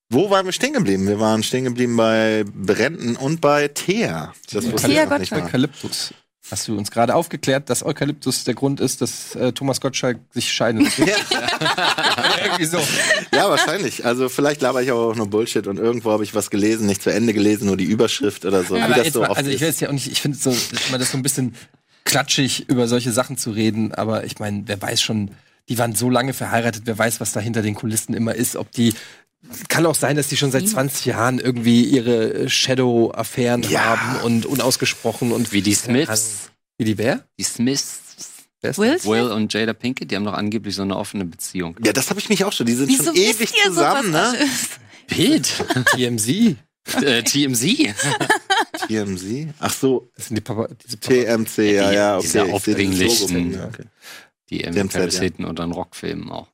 wo 0.10 0.30
waren 0.30 0.46
wir 0.46 0.52
stehen 0.54 0.74
geblieben? 0.74 1.08
Wir 1.08 1.20
waren 1.20 1.44
stehen 1.44 1.66
geblieben 1.66 1.96
bei 1.96 2.44
Brenten 2.54 3.16
und 3.16 3.42
bei 3.42 3.68
Thea. 3.68 4.34
Das 4.52 4.70
wusste 4.72 4.88
Thea 4.88 5.06
mal. 5.06 5.22
Eukalyptus. 5.22 6.14
Hast 6.52 6.68
du 6.68 6.78
uns 6.78 6.90
gerade 6.90 7.14
aufgeklärt, 7.16 7.70
dass 7.70 7.86
Eukalyptus 7.86 8.44
der 8.44 8.56
Grund 8.56 8.80
ist, 8.80 9.02
dass 9.02 9.36
äh, 9.36 9.52
Thomas 9.52 9.82
Gottschalk 9.82 10.20
sich 10.32 10.52
scheiden 10.52 10.82
lässt? 10.82 11.00
Ja, 11.10 11.16
Irgendwie 12.46 12.66
so. 12.66 12.80
ja, 13.34 13.50
wahrscheinlich. 13.50 14.06
Also 14.06 14.30
vielleicht 14.30 14.62
laber 14.62 14.82
ich 14.82 14.90
aber 14.92 15.02
auch 15.02 15.16
nur 15.16 15.28
Bullshit 15.28 15.68
und 15.68 15.78
irgendwo 15.78 16.12
habe 16.12 16.24
ich 16.24 16.34
was 16.34 16.50
gelesen, 16.50 16.88
nicht 16.88 17.02
zu 17.02 17.12
Ende 17.12 17.34
gelesen, 17.34 17.68
nur 17.68 17.78
die 17.78 17.86
Überschrift 17.86 18.46
oder 18.46 18.64
so. 18.64 18.76
Wie 18.76 18.82
Aber 18.82 18.96
das 18.96 19.06
jetzt 19.06 19.14
so 19.14 19.22
mal, 19.22 19.30
oft 19.30 19.38
also 19.38 19.52
ich 19.52 19.60
jetzt 19.60 19.82
ja 19.82 19.90
auch 19.90 19.94
nicht, 19.94 20.12
ich 20.12 20.22
finde 20.22 20.38
so, 20.38 20.56
immer 20.88 20.98
das 20.98 21.12
so 21.12 21.18
ein 21.18 21.24
bisschen 21.24 21.56
klatschig, 22.06 22.70
über 22.70 22.88
solche 22.88 23.12
Sachen 23.12 23.38
zu 23.38 23.52
reden, 23.52 23.94
aber 23.94 24.24
ich 24.24 24.40
meine, 24.40 24.64
wer 24.66 24.82
weiß 24.82 25.02
schon, 25.02 25.32
die 25.68 25.78
waren 25.78 25.94
so 25.94 26.10
lange 26.10 26.34
verheiratet, 26.34 26.84
wer 26.86 26.98
weiß, 26.98 27.20
was 27.20 27.32
da 27.32 27.40
hinter 27.40 27.62
den 27.62 27.76
Kulissen 27.76 28.14
immer 28.14 28.34
ist, 28.34 28.56
ob 28.56 28.72
die 28.72 28.94
kann 29.70 29.86
auch 29.86 29.96
sein, 29.96 30.16
dass 30.18 30.28
die 30.28 30.38
schon 30.38 30.52
seit 30.52 30.68
20 30.68 31.06
Jahren 31.06 31.40
irgendwie 31.40 31.84
ihre 31.84 32.50
Shadow-Affären 32.50 33.64
Ja. 33.64 33.82
haben 33.98 34.22
und 34.24 34.46
unausgesprochen 34.46 35.32
und 35.32 35.54
Wie 35.54 35.62
die 35.62 35.74
Smiths. 35.74 36.50
Wie 36.78 36.86
die 36.86 36.98
wer? 36.98 37.26
Die 37.40 37.44
Smiths. 37.44 38.00
Wer 38.62 38.72
ist 38.72 38.78
Will 38.80 38.94
das? 38.94 39.06
Will 39.06 39.32
und 39.32 39.54
Jada 39.54 39.72
Pinkett, 39.74 40.12
die 40.12 40.16
haben 40.18 40.26
doch 40.26 40.34
angeblich 40.34 40.76
so 40.76 40.82
eine 40.82 40.98
offene 40.98 41.24
Beziehung. 41.26 41.78
Ja, 41.84 41.94
das 41.94 42.10
habe 42.10 42.20
ich 42.20 42.28
mich 42.30 42.44
auch 42.44 42.52
schon. 42.52 42.66
Die 42.66 42.74
sind 42.74 42.90
Wieso 42.90 43.06
schon 43.06 43.16
ewig 43.16 43.52
zusammen, 43.64 44.12
ne? 44.12 44.34
Pete. 45.08 45.50
TMZ. 45.96 46.28
äh, 47.02 47.24
TMZ. 47.24 47.64
TMZ? 48.88 49.48
Ach 49.60 49.74
so, 49.74 50.10
Das 50.16 50.28
sind 50.28 50.36
die 50.36 50.42
Papa, 50.42 50.68
diese 50.86 50.98
Papa 50.98 51.14
TMC, 51.14 51.58
ja, 51.74 51.92
ja, 51.92 52.18
okay. 52.18 52.22
diese 52.26 52.44
aufdringlichen- 52.44 53.50
mir, 53.52 53.66
okay. 53.66 53.84
Die 54.50 54.60
TMZ, 54.60 54.94
Paris 54.94 55.16
ja. 55.16 55.22
Hilton 55.22 55.46
oder 55.46 55.64
in 55.64 55.72
Rockfilmen 55.72 56.30
auch. 56.32 56.48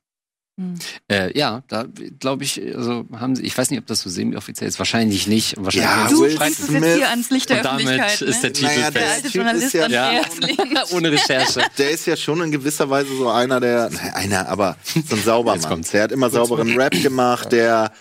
Hm. 0.58 0.74
Äh, 1.08 1.36
ja, 1.38 1.62
da 1.68 1.84
glaube 2.18 2.44
ich, 2.44 2.62
also 2.74 3.04
haben 3.12 3.36
sie, 3.36 3.42
ich 3.42 3.56
weiß 3.58 3.68
nicht, 3.70 3.78
ob 3.78 3.86
das 3.86 4.00
so 4.00 4.08
semi-offiziell 4.08 4.66
ist, 4.68 4.78
wahrscheinlich 4.78 5.26
nicht. 5.26 5.54
Wahrscheinlich 5.58 5.90
Ja, 5.90 6.08
Du 6.08 6.20
bringst 6.38 6.60
es 6.60 6.70
jetzt 6.70 6.94
hier 6.96 7.10
ans 7.10 7.28
Licht 7.28 7.50
der 7.50 7.58
Und 7.58 7.64
damit 7.66 7.86
Öffentlichkeit. 7.86 8.22
ist 8.22 8.42
der 8.42 8.50
ne? 8.50 8.52
Titel 8.54 8.66
Naja, 8.66 8.82
fest. 8.84 8.94
der 8.94 9.02
der 9.02 9.10
alte 9.10 9.22
Typ 9.24 9.34
Journalist 9.34 9.66
ist 9.66 9.72
ja- 9.74 9.86
Ja. 10.12 10.22
Ohne 10.92 11.12
Recherche. 11.12 11.60
Der 11.76 11.90
ist 11.90 12.06
ja 12.06 12.16
schon 12.16 12.40
in 12.40 12.50
gewisser 12.50 12.88
Weise 12.88 13.14
so 13.16 13.28
einer 13.28 13.60
der, 13.60 13.90
naja, 13.90 14.14
einer, 14.14 14.48
aber 14.48 14.76
so 14.94 14.98
ein 15.00 15.04
Jetzt 15.10 15.24
Saubermann. 15.26 15.62
kommt's. 15.68 15.90
Der 15.90 16.04
hat 16.04 16.12
immer 16.12 16.30
sauberen 16.30 16.74
Rap 16.80 17.02
gemacht, 17.02 17.52
der 17.52 17.92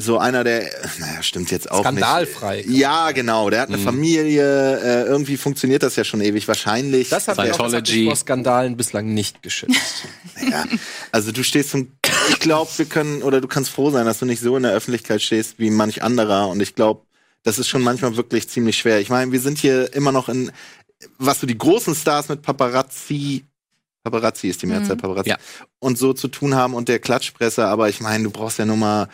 so 0.00 0.16
einer 0.16 0.44
der, 0.44 0.62
naja, 1.00 1.22
stimmt 1.22 1.50
jetzt 1.50 1.70
auch 1.70 1.80
Skandalfrei. 1.80 2.58
nicht. 2.58 2.70
Ja, 2.70 3.10
genau. 3.10 3.50
Der 3.50 3.60
hat 3.60 3.68
eine 3.68 3.78
Familie. 3.78 4.78
Äh, 4.78 5.02
irgendwie 5.08 5.36
funktioniert 5.36 5.82
das 5.82 5.96
ja 5.96 6.04
schon 6.04 6.20
ewig. 6.20 6.46
Wahrscheinlich. 6.46 7.08
Das 7.08 7.26
hat 7.26 7.36
mich 7.38 7.52
auch 7.52 7.68
vor 7.68 8.16
Skandalen 8.16 8.76
bislang 8.76 9.12
nicht 9.12 9.42
geschützt. 9.42 10.04
ja. 10.50 10.64
Also 11.10 11.32
du 11.32 11.42
stehst 11.42 11.70
zum. 11.70 11.92
Ich 12.30 12.38
glaube, 12.38 12.70
wir 12.76 12.86
können 12.86 13.22
oder 13.22 13.40
du 13.40 13.48
kannst 13.48 13.70
froh 13.70 13.90
sein, 13.90 14.06
dass 14.06 14.20
du 14.20 14.24
nicht 14.24 14.40
so 14.40 14.56
in 14.56 14.62
der 14.62 14.72
Öffentlichkeit 14.72 15.20
stehst 15.20 15.58
wie 15.58 15.70
manch 15.70 16.00
anderer. 16.02 16.48
Und 16.48 16.62
ich 16.62 16.76
glaube, 16.76 17.02
das 17.42 17.58
ist 17.58 17.66
schon 17.68 17.82
manchmal 17.82 18.16
wirklich 18.16 18.48
ziemlich 18.48 18.78
schwer. 18.78 19.00
Ich 19.00 19.10
meine, 19.10 19.32
wir 19.32 19.40
sind 19.40 19.58
hier 19.58 19.92
immer 19.94 20.12
noch 20.12 20.28
in, 20.28 20.52
was 21.18 21.40
so 21.40 21.46
die 21.48 21.58
großen 21.58 21.96
Stars 21.96 22.28
mit 22.28 22.42
Paparazzi. 22.42 23.46
Paparazzi 24.04 24.46
ist 24.46 24.62
die 24.62 24.66
Mehrzahl, 24.66 24.96
Paparazzi. 24.96 25.30
Ja. 25.30 25.38
Und 25.80 25.98
so 25.98 26.12
zu 26.12 26.28
tun 26.28 26.54
haben 26.54 26.74
und 26.74 26.88
der 26.88 27.00
Klatschpresse, 27.00 27.66
aber 27.66 27.88
ich 27.88 28.00
meine, 28.00 28.24
du 28.24 28.30
brauchst 28.30 28.58
ja 28.60 28.64
nur 28.64 28.76
mal 28.76 29.08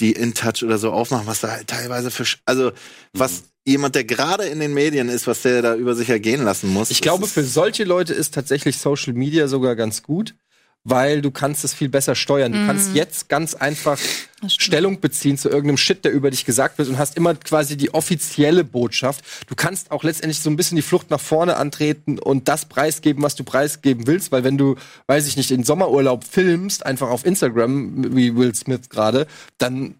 die 0.00 0.12
InTouch 0.12 0.62
oder 0.62 0.78
so 0.78 0.92
aufmachen, 0.92 1.26
was 1.26 1.40
da 1.40 1.50
halt 1.52 1.68
teilweise 1.68 2.10
für, 2.10 2.24
also 2.44 2.72
was 3.12 3.44
jemand, 3.64 3.94
der 3.94 4.04
gerade 4.04 4.44
in 4.44 4.60
den 4.60 4.74
Medien 4.74 5.08
ist, 5.08 5.26
was 5.26 5.42
der 5.42 5.62
da 5.62 5.74
über 5.74 5.94
sich 5.94 6.08
ergehen 6.08 6.44
lassen 6.44 6.72
muss. 6.72 6.90
Ich 6.90 7.00
glaube, 7.00 7.26
für 7.26 7.42
solche 7.42 7.84
Leute 7.84 8.14
ist 8.14 8.34
tatsächlich 8.34 8.78
Social 8.78 9.12
Media 9.12 9.48
sogar 9.48 9.74
ganz 9.74 10.02
gut, 10.02 10.34
weil 10.88 11.20
du 11.20 11.30
kannst 11.30 11.64
es 11.64 11.74
viel 11.74 11.88
besser 11.88 12.14
steuern. 12.14 12.52
Du 12.52 12.64
kannst 12.66 12.94
jetzt 12.94 13.28
ganz 13.28 13.54
einfach. 13.54 13.98
Stellung 14.48 15.00
beziehen 15.00 15.38
zu 15.38 15.48
irgendeinem 15.48 15.78
Shit, 15.78 16.04
der 16.04 16.12
über 16.12 16.30
dich 16.30 16.44
gesagt 16.44 16.76
wird 16.76 16.88
und 16.88 16.98
hast 16.98 17.16
immer 17.16 17.34
quasi 17.34 17.76
die 17.76 17.94
offizielle 17.94 18.64
Botschaft. 18.64 19.24
Du 19.48 19.54
kannst 19.54 19.90
auch 19.90 20.04
letztendlich 20.04 20.40
so 20.40 20.50
ein 20.50 20.56
bisschen 20.56 20.76
die 20.76 20.82
Flucht 20.82 21.10
nach 21.10 21.18
vorne 21.18 21.56
antreten 21.56 22.18
und 22.18 22.46
das 22.46 22.66
preisgeben, 22.66 23.22
was 23.22 23.34
du 23.34 23.44
preisgeben 23.44 24.06
willst, 24.06 24.32
weil 24.32 24.44
wenn 24.44 24.58
du, 24.58 24.76
weiß 25.06 25.26
ich 25.26 25.38
nicht, 25.38 25.50
in 25.50 25.64
Sommerurlaub 25.64 26.22
filmst, 26.22 26.84
einfach 26.84 27.08
auf 27.08 27.24
Instagram, 27.24 28.14
wie 28.14 28.36
Will 28.36 28.54
Smith 28.54 28.90
gerade, 28.90 29.26
dann 29.56 29.96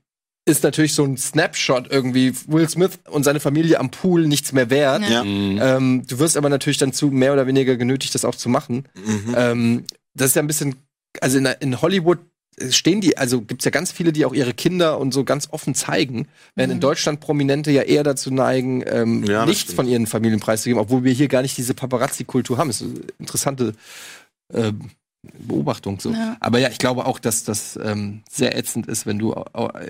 ist 0.48 0.62
natürlich 0.62 0.94
so 0.94 1.04
ein 1.04 1.16
Snapshot 1.16 1.90
irgendwie 1.90 2.32
Will 2.46 2.68
Smith 2.68 3.00
und 3.10 3.24
seine 3.24 3.40
Familie 3.40 3.80
am 3.80 3.90
Pool 3.90 4.28
nichts 4.28 4.52
mehr 4.52 4.70
wert. 4.70 5.02
Ja. 5.08 5.24
Mhm. 5.24 5.58
Ähm, 5.60 6.06
du 6.06 6.18
wirst 6.20 6.36
aber 6.36 6.48
natürlich 6.48 6.78
dann 6.78 6.92
zu 6.92 7.08
mehr 7.08 7.32
oder 7.32 7.48
weniger 7.48 7.76
genötigt, 7.76 8.14
das 8.14 8.24
auch 8.24 8.36
zu 8.36 8.48
machen. 8.48 8.84
Mhm. 8.94 9.34
Ähm, 9.36 9.84
das 10.16 10.28
ist 10.28 10.36
ja 10.36 10.42
ein 10.42 10.46
bisschen, 10.46 10.76
also 11.20 11.38
in, 11.38 11.46
in 11.60 11.80
Hollywood 11.82 12.18
stehen 12.70 13.02
die, 13.02 13.18
also 13.18 13.42
gibt's 13.42 13.66
ja 13.66 13.70
ganz 13.70 13.92
viele, 13.92 14.12
die 14.12 14.24
auch 14.24 14.32
ihre 14.32 14.54
Kinder 14.54 14.98
und 14.98 15.12
so 15.12 15.24
ganz 15.24 15.48
offen 15.50 15.74
zeigen, 15.74 16.26
während 16.54 16.72
in 16.72 16.80
Deutschland 16.80 17.20
Prominente 17.20 17.70
ja 17.70 17.82
eher 17.82 18.02
dazu 18.02 18.30
neigen, 18.32 18.82
ähm, 18.86 19.24
Ja, 19.24 19.44
nichts 19.44 19.74
von 19.74 19.86
ihren 19.86 20.06
Familien 20.06 20.40
preiszugeben, 20.40 20.80
obwohl 20.80 21.04
wir 21.04 21.12
hier 21.12 21.28
gar 21.28 21.42
nicht 21.42 21.58
diese 21.58 21.74
Paparazzi-Kultur 21.74 22.56
haben. 22.56 22.68
Das 22.68 22.80
ist 22.80 22.88
eine 22.88 23.00
interessante 23.18 23.74
ähm, 24.54 24.90
Beobachtung 25.38 26.00
so. 26.00 26.12
Ja. 26.12 26.36
Aber 26.40 26.58
ja, 26.58 26.68
ich 26.68 26.78
glaube 26.78 27.04
auch, 27.04 27.18
dass 27.18 27.44
das 27.44 27.78
ähm, 27.82 28.22
sehr 28.30 28.56
ätzend 28.56 28.86
ist, 28.86 29.06
wenn 29.06 29.18
du 29.18 29.34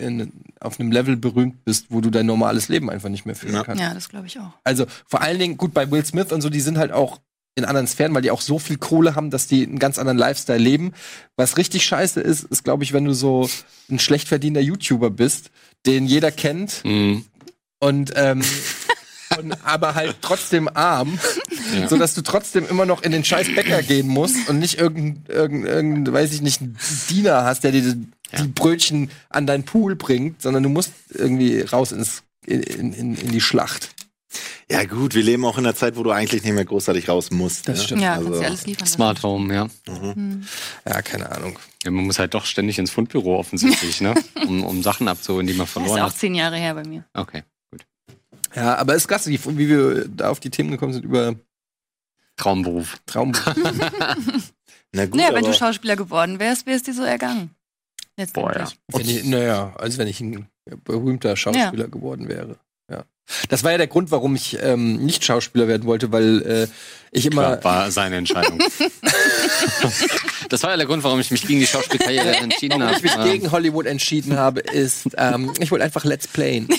in, 0.01 0.33
auf 0.61 0.81
einem 0.81 0.91
Level 0.91 1.17
berühmt 1.17 1.65
bist, 1.65 1.87
wo 1.91 2.01
du 2.01 2.11
dein 2.11 2.27
normales 2.27 2.69
Leben 2.69 2.91
einfach 2.91 3.11
nicht 3.11 3.27
mehr 3.27 3.37
führen 3.37 3.55
Ja. 3.55 3.63
kannst. 3.65 3.83
Ja, 3.83 3.95
das 3.95 4.09
glaube 4.09 4.27
ich 4.27 4.41
auch. 4.41 4.53
Also 4.65 4.87
vor 5.07 5.21
allen 5.21 5.39
Dingen, 5.39 5.57
gut, 5.57 5.73
bei 5.75 5.91
Will 5.91 6.05
Smith 6.05 6.33
und 6.33 6.41
so, 6.41 6.49
die 6.51 6.61
sind 6.61 6.79
halt 6.79 6.91
auch 6.91 7.21
in 7.57 7.65
anderen 7.65 7.87
Sphären, 7.87 8.15
weil 8.15 8.23
die 8.23 8.31
auch 8.31 8.43
so 8.43 8.59
viel 8.59 8.77
Kohle 8.77 9.15
haben, 9.15 9.31
dass 9.31 9.47
die 9.47 9.67
einen 9.67 9.79
ganz 9.79 9.99
anderen 9.99 10.19
Lifestyle 10.19 10.59
leben. 10.59 10.93
Was 11.37 11.57
richtig 11.57 11.85
scheiße 11.87 12.21
ist, 12.21 12.45
ist, 12.45 12.65
glaube 12.65 12.85
ich, 12.85 12.93
wenn 12.93 13.05
du 13.07 13.15
so 13.15 13.49
ein 13.91 13.99
schlecht 13.99 14.29
verdienter 14.29 14.61
YouTuber 14.61 15.11
bist, 15.11 15.51
den 15.87 16.07
jeder 16.07 16.31
kennt 16.31 16.85
Mhm. 16.85 17.25
und, 17.79 18.13
ähm, 18.15 18.43
und 19.39 19.53
aber 19.65 19.95
halt 19.95 20.17
trotzdem 20.21 20.69
arm, 20.69 21.19
Ja. 21.75 21.89
so 21.89 21.97
dass 21.97 22.13
du 22.15 22.21
trotzdem 22.21 22.67
immer 22.69 22.85
noch 22.85 23.03
in 23.03 23.11
den 23.13 23.25
scheiß 23.25 23.55
Bäcker 23.55 23.83
gehen 23.83 24.07
musst 24.07 24.49
und 24.51 24.59
nicht 24.59 24.79
irgendein, 24.79 25.25
irgendein, 25.35 25.73
irgendein 25.75 26.15
weiß 26.15 26.33
ich 26.35 26.43
nicht, 26.43 26.61
einen 26.61 26.77
Diener 27.09 27.45
hast, 27.45 27.65
der 27.65 27.73
dir 27.73 27.83
die, 27.83 28.07
Ja. 28.33 28.43
die 28.43 28.49
Brötchen 28.49 29.11
an 29.31 29.47
deinen 29.47 29.65
Pool 29.65 29.97
bringt, 29.97 30.43
sondern 30.43 30.63
du 30.63 30.69
musst 30.69 30.93
irgendwie 31.11 31.61
raus 31.63 31.91
ins, 31.93 32.23
in, 32.45 32.63
in, 32.63 32.93
in 33.17 33.33
die 33.33 33.41
Schlacht. 33.41 33.91
Ja 34.71 34.85
gut, 34.85 35.15
wir 35.15 35.23
leben 35.23 35.45
auch 35.45 35.59
in 35.59 35.65
einer 35.65 35.75
Zeit, 35.77 35.97
wo 35.97 36.03
du 36.03 36.11
eigentlich 36.11 36.43
nicht 36.43 36.53
mehr 36.53 36.65
großartig 36.65 37.09
raus 37.09 37.31
musst. 37.31 37.69
Das 37.69 37.79
ne? 37.79 37.85
stimmt. 37.85 38.03
Ja, 38.03 38.15
Also- 38.15 38.25
kannst 38.31 38.41
du 38.43 38.47
alles 38.47 38.67
liefern. 38.67 38.87
Smart 38.87 39.23
Home, 39.23 39.55
ja. 39.55 39.69
Mhm. 39.89 40.45
Ja, 40.87 41.03
keine 41.03 41.31
Ahnung. 41.31 41.59
ja. 41.85 41.91
Man 41.91 42.05
muss 42.05 42.19
halt 42.19 42.35
doch 42.35 42.45
ständig 42.47 42.79
ins 42.79 42.91
Fundbüro 42.91 43.39
offensichtlich, 43.39 44.01
ne? 44.01 44.15
Um, 44.47 44.65
um 44.65 44.83
Sachen 44.83 45.09
abzuholen, 45.09 45.47
die 45.47 45.53
man 45.55 45.61
Das 45.67 45.69
ist 45.69 45.73
verloren 45.73 46.01
auch 46.01 46.07
hat. 46.11 46.17
zehn 46.19 46.35
Jahre 46.35 46.57
her 46.57 46.75
bei 46.75 46.85
mir. 46.85 47.05
Okay. 47.15 47.43
Ja, 48.55 48.77
aber 48.77 48.95
es 48.95 49.03
ist 49.03 49.09
klasse, 49.09 49.29
wie, 49.31 49.39
wie 49.59 49.69
wir 49.69 50.09
da 50.09 50.31
auf 50.31 50.41
die 50.41 50.51
Themen 50.51 50.71
gekommen 50.71 50.93
sind 50.93 51.05
über 51.05 51.35
Traumberuf. 52.37 52.99
Traum. 53.07 53.33
Na 54.93 55.07
gut, 55.07 55.15
Naja, 55.17 55.35
wenn 55.35 55.45
du 55.45 55.53
Schauspieler 55.53 55.97
geworden 55.97 56.39
wärst, 56.39 56.67
wäre 56.67 56.77
es 56.77 56.83
dir 56.83 56.95
so 56.95 57.03
ergangen. 57.03 57.51
Boah, 58.33 58.57
ja. 58.57 58.69
Ich, 58.99 59.25
naja, 59.25 59.75
als 59.77 59.99
wenn 59.99 60.09
ich 60.09 60.21
ein 60.21 60.49
berühmter 60.85 61.37
Schauspieler 61.37 61.89
geworden 61.89 62.29
wäre. 62.29 62.57
Das 63.49 63.65
war 63.65 63.73
ja 63.73 63.79
der 63.79 63.89
Grund, 63.89 64.11
warum 64.11 64.37
ich 64.37 64.57
ähm, 64.63 65.05
nicht 65.05 65.25
Schauspieler 65.25 65.67
werden 65.67 65.85
wollte, 65.87 66.13
weil 66.13 66.43
äh, 66.43 66.69
ich 67.11 67.27
immer. 67.27 67.57
Klar, 67.57 67.65
war 67.65 67.91
seine 67.91 68.17
Entscheidung. 68.17 68.59
das 70.49 70.63
war 70.63 70.71
ja 70.71 70.77
der 70.77 70.87
Grund, 70.87 71.03
warum 71.03 71.19
ich 71.19 71.31
mich 71.31 71.47
gegen 71.47 71.61
die 71.61 71.67
Schauspielkarriere 71.67 72.37
entschieden 72.37 72.81
Warum 72.81 72.95
habe. 72.95 73.07
ich 73.07 73.17
mich 73.17 73.33
gegen 73.33 73.51
Hollywood 73.51 73.87
entschieden 73.87 74.37
habe, 74.37 74.61
ist, 74.61 75.09
ähm, 75.17 75.53
ich 75.59 75.71
wollte 75.71 75.85
einfach 75.85 76.05
Let's 76.05 76.29
Playen. 76.29 76.69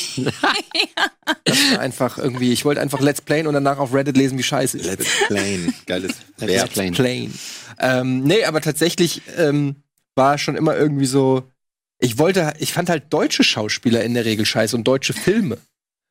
Das 1.43 1.57
war 1.71 1.79
einfach 1.79 2.17
irgendwie, 2.17 2.53
ich 2.53 2.63
wollte 2.63 2.79
einfach 2.79 3.01
Let's 3.01 3.21
Playen 3.21 3.47
und 3.47 3.53
danach 3.53 3.79
auf 3.79 3.93
Reddit 3.93 4.15
lesen, 4.15 4.37
wie 4.37 4.43
scheiße 4.43 4.77
ich 4.77 4.83
bin. 4.83 4.91
Let's 4.91 5.07
Plain. 5.27 5.73
Geiles 5.85 6.13
Let's 6.37 6.53
Verb. 6.53 6.71
Playen. 6.71 6.93
Plain. 6.93 7.33
Ähm, 7.79 8.23
nee, 8.23 8.45
aber 8.45 8.61
tatsächlich 8.61 9.21
ähm, 9.37 9.75
war 10.15 10.37
schon 10.37 10.55
immer 10.55 10.75
irgendwie 10.77 11.05
so. 11.05 11.43
Ich 11.99 12.17
wollte, 12.17 12.53
ich 12.59 12.73
fand 12.73 12.89
halt 12.89 13.05
deutsche 13.09 13.43
Schauspieler 13.43 14.03
in 14.03 14.13
der 14.13 14.23
Regel 14.23 14.45
scheiße 14.45 14.75
und 14.75 14.85
deutsche 14.85 15.13
Filme. 15.13 15.57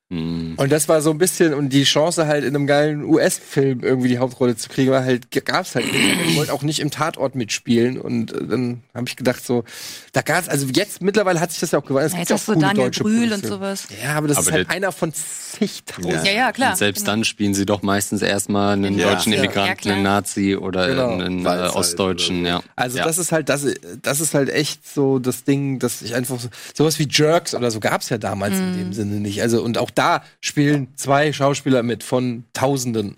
Hm. 0.08 0.54
Und 0.56 0.70
das 0.70 0.88
war 0.88 1.02
so 1.02 1.10
ein 1.10 1.18
bisschen, 1.18 1.52
und 1.52 1.70
die 1.70 1.82
Chance 1.82 2.28
halt 2.28 2.44
in 2.44 2.54
einem 2.54 2.68
geilen 2.68 3.02
US-Film 3.04 3.80
irgendwie 3.82 4.06
die 4.08 4.18
Hauptrolle 4.18 4.56
zu 4.56 4.68
kriegen, 4.68 4.92
war 4.92 5.04
halt, 5.04 5.30
gab's 5.44 5.74
halt 5.74 5.92
nicht. 5.92 6.20
Ich 6.28 6.36
wollte 6.36 6.52
auch 6.52 6.62
nicht 6.62 6.78
im 6.78 6.92
Tatort 6.92 7.34
mitspielen. 7.34 7.98
Und 8.00 8.32
äh, 8.32 8.46
dann 8.46 8.82
habe 8.94 9.08
ich 9.08 9.16
gedacht, 9.16 9.44
so, 9.44 9.64
da 10.12 10.22
gab's, 10.22 10.48
also 10.48 10.66
jetzt 10.68 11.02
mittlerweile 11.02 11.40
hat 11.40 11.50
sich 11.50 11.58
das 11.58 11.72
ja 11.72 11.80
auch 11.80 11.84
gewandelt. 11.84 12.06
Es 12.08 12.12
Ja, 12.12 12.18
gibt 12.20 12.30
jetzt 12.30 12.42
auch 12.48 12.54
coole 12.54 12.66
Daniel 12.66 12.84
deutsche 12.84 13.02
Brühl 13.02 13.32
und 13.32 13.44
sowas. 13.44 13.88
Ja, 14.00 14.14
aber 14.14 14.28
das 14.28 14.36
Aber 14.36 14.46
ist 14.46 14.52
halt 14.52 14.70
einer 14.70 14.92
von 14.92 15.12
zigtausend. 15.12 16.24
Ja, 16.24 16.32
ja, 16.32 16.52
klar. 16.52 16.70
Und 16.70 16.76
selbst 16.78 17.00
Genau. 17.00 17.12
dann 17.12 17.24
spielen 17.24 17.54
sie 17.54 17.66
doch 17.66 17.82
meistens 17.82 18.22
erstmal 18.22 18.74
einen 18.74 18.96
Ja. 18.98 19.10
deutschen 19.12 19.32
Ja. 19.32 19.38
Immigranten, 19.40 19.90
einen 19.90 20.02
Nazi 20.04 20.56
oder 20.56 20.86
Genau. 20.88 21.14
einen 21.18 21.44
äh, 21.44 21.48
halt 21.48 21.74
Ostdeutschen, 21.74 22.40
oder 22.42 22.48
ja. 22.48 22.62
Also 22.76 22.98
ja. 22.98 23.04
das 23.04 23.18
ist 23.18 23.32
halt 23.32 23.48
das, 23.48 23.66
das 24.02 24.20
ist 24.20 24.34
halt 24.34 24.50
echt 24.50 24.86
so 24.88 25.18
das 25.18 25.44
Ding, 25.44 25.78
dass 25.80 26.02
ich 26.02 26.14
einfach 26.14 26.38
so, 26.38 26.48
sowas 26.74 26.98
wie 26.98 27.08
Jerks 27.10 27.54
oder 27.56 27.70
so 27.72 27.80
gab's 27.80 28.08
ja 28.08 28.18
damals 28.18 28.54
in 28.56 28.70
Mhm. 28.72 28.76
dem 28.78 28.92
Sinne 28.92 29.16
nicht. 29.16 29.42
Also 29.42 29.62
und 29.62 29.78
auch 29.78 29.90
da 29.96 30.22
spielen 30.40 30.88
zwei 30.96 31.32
Schauspieler 31.32 31.82
mit 31.82 32.02
von 32.02 32.44
Tausenden. 32.52 33.16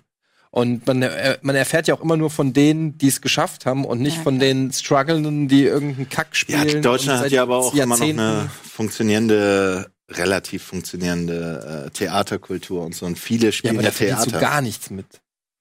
Und 0.51 0.87
man, 0.87 1.03
äh, 1.03 1.37
man 1.43 1.55
erfährt 1.55 1.87
ja 1.87 1.93
auch 1.93 2.01
immer 2.01 2.17
nur 2.17 2.31
von 2.31 2.53
denen, 2.53 2.97
die 2.97 3.07
es 3.07 3.21
geschafft 3.21 3.67
haben 3.67 3.85
und 3.85 4.01
nicht 4.01 4.17
Ja, 4.17 4.23
von 4.23 4.39
den 4.39 4.71
Strugglenden, 4.73 5.47
die 5.47 5.63
irgendeinen 5.65 6.09
Kack 6.09 6.29
Ja, 6.47 6.61
spielen. 6.61 6.81
Deutschland 6.81 7.19
und 7.19 7.25
hat 7.25 7.31
ja 7.31 7.43
aber 7.43 7.57
auch 7.57 7.73
immer 7.75 7.97
noch 7.97 8.01
eine 8.09 8.49
funktionierende, 8.63 9.91
relativ 10.09 10.63
funktionierende 10.63 11.85
äh, 11.85 11.89
Theaterkultur 11.91 12.83
und 12.83 12.95
so. 12.95 13.05
Und 13.05 13.19
viele 13.19 13.47
Ja, 13.47 13.51
spielen 13.51 13.75
aber 13.75 13.83
ja, 13.83 13.89
da 13.89 13.95
verdienst 13.95 14.25
du 14.25 14.29
Theater. 14.31 14.45
gar 14.47 14.61
nichts 14.61 14.89
mit. 14.89 15.05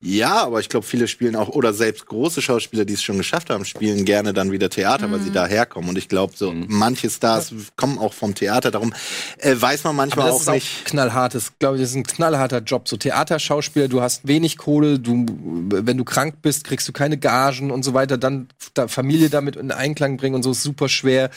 Ja, 0.00 0.44
aber 0.44 0.60
ich 0.60 0.68
glaube, 0.68 0.86
viele 0.86 1.08
spielen 1.08 1.34
auch, 1.34 1.48
oder 1.48 1.72
selbst 1.74 2.06
große 2.06 2.40
Schauspieler, 2.40 2.84
die 2.84 2.92
es 2.94 3.02
schon 3.02 3.18
geschafft 3.18 3.50
haben, 3.50 3.64
spielen 3.64 4.04
gerne 4.04 4.32
dann 4.32 4.52
wieder 4.52 4.70
Theater, 4.70 5.10
weil 5.10 5.18
sie 5.18 5.32
daherkommen. 5.32 5.90
Und 5.90 5.98
ich 5.98 6.08
glaube, 6.08 6.34
so 6.36 6.52
Mhm. 6.52 6.66
manche 6.68 7.10
Stars 7.10 7.52
kommen 7.74 7.98
auch 7.98 8.12
vom 8.14 8.32
Theater. 8.36 8.70
Darum 8.70 8.94
äh, 9.38 9.56
weiß 9.58 9.82
man 9.82 9.90
Aber 9.90 9.96
manchmal 9.96 10.26
das 10.26 10.36
auch 10.36 10.40
ist 10.42 10.48
auch 10.50 10.54
nicht. 10.54 10.84
knallhartes, 10.84 11.52
glaube 11.58 11.76
ich, 11.76 11.82
das 11.82 11.90
ist 11.90 11.96
ein 11.96 12.04
knallharter 12.04 12.58
Job. 12.60 12.88
So 12.88 12.96
Theaterschauspieler, 12.96 13.88
du 13.88 14.00
hast 14.00 14.28
wenig 14.28 14.56
Kohle, 14.56 15.00
du, 15.00 15.26
wenn 15.28 15.98
du 15.98 16.04
krank 16.04 16.36
bist, 16.42 16.62
kriegst 16.62 16.86
du 16.86 16.92
keine 16.92 17.18
Gagen 17.18 17.72
und 17.72 17.82
so 17.82 17.92
weiter, 17.92 18.16
dann 18.18 18.46
da 18.74 18.86
Familie 18.86 19.30
damit 19.30 19.56
in 19.56 19.72
Einklang 19.72 20.16
bringen 20.16 20.36
und 20.36 20.44
so 20.44 20.52
ist 20.52 20.62
super 20.62 20.88
schwer. 20.88 21.28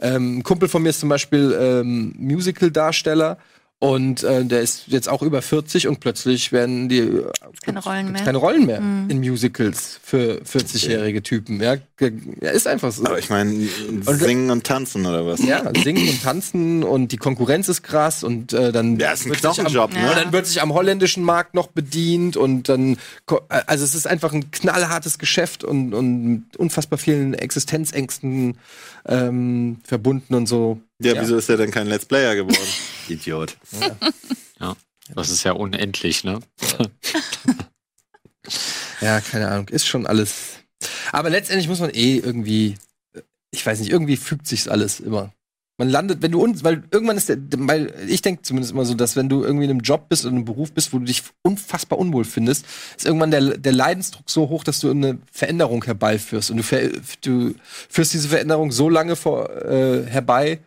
Ähm, 0.00 0.38
ein 0.38 0.42
Kumpel 0.42 0.68
von 0.68 0.82
mir 0.82 0.88
ist 0.90 0.98
zum 0.98 1.08
Beispiel 1.08 1.56
ähm, 1.60 2.14
Musical-Darsteller. 2.18 3.38
Und 3.80 4.24
äh, 4.24 4.44
der 4.44 4.60
ist 4.60 4.88
jetzt 4.88 5.08
auch 5.08 5.22
über 5.22 5.40
40 5.40 5.86
und 5.86 6.00
plötzlich 6.00 6.50
werden 6.50 6.88
die 6.88 6.98
äh, 6.98 7.30
Keine 7.62 7.78
Rollen 7.80 8.10
mehr. 8.10 8.24
keine 8.24 8.38
Rollen 8.38 8.66
mehr 8.66 8.80
Mhm. 8.80 9.08
in 9.08 9.20
Musicals 9.20 10.00
für 10.02 10.40
40-jährige 10.42 11.22
Typen. 11.22 11.60
Ja, 11.60 11.76
ja, 12.00 12.50
ist 12.50 12.66
einfach 12.66 12.90
so. 12.90 13.04
Aber 13.04 13.20
ich 13.20 13.30
meine, 13.30 13.52
singen 14.02 14.50
und 14.50 14.64
tanzen 14.64 15.06
oder 15.06 15.24
was? 15.26 15.44
Ja, 15.44 15.62
singen 15.80 16.08
und 16.08 16.20
tanzen 16.24 16.82
und 16.82 17.12
die 17.12 17.18
Konkurrenz 17.18 17.68
ist 17.68 17.84
krass 17.84 18.24
und 18.24 18.52
äh, 18.52 18.72
dann 18.72 18.98
Ja, 18.98 19.12
ist 19.12 19.26
ein 19.26 19.30
wird 19.30 19.38
sich 19.42 19.46
am- 19.48 19.54
Knochenjob, 19.54 19.94
Ja. 19.94 20.00
ne? 20.02 20.08
und 20.10 20.16
dann 20.16 20.32
wird 20.32 20.46
sich 20.48 20.60
am 20.60 20.74
holländischen 20.74 21.22
Markt 21.22 21.54
noch 21.54 21.68
bedient 21.68 22.36
und 22.36 22.68
dann 22.68 22.96
ko- 23.26 23.42
also 23.48 23.84
es 23.84 23.94
ist 23.94 24.08
einfach 24.08 24.32
ein 24.32 24.50
knallhartes 24.50 25.20
Geschäft 25.20 25.62
und, 25.62 25.94
und 25.94 26.24
mit 26.24 26.56
unfassbar 26.56 26.98
vielen 26.98 27.34
Existenzängsten 27.34 28.58
ähm, 29.06 29.78
verbunden 29.84 30.34
und 30.34 30.46
so. 30.48 30.80
Ja, 31.00 31.14
Ja. 31.14 31.22
wieso 31.22 31.36
ist 31.36 31.48
er 31.48 31.56
denn 31.56 31.70
kein 31.70 31.86
Let's 31.86 32.06
Player 32.06 32.34
geworden? 32.34 32.56
Idiot. 33.08 33.56
Das 35.14 35.30
ist 35.30 35.42
ja 35.44 35.52
unendlich, 35.52 36.24
ne? 36.24 36.40
Ja, 39.00 39.20
keine 39.20 39.48
Ahnung, 39.48 39.68
ist 39.68 39.86
schon 39.86 40.06
alles. 40.06 40.56
Aber 41.12 41.30
letztendlich 41.30 41.68
muss 41.68 41.80
man 41.80 41.90
eh 41.90 42.16
irgendwie, 42.16 42.76
ich 43.50 43.64
weiß 43.64 43.78
nicht, 43.80 43.90
irgendwie 43.90 44.16
fügt 44.16 44.46
sich's 44.46 44.68
alles 44.68 45.00
immer. 45.00 45.32
Man 45.80 45.88
landet, 45.90 46.22
wenn 46.22 46.32
du 46.32 46.42
uns, 46.42 46.64
weil 46.64 46.82
irgendwann 46.90 47.16
ist 47.16 47.28
der, 47.28 47.36
weil 47.58 47.94
ich 48.08 48.20
denke 48.22 48.42
zumindest 48.42 48.72
immer 48.72 48.84
so, 48.84 48.94
dass 48.94 49.14
wenn 49.14 49.28
du 49.28 49.44
irgendwie 49.44 49.66
in 49.66 49.70
einem 49.70 49.80
Job 49.80 50.08
bist 50.08 50.24
und 50.24 50.30
in 50.32 50.36
einem 50.38 50.44
Beruf 50.44 50.72
bist, 50.72 50.92
wo 50.92 50.98
du 50.98 51.04
dich 51.04 51.22
unfassbar 51.42 51.98
unwohl 52.00 52.24
findest, 52.24 52.66
ist 52.96 53.06
irgendwann 53.06 53.30
der, 53.30 53.58
der 53.58 53.72
Leidensdruck 53.72 54.28
so 54.28 54.48
hoch, 54.48 54.64
dass 54.64 54.80
du 54.80 54.90
eine 54.90 55.18
Veränderung 55.30 55.84
herbeiführst. 55.84 56.50
Und 56.50 56.56
du, 56.68 57.00
du 57.20 57.54
führst 57.88 58.12
diese 58.12 58.28
Veränderung 58.28 58.72
so 58.72 58.88
lange 58.88 59.14
vor, 59.14 59.48
äh, 59.64 60.04
herbei, 60.06 60.58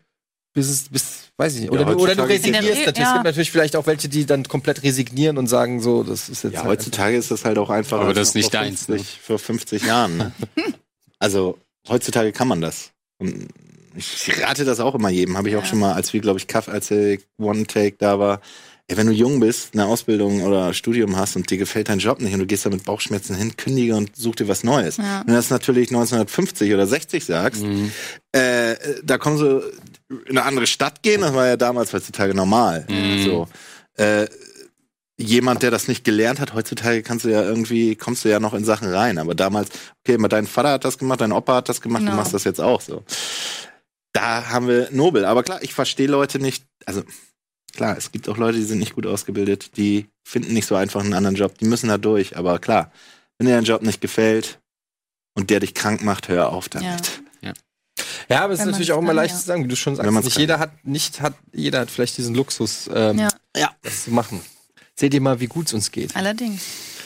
bis 0.53 0.69
es, 0.69 0.89
bis, 0.89 1.03
weiß 1.37 1.55
ich 1.55 1.61
nicht. 1.61 1.71
Oder, 1.71 1.81
Ja, 1.81 1.91
du, 1.93 1.99
oder 1.99 2.15
du 2.15 2.23
resignierst 2.23 2.85
natürlich. 2.85 3.07
Es 3.07 3.13
gibt 3.13 3.23
natürlich 3.25 3.51
vielleicht 3.51 3.75
auch 3.75 3.87
welche, 3.87 4.09
die 4.09 4.25
dann 4.25 4.43
komplett 4.43 4.83
resignieren 4.83 5.37
und 5.37 5.47
sagen 5.47 5.81
so, 5.81 6.03
das 6.03 6.29
ist 6.29 6.43
jetzt 6.43 6.53
Ja, 6.53 6.59
halt 6.63 6.69
heutzutage 6.79 7.15
ist 7.17 7.31
das 7.31 7.45
halt 7.45 7.57
auch 7.57 7.69
einfach. 7.69 7.99
Aber 8.01 8.13
das 8.13 8.29
ist 8.29 8.35
nicht 8.35 8.53
deins, 8.53 8.87
ne? 8.87 8.95
50, 8.97 9.19
Vor 9.21 9.39
50 9.39 9.85
Jahren, 9.85 10.17
ne? 10.17 10.31
also, 11.19 11.57
heutzutage 11.87 12.31
kann 12.31 12.47
man 12.47 12.61
das. 12.61 12.91
Und 13.17 13.47
ich 13.95 14.41
rate 14.41 14.65
das 14.65 14.79
auch 14.79 14.95
immer 14.95 15.09
jedem. 15.09 15.37
Habe 15.37 15.49
ich 15.49 15.55
auch 15.55 15.61
Ja. 15.61 15.67
schon 15.67 15.79
mal, 15.79 15.93
als 15.93 16.11
wir, 16.13 16.21
glaube 16.21 16.39
ich, 16.39 16.47
Kaff, 16.47 16.67
als 16.69 16.87
der 16.87 17.17
One 17.37 17.65
Take 17.65 17.95
da 17.97 18.19
war. 18.19 18.41
Ey, 18.87 18.97
wenn 18.97 19.07
du 19.07 19.13
jung 19.13 19.39
bist, 19.39 19.69
eine 19.73 19.85
Ausbildung 19.85 20.41
oder 20.43 20.73
Studium 20.73 21.15
hast 21.15 21.37
und 21.37 21.49
dir 21.49 21.57
gefällt 21.57 21.87
dein 21.87 21.99
Job 21.99 22.19
nicht 22.19 22.33
und 22.33 22.39
du 22.39 22.45
gehst 22.45 22.65
da 22.65 22.69
mit 22.69 22.83
Bauchschmerzen 22.83 23.35
hin, 23.35 23.55
kündige 23.55 23.95
und 23.95 24.15
such 24.17 24.35
dir 24.35 24.47
was 24.49 24.63
Neues. 24.65 24.97
Ja. 24.97 25.19
Wenn 25.25 25.27
du 25.27 25.33
das 25.33 25.49
natürlich 25.49 25.89
1950 25.89 26.73
oder 26.73 26.85
60 26.87 27.23
sagst, 27.23 27.61
Mhm. 27.63 27.91
äh, 28.33 28.75
da 29.03 29.17
kommen 29.17 29.37
sie 29.37 29.61
in 30.25 30.37
eine 30.37 30.43
andere 30.43 30.67
Stadt 30.67 31.01
gehen, 31.03 31.21
das 31.21 31.33
war 31.33 31.47
ja 31.47 31.57
damals 31.57 31.93
heutzutage 31.93 32.33
normal. 32.33 32.85
Mhm. 32.89 33.23
So. 33.23 33.47
Äh, 33.95 34.27
jemand, 35.17 35.61
der 35.63 35.71
das 35.71 35.87
nicht 35.87 36.03
gelernt 36.03 36.39
hat, 36.39 36.53
heutzutage 36.53 37.03
kannst 37.03 37.25
du 37.25 37.29
ja 37.29 37.43
irgendwie, 37.43 37.95
kommst 37.95 38.25
du 38.25 38.29
ja 38.29 38.39
noch 38.39 38.53
in 38.53 38.65
Sachen 38.65 38.91
rein. 38.91 39.17
Aber 39.19 39.35
damals, 39.35 39.69
okay, 40.03 40.17
mal 40.17 40.27
dein 40.27 40.47
Vater 40.47 40.71
hat 40.71 40.85
das 40.85 40.97
gemacht, 40.97 41.21
dein 41.21 41.31
Opa 41.31 41.55
hat 41.57 41.69
das 41.69 41.81
gemacht, 41.81 42.01
du 42.01 42.05
Genau. 42.07 42.17
machst 42.17 42.33
das 42.33 42.43
jetzt 42.43 42.59
auch 42.61 42.81
so. 42.81 43.03
Da 44.13 44.49
haben 44.49 44.67
wir 44.67 44.89
Nobel. 44.91 45.25
Aber 45.25 45.43
klar, 45.43 45.59
ich 45.61 45.73
verstehe 45.73 46.07
Leute 46.07 46.39
nicht, 46.39 46.65
also 46.85 47.03
klar, 47.73 47.95
es 47.97 48.11
gibt 48.11 48.27
auch 48.29 48.37
Leute, 48.37 48.57
die 48.57 48.63
sind 48.63 48.79
nicht 48.79 48.95
gut 48.95 49.05
ausgebildet, 49.05 49.77
die 49.77 50.07
finden 50.27 50.53
nicht 50.53 50.67
so 50.67 50.75
einfach 50.75 51.01
einen 51.01 51.13
anderen 51.13 51.35
Job, 51.35 51.57
die 51.57 51.65
müssen 51.65 51.87
da 51.87 51.97
durch. 51.97 52.35
Aber 52.35 52.59
klar, 52.59 52.91
wenn 53.37 53.47
dir 53.47 53.53
dein 53.55 53.63
Job 53.63 53.83
nicht 53.83 54.01
gefällt 54.01 54.59
und 55.35 55.49
der 55.49 55.59
dich 55.59 55.73
krank 55.73 56.03
macht, 56.03 56.27
hör 56.29 56.49
auf 56.49 56.67
damit. 56.67 56.87
Ja, 56.89 57.30
aber 58.39 58.53
es 58.53 58.59
ist 58.61 58.65
natürlich 58.65 58.91
auch 58.91 58.99
immer 58.99 59.13
leicht 59.13 59.33
ja. 59.33 59.39
zu 59.39 59.45
sagen, 59.45 59.63
wie 59.63 59.67
du 59.67 59.75
schon 59.75 59.95
sagst. 59.95 60.09
Nicht 60.11 60.31
kann. 60.33 60.39
jeder 60.41 60.59
hat, 60.59 60.71
nicht 60.85 61.21
hat, 61.21 61.33
jeder 61.53 61.79
hat 61.81 61.91
vielleicht 61.91 62.17
diesen 62.17 62.33
Luxus, 62.35 62.89
ähm, 62.93 63.19
Ja. 63.19 63.29
Ja. 63.55 63.71
das 63.81 64.05
zu 64.05 64.11
machen. 64.11 64.41
Seht 64.95 65.13
ihr 65.13 65.21
mal, 65.21 65.39
wie 65.39 65.47
gut 65.47 65.67
es 65.67 65.73
uns 65.73 65.91
geht. 65.91 66.15
Allerdings. 66.15 66.61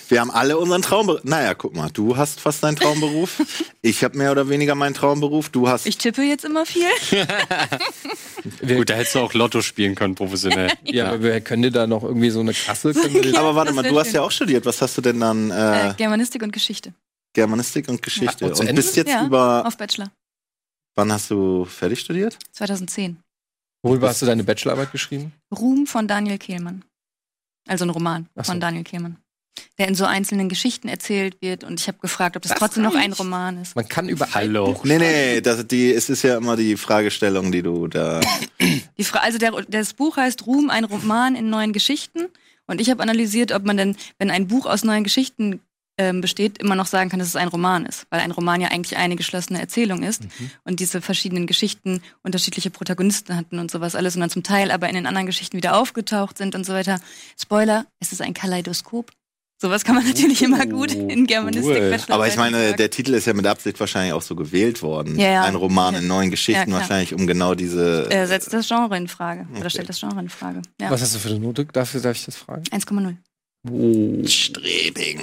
Wir 0.08 0.22
haben 0.22 0.30
alle 0.30 0.58
unseren 0.60 0.84
Traumberuf. 0.84 1.24
Naja, 1.24 1.56
guck 1.56 1.76
mal, 1.76 1.90
du 1.92 2.16
hast 2.16 2.40
fast 2.40 2.62
deinen 2.64 2.76
Traumberuf. 2.76 3.42
ich 3.82 4.04
habe 4.04 4.16
mehr 4.18 4.32
oder 4.32 4.50
weniger 4.50 4.76
meinen 4.76 4.94
Traumberuf. 4.94 5.50
Du 5.50 5.68
hast. 5.68 5.88
Ich 5.88 5.98
tippe 5.98 6.22
jetzt 6.22 6.46
immer 6.46 6.64
viel. 6.66 6.86
Gut, 8.68 8.90
da 8.90 8.96
hättest 8.96 9.16
du 9.16 9.20
auch 9.20 9.34
Lotto 9.34 9.62
spielen 9.62 9.96
können, 9.96 10.14
professionell. 10.16 10.72
ja, 10.84 11.08
aber 11.08 11.24
wir 11.24 11.42
können 11.42 11.64
dir 11.64 11.72
da 11.72 11.88
noch 11.88 12.04
irgendwie 12.04 12.30
so 12.30 12.40
eine 12.40 12.54
Kasse. 12.54 12.92
Ja, 12.92 13.40
aber 13.40 13.56
warte 13.56 13.74
mal, 13.74 13.82
du 13.84 13.98
hast 13.98 14.08
schön. 14.08 14.16
ja 14.16 14.22
auch 14.22 14.32
studiert. 14.32 14.66
Was 14.66 14.82
hast 14.82 14.98
du 14.98 15.02
denn 15.02 15.20
dann? 15.20 15.50
Äh, 15.52 15.90
Äh, 15.90 15.94
Germanistik 15.96 16.44
und 16.44 16.54
Geschichte. 16.54 16.94
Germanistik 17.34 17.90
und 17.90 18.02
Geschichte. 18.02 18.52
Ach, 18.54 18.60
und 18.60 18.70
und 18.70 18.76
bist 18.76 18.96
jetzt 18.96 19.10
Ja. 19.10 19.26
über. 19.26 19.66
Auf 19.66 19.78
Bachelor. 19.78 20.12
Wann 20.96 21.12
hast 21.12 21.30
du 21.30 21.66
fertig 21.66 22.00
studiert? 22.00 22.38
2010. 22.54 23.18
worüber 23.84 24.08
hast 24.08 24.22
du 24.22 24.26
deine 24.26 24.44
Bachelorarbeit 24.44 24.92
geschrieben? 24.92 25.34
Ruhm 25.56 25.88
von 25.88 26.08
Daniel 26.08 26.38
Kehlmann. 26.38 26.86
Also 27.68 27.86
ein 27.86 27.90
Roman 27.90 28.28
so. 28.36 28.44
von 28.44 28.60
Daniel 28.60 28.84
Kehlmann. 28.84 29.18
Der 29.78 29.88
in 29.88 29.96
so 29.96 30.06
einzelnen 30.06 30.48
Geschichten 30.48 30.88
erzählt 30.88 31.42
wird. 31.42 31.64
Und 31.64 31.80
ich 31.80 31.88
habe 31.88 31.98
gefragt, 32.00 32.38
ob 32.38 32.44
das, 32.44 32.52
Das 32.52 32.60
trotzdem 32.60 32.84
noch 32.84 32.96
ein. 32.96 33.12
Roman 33.14 33.62
ist. 33.62 33.76
Man 33.76 33.88
kann 33.88 34.08
über 34.08 34.34
Hallo. 34.34 34.80
Nee, 34.84 35.00
nee, 35.00 35.42
das, 35.42 35.68
die, 35.68 35.92
es 35.92 36.10
ist 36.10 36.24
ja 36.24 36.38
immer 36.38 36.56
die 36.56 36.78
Fragestellung, 36.78 37.52
die 37.52 37.62
du 37.62 37.88
da. 37.88 38.22
Die 38.98 39.04
Fra 39.04 39.20
also 39.20 39.38
der, 39.38 39.52
das 39.68 39.94
Buch 39.94 40.16
heißt 40.18 40.46
Ruhm, 40.46 40.70
ein 40.70 40.86
Roman 40.86 41.36
in 41.36 41.50
neuen 41.50 41.74
Geschichten. 41.74 42.28
Und 42.68 42.80
ich 42.82 42.90
habe 42.90 43.04
analysiert, 43.04 43.52
ob 43.52 43.66
man 43.66 43.78
denn, 43.78 43.98
wenn 44.18 44.32
ein 44.32 44.48
Buch 44.48 44.66
aus 44.66 44.84
neuen 44.84 45.04
Geschichten 45.04 45.60
ähm, 45.98 46.22
besteht, 46.22 46.58
immer 46.58 46.76
noch 46.76 46.86
sagen 46.88 47.10
kann, 47.10 47.20
dass 47.20 47.28
es 47.30 47.36
ein 47.36 47.48
Roman 47.48 47.86
ist. 47.86 48.06
Weil 48.10 48.20
ein 48.22 48.32
Roman 48.32 48.60
ja 48.62 48.68
eigentlich 48.70 48.98
eine 48.98 49.16
geschlossene 49.16 49.60
Erzählung 49.62 50.04
ist. 50.04 50.24
Und 50.64 50.80
diese 50.80 51.02
verschiedenen 51.02 51.48
Geschichten 51.48 52.02
unterschiedliche 52.24 52.70
Protagonisten 52.70 53.36
hatten 53.36 53.60
und 53.60 53.72
sowas 53.72 53.96
alles. 53.96 54.16
Und 54.16 54.22
dann 54.22 54.30
zum 54.30 54.44
Teil 54.44 54.72
aber 54.72 54.90
in 54.90 54.96
den 54.96 55.06
anderen 55.08 55.26
Geschichten 55.26 55.56
wieder 55.58 55.78
aufgetaucht 55.78 56.38
sind 56.38 56.56
und 56.56 56.66
so 56.66 56.74
weiter. 56.74 57.00
Spoiler, 57.40 57.86
es 58.00 58.12
ist 58.12 58.22
ein 58.22 58.34
Kaleidoskop. 58.34 59.12
Sowas 59.58 59.86
kann 59.86 59.96
man 59.96 60.06
natürlich 60.06 60.42
immer 60.42 60.66
gut 60.66 60.92
in 60.94 61.26
Germanistik 61.28 61.78
cool. 61.78 61.98
Aber 62.10 62.28
ich 62.28 62.36
meine, 62.36 62.74
der 62.76 62.90
Titel 62.90 63.14
ist 63.14 63.26
ja 63.26 63.34
mit 63.34 63.48
Absicht 63.48 63.80
wahrscheinlich 63.80 64.12
auch 64.12 64.22
so 64.22 64.36
gewählt 64.36 64.82
worden. 64.82 65.18
Ja, 65.18 65.28
ja. 65.32 65.44
Ein 65.46 65.56
Roman 65.56 65.96
in 65.96 66.08
neuen 66.08 66.26
Ja, 66.26 66.32
Geschichten, 66.32 66.74
wahrscheinlich, 66.74 67.14
um 67.14 67.26
genau 67.26 67.56
diese. 67.56 68.08
er 68.12 68.28
setzt 68.28 68.52
das 68.52 68.68
Genre 68.68 68.98
in 68.98 69.08
Frage. 69.08 69.48
Oder 69.52 69.60
Okay. 69.62 69.70
stellt 69.70 69.88
das 69.88 70.02
Genre 70.02 70.20
in 70.20 70.28
Frage. 70.28 70.62
Ja. 70.82 70.92
Was 70.92 71.02
hast 71.02 71.16
du 71.16 71.20
für 71.20 71.30
eine 71.30 71.40
Note? 71.40 71.64
Dafür 71.72 72.02
darf 72.02 72.18
ich 72.18 72.26
das 72.26 72.36
fragen? 72.36 72.64
1,0. 72.70 73.16
Strebing. 74.28 75.20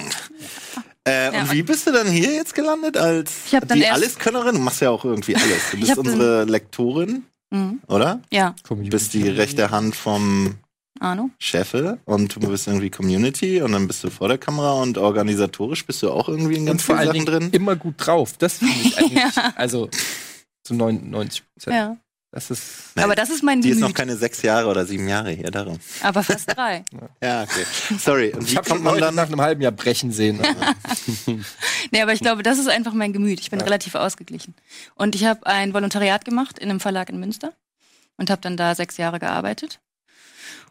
Äh, 1.07 1.33
Ja, 1.33 1.41
und 1.41 1.51
wie 1.51 1.63
bist 1.63 1.85
du 1.87 1.91
dann 1.91 2.07
hier 2.07 2.33
jetzt 2.33 2.55
gelandet 2.55 2.97
als 2.97 3.31
Ich 3.47 3.55
hab 3.55 3.67
dann 3.67 3.77
die 3.77 3.87
Alleskönnerin? 3.87 4.55
Du 4.55 4.61
machst 4.61 4.81
ja 4.81 4.89
auch 4.89 5.03
irgendwie 5.05 5.35
alles. 5.35 5.71
Du 5.71 5.79
bist 5.79 5.97
unsere 5.97 6.45
Lektorin, 6.45 7.23
Mhm. 7.51 7.81
oder? 7.87 8.21
Ja, 8.31 8.55
Du 8.67 8.75
bist 8.75 9.13
die 9.13 9.27
rechte 9.27 9.69
Hand 9.71 9.95
vom 9.95 10.55
Arno. 10.99 11.29
Cheffe 11.39 11.99
und 12.05 12.35
du 12.35 12.47
bist 12.49 12.67
irgendwie 12.67 12.89
Community 12.89 13.61
und 13.61 13.73
dann 13.73 13.87
bist 13.87 14.03
du 14.03 14.09
vor 14.09 14.27
der 14.29 14.37
Kamera 14.37 14.73
und 14.81 14.97
organisatorisch 14.97 15.85
bist 15.85 16.01
du 16.03 16.11
auch 16.11 16.29
irgendwie 16.29 16.53
in 16.55 16.61
Und 16.61 16.65
ganz 16.67 16.83
vor 16.83 16.95
vielen 16.97 17.09
allen 17.09 17.17
Sachen 17.19 17.25
Dingen 17.25 17.49
drin. 17.51 17.51
immer 17.51 17.75
gut 17.75 17.95
drauf. 17.97 18.33
Das 18.37 18.59
finde 18.59 18.73
ich 18.83 18.97
eigentlich, 18.97 19.21
also 19.55 19.89
zu 20.63 20.73
99 20.73 21.43
Prozent. 21.53 21.75
Ja. 21.75 21.97
Das 22.33 22.49
ist. 22.49 22.63
Nein, 22.95 23.05
Aber 23.05 23.13
das 23.15 23.29
ist 23.29 23.43
mein 23.43 23.61
Die 23.61 23.69
ist 23.69 23.75
noch 23.79 23.89
Gemüt. 23.89 23.95
keine 23.95 24.17
sechs 24.17 24.41
Jahre 24.41 24.67
oder 24.67 24.87
sieben 24.87 25.07
Jahre 25.07 25.29
hier, 25.29 25.51
darum. 25.51 25.79
Aber 26.01 26.23
fast 26.23 26.49
drei. 26.57 26.83
Ja, 27.21 27.43
okay. 27.43 27.63
Sorry. 27.99 28.33
Und 28.33 28.43
Ich 28.45 28.53
wie 28.53 28.57
habe 28.57 28.67
schon 28.67 28.77
kommt 28.77 28.83
man 28.85 28.93
Leute 28.95 29.05
dann 29.05 29.15
nach 29.15 29.27
einem 29.27 29.39
halben 29.39 29.61
Jahr 29.61 29.71
brechen 29.71 30.11
sehen. 30.11 30.41
Nee, 31.91 32.01
aber 32.01 32.13
ich 32.13 32.21
glaube, 32.21 32.41
das 32.43 32.57
ist 32.57 32.67
einfach 32.69 32.93
mein 32.93 33.13
Gemüt. 33.13 33.39
Ich 33.39 33.51
bin 33.51 33.61
relativ 33.61 33.93
ausgeglichen. 33.95 34.55
Und 34.95 35.13
ich 35.15 35.25
habe 35.25 35.45
ein 35.45 35.73
Volontariat 35.73 36.25
gemacht 36.25 36.57
in 36.57 36.69
einem 36.71 36.79
Verlag 36.79 37.09
in 37.09 37.19
Münster 37.19 37.53
und 38.17 38.29
habe 38.31 38.41
dann 38.41 38.57
da 38.57 38.73
sechs 38.73 38.97
Jahre 38.97 39.19
gearbeitet. 39.19 39.79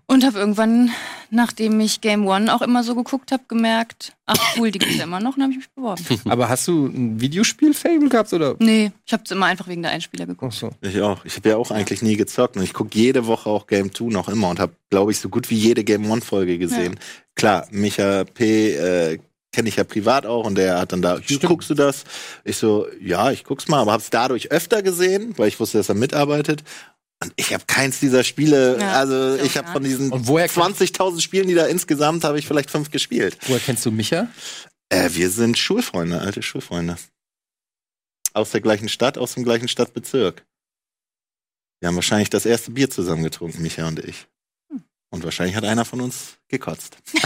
Und 0.06 0.24
habe 0.24 0.38
irgendwann, 0.38 0.90
nachdem 1.30 1.80
ich 1.80 2.00
Game 2.00 2.26
One 2.26 2.54
auch 2.54 2.60
immer 2.60 2.82
so 2.84 2.94
geguckt 2.94 3.32
habe, 3.32 3.42
gemerkt, 3.48 4.12
ach 4.26 4.38
cool, 4.56 4.70
die 4.70 4.78
gibt's 4.78 4.96
ja 4.96 5.04
immer 5.04 5.20
noch, 5.20 5.36
und 5.36 5.40
dann 5.40 5.44
habe 5.44 5.52
ich 5.52 5.58
mich 5.58 5.70
beworben. 5.74 6.04
Aber 6.30 6.48
hast 6.48 6.68
du 6.68 6.86
ein 6.86 7.20
Videospiel-Fable 7.20 8.08
gehabt 8.08 8.32
oder? 8.32 8.56
Nee, 8.58 8.92
ich 9.06 9.12
habe 9.12 9.22
es 9.24 9.30
immer 9.30 9.46
einfach 9.46 9.68
wegen 9.68 9.82
der 9.82 9.92
Einspieler 9.92 10.24
Ach 10.24 10.28
geguckt. 10.28 10.54
so. 10.54 10.70
Ich 10.82 11.00
auch. 11.00 11.24
Ich 11.24 11.36
habe 11.36 11.48
ja 11.48 11.56
auch 11.56 11.70
eigentlich 11.70 12.02
nie 12.02 12.16
gezockt 12.16 12.56
und 12.56 12.62
ich 12.62 12.74
gucke 12.74 12.90
jede 12.98 13.26
Woche 13.26 13.48
auch 13.48 13.66
Game 13.66 13.94
2 13.94 14.06
noch 14.06 14.28
immer 14.28 14.48
und 14.50 14.60
habe, 14.60 14.74
glaube 14.90 15.12
ich, 15.12 15.18
so 15.18 15.28
gut 15.28 15.48
wie 15.50 15.56
jede 15.56 15.84
Game 15.84 16.10
1 16.10 16.24
Folge 16.24 16.58
gesehen. 16.58 16.98
Klar, 17.34 17.66
Micha 17.70 18.24
P. 18.24 18.72
Äh, 18.72 19.18
kenne 19.52 19.68
ich 19.68 19.76
ja 19.76 19.84
privat 19.84 20.24
auch 20.26 20.46
und 20.46 20.56
der 20.56 20.78
hat 20.80 20.92
dann 20.92 21.02
da, 21.02 21.22
Stimmt. 21.22 21.42
guckst 21.42 21.68
du 21.70 21.74
das? 21.74 22.04
Ich 22.44 22.56
so, 22.56 22.86
ja, 23.00 23.30
ich 23.30 23.44
guck's 23.44 23.68
mal, 23.68 23.80
aber 23.80 23.92
hab's 23.92 24.08
dadurch 24.10 24.50
öfter 24.50 24.82
gesehen, 24.82 25.34
weil 25.36 25.48
ich 25.48 25.60
wusste, 25.60 25.78
dass 25.78 25.90
er 25.90 25.94
mitarbeitet. 25.94 26.64
Und 27.22 27.32
ich 27.36 27.52
habe 27.54 27.64
keins 27.66 28.00
dieser 28.00 28.24
Spiele, 28.24 28.78
Ja, 28.80 28.92
also 28.94 29.36
ich 29.36 29.56
habe 29.56 29.70
von 29.70 29.82
diesen 29.84 30.10
Und 30.12 30.26
woher 30.26 30.48
kommt- 30.48 30.76
20.000 30.76 31.20
Spielen, 31.20 31.46
die 31.48 31.54
da 31.54 31.66
insgesamt, 31.66 32.24
habe 32.24 32.38
ich 32.38 32.46
vielleicht 32.46 32.70
fünf 32.70 32.90
gespielt. 32.90 33.36
Woher 33.46 33.60
kennst 33.60 33.84
du 33.86 33.90
Micha? 33.90 34.28
Äh, 34.88 35.10
wir 35.12 35.30
sind 35.30 35.56
Schulfreunde, 35.58 36.20
alte 36.20 36.42
Schulfreunde. 36.42 36.96
Aus 38.34 38.50
der 38.50 38.60
gleichen 38.60 38.88
Stadt, 38.88 39.18
aus 39.18 39.34
dem 39.34 39.44
gleichen 39.44 39.68
Stadtbezirk. 39.68 40.44
Wir 41.80 41.88
haben 41.88 41.96
wahrscheinlich 41.96 42.30
das 42.30 42.46
erste 42.46 42.70
Bier 42.70 42.88
zusammen 42.90 43.22
getrunken, 43.24 43.60
Micha 43.62 43.86
und 43.86 43.98
ich. 43.98 44.26
Und 45.10 45.24
wahrscheinlich 45.24 45.56
hat 45.56 45.64
einer 45.64 45.84
von 45.84 46.00
uns 46.00 46.38
gekotzt. 46.48 46.96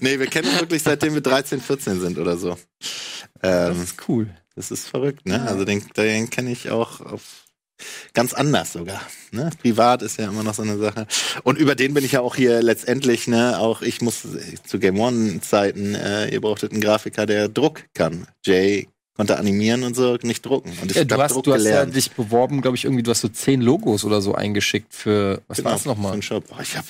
nee, 0.00 0.18
wir 0.18 0.26
kennen 0.28 0.48
uns 0.48 0.60
wirklich 0.60 0.82
seitdem 0.82 1.14
wir 1.14 1.20
13, 1.20 1.60
14 1.60 2.00
sind 2.00 2.18
oder 2.18 2.36
so. 2.36 2.56
Das 3.40 3.76
Ähm, 3.76 3.82
ist 3.82 4.08
cool. 4.08 4.28
das 4.54 4.70
ist 4.70 4.86
verrückt, 4.88 5.26
ne? 5.26 5.42
Also 5.48 5.64
den, 5.64 5.84
den 5.96 6.30
kenne 6.30 6.52
ich 6.52 6.70
auch 6.70 7.00
auf 7.00 7.44
ganz 8.14 8.32
anders 8.34 8.72
sogar. 8.72 9.00
Ne? 9.30 9.50
Privat 9.62 10.02
ist 10.02 10.18
ja 10.18 10.28
immer 10.28 10.42
noch 10.42 10.54
so 10.54 10.62
eine 10.62 10.78
Sache. 10.78 11.06
Und 11.44 11.58
über 11.58 11.74
den 11.74 11.94
bin 11.94 12.04
ich 12.04 12.12
ja 12.12 12.20
auch 12.20 12.36
hier 12.36 12.62
letztendlich, 12.62 13.26
ne, 13.28 13.58
auch 13.58 13.82
ich 13.82 14.00
muss 14.00 14.26
zu 14.66 14.78
Game 14.78 14.98
One-Zeiten, 14.98 15.94
äh, 15.94 16.28
ihr 16.28 16.40
brauchtet 16.40 16.72
einen 16.72 16.80
Grafiker, 16.80 17.26
der 17.26 17.48
Druck 17.48 17.84
kann. 17.94 18.26
Jay 18.44 18.88
konnte 19.16 19.36
animieren 19.36 19.82
und 19.82 19.96
so, 19.96 20.16
nicht 20.22 20.46
drucken. 20.46 20.72
Und 20.80 20.90
ich 20.92 20.96
Ja, 20.96 21.04
du 21.04 21.16
hast, 21.20 21.32
Druck 21.34 21.44
du 21.44 21.52
hast 21.54 21.64
ja 21.64 21.70
gelernt. 21.70 21.96
dich 21.96 22.12
beworben, 22.12 22.60
glaube 22.62 22.76
ich, 22.76 22.84
irgendwie, 22.84 23.02
du 23.02 23.10
hast 23.10 23.20
so 23.20 23.28
zehn 23.28 23.60
Logos 23.60 24.04
oder 24.04 24.20
so 24.20 24.34
eingeschickt 24.34 24.94
für, 24.94 25.42
was 25.48 25.56
Genau, 25.58 25.70
war's 25.70 25.84
nochmal? 25.84 26.10
für 26.10 26.12
einen 26.14 26.22
Shop. 26.22 26.44
Oh, 26.50 26.60
ich 26.62 26.76
habe 26.76 26.86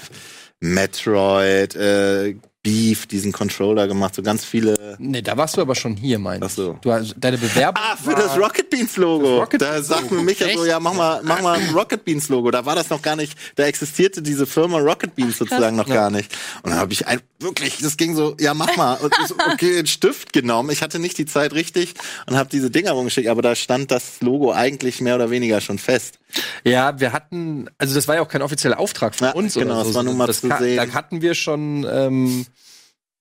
Metroid, 0.61 1.75
äh, 1.77 2.35
Beef, 2.65 3.07
diesen 3.07 3.31
Controller 3.31 3.87
gemacht, 3.87 4.17
so 4.17 4.23
ganz 4.23 4.45
viele. 4.45 4.97
Nee, 4.99 5.23
da 5.23 5.37
warst 5.37 5.57
du 5.57 5.61
aber 5.61 5.77
schon 5.77 5.97
hier, 5.97 6.19
mein 6.19 6.43
Ach 6.43 6.51
so. 6.51 6.77
Du 6.83 6.93
hast, 6.93 7.15
deine 7.17 7.39
Bewerbung 7.39 7.81
Ah, 7.83 7.97
für 7.97 8.15
das 8.17 8.37
Rocket 8.37 8.69
Beans 8.69 8.97
Logo. 8.97 9.25
Das 9.25 9.41
Rocket 9.43 9.63
da 9.63 9.83
sagt 9.83 10.11
mir 10.11 10.23
Micha 10.23 10.47
so, 10.55 10.65
ja, 10.65 10.81
mach 10.81 10.93
mal, 10.93 11.21
mach 11.23 11.41
mal 11.41 11.57
ein 11.59 11.71
Rocket 11.71 12.05
Beans 12.05 12.29
Logo. 12.29 12.51
Da 12.51 12.67
war 12.67 12.75
das 12.75 12.91
noch 12.91 13.01
gar 13.01 13.15
nicht, 13.15 13.39
da 13.55 13.65
existierte 13.65 14.23
diese 14.23 14.45
Firma 14.45 14.79
Rocket 14.79 15.15
Beans 15.15 15.39
sozusagen 15.39 15.77
noch 15.77 15.87
Ja. 15.87 15.95
gar 15.95 16.11
nicht. 16.11 16.37
Und 16.65 16.71
dann 16.71 16.81
habe 16.81 16.93
ich 16.93 17.07
ein, 17.07 17.21
wirklich, 17.39 17.79
das 17.79 17.97
ging 17.97 18.17
so, 18.17 18.35
ja, 18.41 18.55
mach 18.55 18.77
mal. 18.77 18.95
Und 18.97 19.15
ich 19.21 19.29
so, 19.29 19.37
okay, 19.53 19.75
den 19.77 19.87
Stift 19.87 20.33
genommen. 20.33 20.71
Ich 20.71 20.83
hatte 20.83 20.99
nicht 20.99 21.17
die 21.17 21.27
Zeit 21.27 21.53
richtig 21.55 21.95
und 22.27 22.37
habe 22.37 22.51
diese 22.51 22.71
Dinger 22.71 22.91
rumgeschickt, 22.91 23.29
aber 23.29 23.41
da 23.41 23.55
stand 23.55 23.93
das 23.93 24.21
Logo 24.21 24.53
eigentlich 24.53 25.01
mehr 25.01 25.15
oder 25.15 25.31
weniger 25.31 25.61
schon 25.61 25.79
fest. 25.79 26.19
Ja, 26.65 26.99
wir 27.01 27.13
hatten, 27.13 27.71
also 27.79 27.95
das 27.95 28.09
war 28.09 28.17
ja 28.17 28.21
auch 28.23 28.29
kein 28.29 28.43
offizieller 28.43 28.79
Auftrag 28.81 29.15
von 29.15 29.29
Ja, 29.29 29.35
uns 29.35 29.55
genau, 29.55 29.75
oder 29.77 29.85
so. 29.85 29.91
es 29.91 29.95
war 29.95 30.03
nur 30.03 30.15
mal 30.15 30.27
das 30.27 30.41
zu 30.41 30.49
sehen. 30.59 30.77
Da 30.77 30.93
hatten 30.93 31.23
wir 31.23 31.35
schon 31.35 31.87
ähm, 31.91 32.45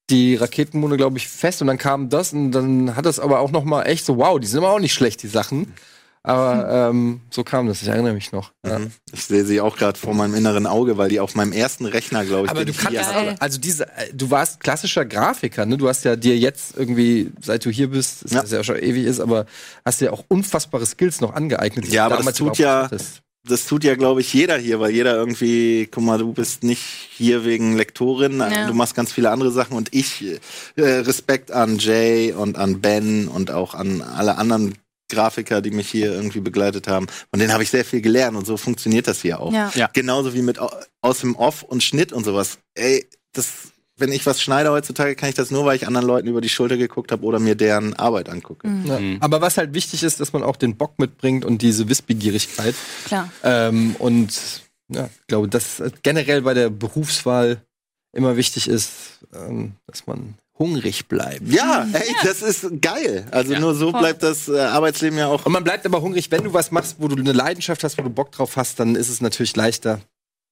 die 0.10 0.36
Raketenmone, 0.36 0.98
glaube 0.98 1.18
ich, 1.18 1.28
fest 1.28 1.62
und 1.62 1.68
dann 1.68 1.78
kam 1.78 2.10
das 2.10 2.34
und 2.34 2.52
dann 2.52 2.96
hat 2.96 3.06
das 3.06 3.20
aber 3.20 3.40
auch 3.40 3.52
noch 3.52 3.64
mal 3.64 3.84
echt 3.84 4.06
so, 4.06 4.18
wow, 4.18 4.40
die 4.40 4.48
sind 4.48 4.60
aber 4.60 4.72
auch 4.72 4.80
nicht 4.80 4.94
schlecht, 4.94 5.22
die 5.24 5.28
Sachen. 5.28 5.74
Aber 6.24 6.90
ähm, 6.90 7.22
so 7.30 7.46
kam 7.46 7.68
das, 7.68 7.82
ich 7.82 7.88
erinnere 7.88 8.14
mich 8.14 8.34
noch. 8.34 8.52
Ja. 8.66 8.80
Mhm. 8.80 8.92
Ich 9.14 9.24
sehe 9.24 9.46
sie 9.46 9.62
auch 9.62 9.78
gerade 9.78 9.98
vor 9.98 10.14
meinem 10.14 10.36
inneren 10.36 10.68
Auge, 10.68 10.98
weil 10.98 11.08
die 11.08 11.22
auf 11.22 11.36
meinem 11.36 11.54
ersten 11.54 11.86
Rechner, 11.86 12.26
glaube 12.26 12.46
ich, 12.48 12.52
Aber 12.52 12.66
du 12.66 12.72
ich 12.72 12.82
hier 12.86 13.00
kannst, 13.00 13.42
also 13.42 13.58
diese, 13.58 13.88
äh, 13.88 14.14
du 14.14 14.30
warst 14.30 14.60
klassischer 14.60 15.06
Grafiker, 15.06 15.66
ne? 15.66 15.78
Du 15.78 15.88
hast 15.88 16.04
ja 16.04 16.18
dir 16.18 16.38
jetzt 16.38 16.76
irgendwie, 16.76 17.32
seit 17.40 17.64
du 17.64 17.70
hier 17.70 17.92
bist, 17.92 18.24
ist 18.24 18.34
Ja. 18.34 18.42
das 18.42 18.52
ja 18.52 18.62
schon 18.62 18.76
ewig 18.76 19.06
ist, 19.06 19.22
aber 19.22 19.46
hast 19.86 20.02
dir 20.02 20.06
ja 20.06 20.12
auch 20.12 20.26
unfassbare 20.28 20.86
Skills 20.86 21.22
noch 21.22 21.34
angeeignet. 21.34 21.88
Ja, 21.88 22.10
du 22.10 22.16
aber 22.16 22.16
das 22.16 22.20
damals 22.20 22.38
tut 22.38 22.60
überhaupt 22.60 22.92
ja-. 22.92 22.98
Das 23.48 23.66
tut 23.66 23.84
ja, 23.84 23.96
glaube 23.96 24.22
ich, 24.22 24.34
jeder 24.34 24.58
hier, 24.58 24.80
weil 24.80 24.92
jeder 24.92 25.16
irgendwie, 25.16 25.88
guck 25.92 26.04
mal, 26.04 26.18
du 26.18 26.34
bist 26.34 26.64
nicht 26.64 26.82
hier 27.12 27.46
wegen 27.46 27.76
Lektorin, 27.78 28.40
Ja. 28.40 28.68
du 28.68 28.74
machst 28.74 28.96
ganz 28.96 29.12
viele 29.12 29.30
andere 29.32 29.52
Sachen 29.52 29.76
und 29.78 29.90
ich 29.94 30.24
äh, 30.76 30.82
Respekt 30.82 31.52
an 31.52 31.78
Jay 31.80 32.32
und 32.34 32.58
an 32.58 32.82
Ben 32.82 33.28
und 33.28 33.52
auch 33.52 33.74
an 33.74 34.02
alle 34.02 34.38
anderen 34.38 34.76
Grafiker, 35.10 35.62
die 35.62 35.72
mich 35.72 35.90
hier 35.90 36.12
irgendwie 36.12 36.42
begleitet 36.42 36.88
haben. 36.88 37.08
Von 37.30 37.40
denen 37.40 37.54
habe 37.54 37.64
ich 37.64 37.70
sehr 37.70 37.86
viel 37.86 38.02
gelernt 38.02 38.36
und 38.36 38.46
so 38.46 38.58
funktioniert 38.58 39.08
das 39.08 39.22
hier 39.22 39.40
auch. 39.40 39.54
Ja. 39.54 39.72
Ja. 39.76 39.90
Genauso 39.94 40.34
wie 40.34 40.42
mit 40.42 40.60
au- 40.60 40.70
aus 41.02 41.20
dem 41.22 41.36
Off 41.36 41.64
und 41.64 41.82
Schnitt 41.84 42.12
und 42.12 42.26
sowas. 42.26 42.58
Ey, 42.76 43.08
das, 43.32 43.48
wenn 43.98 44.12
ich 44.12 44.26
was 44.26 44.42
schneide 44.42 44.72
heutzutage, 44.72 45.16
kann 45.16 45.30
ich 45.30 45.36
das 45.36 45.52
nur, 45.52 45.66
weil 45.66 45.76
ich 45.76 45.88
anderen 45.88 46.06
Leuten 46.08 46.28
über 46.28 46.42
die 46.42 46.50
Schulter 46.50 46.78
geguckt 46.78 47.12
habe 47.12 47.24
oder 47.26 47.40
mir 47.40 47.56
deren 47.56 47.94
Arbeit 47.96 48.30
angucke. 48.30 48.68
Mhm. 48.68 48.86
Ja. 48.86 49.00
Mhm. 49.00 49.18
Aber 49.22 49.42
was 49.42 49.58
halt 49.58 49.74
wichtig 49.74 50.04
ist, 50.04 50.20
dass 50.20 50.34
man 50.34 50.44
auch 50.44 50.56
den 50.56 50.76
Bock 50.78 51.00
mitbringt 51.00 51.44
und 51.46 51.62
diese 51.62 51.90
Wissbegierigkeit. 51.90 52.76
Klar. 53.06 53.32
Ähm, 53.44 53.96
und 54.00 54.62
ja, 54.90 55.10
ich 55.20 55.28
glaube, 55.28 55.48
dass 55.48 55.82
generell 56.04 56.44
bei 56.44 56.54
der 56.54 56.70
Berufswahl 56.70 57.58
immer 58.16 58.38
wichtig 58.38 58.68
ist, 58.68 59.20
ähm, 59.34 59.74
dass 59.88 60.08
man 60.08 60.36
hungrig 60.58 61.08
bleibt. 61.08 61.48
Ja, 61.52 61.86
ey, 61.94 62.16
das 62.24 62.42
ist 62.42 62.82
geil. 62.82 63.28
Also 63.32 63.54
Ja. 63.54 63.60
nur 63.60 63.76
so 63.76 63.92
bleibt 63.92 64.24
das 64.24 64.48
äh, 64.48 64.60
Arbeitsleben 64.60 65.18
ja 65.20 65.28
auch 65.28 65.46
Und 65.46 65.52
man 65.52 65.64
bleibt 65.64 65.86
aber 65.86 66.02
hungrig, 66.02 66.32
wenn 66.32 66.44
du 66.44 66.54
was 66.54 66.72
machst, 66.72 66.96
wo 67.00 67.08
du 67.08 67.16
eine 67.16 67.32
Leidenschaft 67.34 67.84
hast, 67.84 67.98
wo 67.98 68.02
du 68.02 68.10
Bock 68.10 68.32
drauf 68.32 68.56
hast, 68.58 68.80
dann 68.80 68.96
ist 68.96 69.10
es 69.10 69.22
natürlich 69.22 69.56
leichter, 69.56 70.02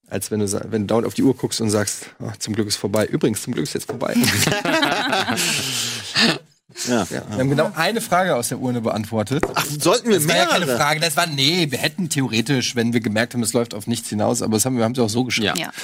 als 0.09 0.31
wenn 0.31 0.39
du, 0.39 0.51
wenn 0.71 0.83
du 0.83 0.87
dauernd 0.87 1.07
auf 1.07 1.13
die 1.13 1.23
Uhr 1.23 1.35
guckst 1.35 1.61
und 1.61 1.69
sagst, 1.69 2.07
"Ah, 2.19 2.33
zum 2.39 2.53
Glück 2.55 2.67
ist 2.67 2.75
vorbei. 2.77 3.05
Übrigens, 3.05 3.41
zum 3.43 3.53
Glück 3.53 3.65
ist 3.65 3.73
jetzt 3.73 3.87
vorbei. 3.87 4.15
Ja. 6.89 7.03
ja. 7.09 7.23
Wir 7.29 7.37
haben 7.37 7.49
genau 7.49 7.71
eine 7.75 8.01
Frage 8.01 8.35
aus 8.35 8.49
der 8.49 8.59
Urne 8.59 8.81
beantwortet. 8.81 9.45
Ach, 9.53 9.65
sollten 9.65 10.09
wir 10.09 10.15
Das 10.17 10.27
war 10.27 10.35
ja 10.35 10.45
keine 10.45 10.65
mehrere? 10.65 10.77
Frage, 10.77 10.99
das 10.99 11.15
war, 11.15 11.25
nee, 11.25 11.67
wir 11.69 11.77
hätten 11.77 12.09
theoretisch, 12.09 12.75
wenn 12.75 12.91
wir 12.91 12.99
gemerkt 12.99 13.33
haben, 13.33 13.43
es 13.43 13.53
läuft 13.53 13.73
auf 13.73 13.87
nichts 13.87 14.09
hinaus, 14.09 14.41
aber 14.41 14.53
das 14.57 14.65
haben 14.65 14.75
wir 14.77 14.83
haben 14.83 14.91
es 14.91 14.99
auch 14.99 15.07
so 15.09 15.23
geschafft. 15.23 15.57
Ja. 15.57 15.69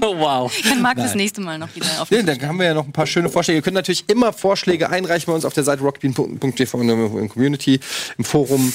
Wow. 0.00 0.52
Dann 0.64 0.80
mag 0.80 0.96
das 0.96 1.14
nächste 1.14 1.40
Mal 1.40 1.58
noch 1.58 1.74
wieder 1.74 1.86
auf 2.00 2.10
Nee, 2.10 2.22
dann 2.22 2.40
haben 2.42 2.58
wir 2.58 2.66
ja 2.66 2.74
noch 2.74 2.86
ein 2.86 2.92
paar 2.92 3.06
schöne 3.06 3.28
Vorschläge. 3.28 3.58
Ihr 3.58 3.62
könnt 3.62 3.74
natürlich 3.74 4.08
immer 4.08 4.32
Vorschläge 4.32 4.88
einreichen 4.88 5.26
bei 5.26 5.32
uns 5.34 5.44
auf 5.44 5.52
der 5.52 5.64
Seite 5.64 5.82
rockbean.tv 5.82 6.80
in 6.80 6.86
der 6.88 7.28
Community, 7.28 7.80
im 8.16 8.24
Forum, 8.24 8.72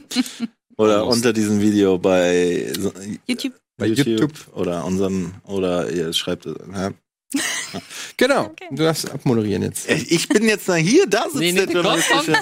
Oder 0.78 0.98
Almost. 1.00 1.16
unter 1.16 1.32
diesem 1.32 1.60
Video 1.60 1.98
bei 1.98 2.72
YouTube. 3.26 3.54
bei 3.78 3.86
YouTube, 3.86 4.06
YouTube. 4.06 4.32
oder 4.54 4.84
unserem 4.84 5.34
oder 5.44 5.90
ihr 5.90 6.12
schreibt 6.12 6.46
es. 6.46 6.54
Ja. 6.72 6.90
Genau, 8.18 8.50
du 8.70 8.82
darfst 8.82 9.10
abmoderieren 9.10 9.62
jetzt. 9.62 9.86
Ey, 9.88 9.98
Ich 10.08 10.28
bin 10.28 10.44
jetzt 10.48 10.66
da 10.70 10.74
hier, 10.74 11.06
da 11.06 11.24
sitzt 11.24 11.36
Nee, 11.36 11.52
nee, 11.52 11.66
der 11.66 11.74
journalistische. 11.74 12.34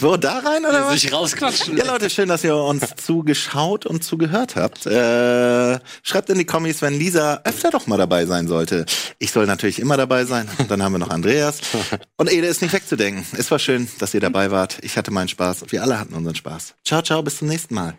Wo 0.00 0.16
da 0.16 0.38
rein 0.38 0.64
oder 0.64 0.86
was? 0.86 1.00
Sich 1.00 1.12
rausquatschen. 1.12 1.76
Ja, 1.76 1.84
Leute, 1.84 2.08
schön, 2.08 2.30
dass 2.30 2.42
ihr 2.44 2.56
uns 2.56 2.82
zugeschaut 2.96 3.84
und 3.84 4.02
zugehört 4.04 4.56
habt. 4.56 4.86
Äh, 4.86 5.78
schreibt 6.02 6.30
in 6.30 6.38
die 6.38 6.46
Kommis, 6.46 6.80
wenn 6.80 6.94
Lisa 6.94 7.42
öfter 7.44 7.70
doch 7.70 7.86
mal 7.86 7.98
dabei 7.98 8.24
sein 8.24 8.48
sollte. 8.48 8.86
Ich 9.18 9.32
soll 9.32 9.44
natürlich 9.46 9.80
immer 9.80 9.98
dabei 9.98 10.24
sein. 10.24 10.48
Und 10.58 10.70
dann 10.70 10.82
haben 10.82 10.92
wir 10.92 10.98
noch 10.98 11.10
Andreas. 11.10 11.60
Und 12.16 12.32
Ede 12.32 12.46
ist 12.46 12.62
nicht 12.62 12.72
wegzudenken. 12.72 13.22
Es 13.36 13.50
war 13.50 13.58
schön, 13.58 13.88
dass 13.98 14.14
ihr 14.14 14.20
dabei 14.20 14.50
wart. 14.50 14.78
Ich 14.80 14.96
hatte 14.96 15.10
meinen 15.10 15.28
Spaß 15.28 15.60
und 15.62 15.72
wir 15.72 15.82
alle 15.82 15.98
hatten 15.98 16.14
unseren 16.14 16.34
Spaß. 16.36 16.74
Ciao, 16.86 17.02
ciao, 17.02 17.22
bis 17.22 17.36
zum 17.38 17.48
nächsten 17.48 17.74
Mal. 17.74 17.98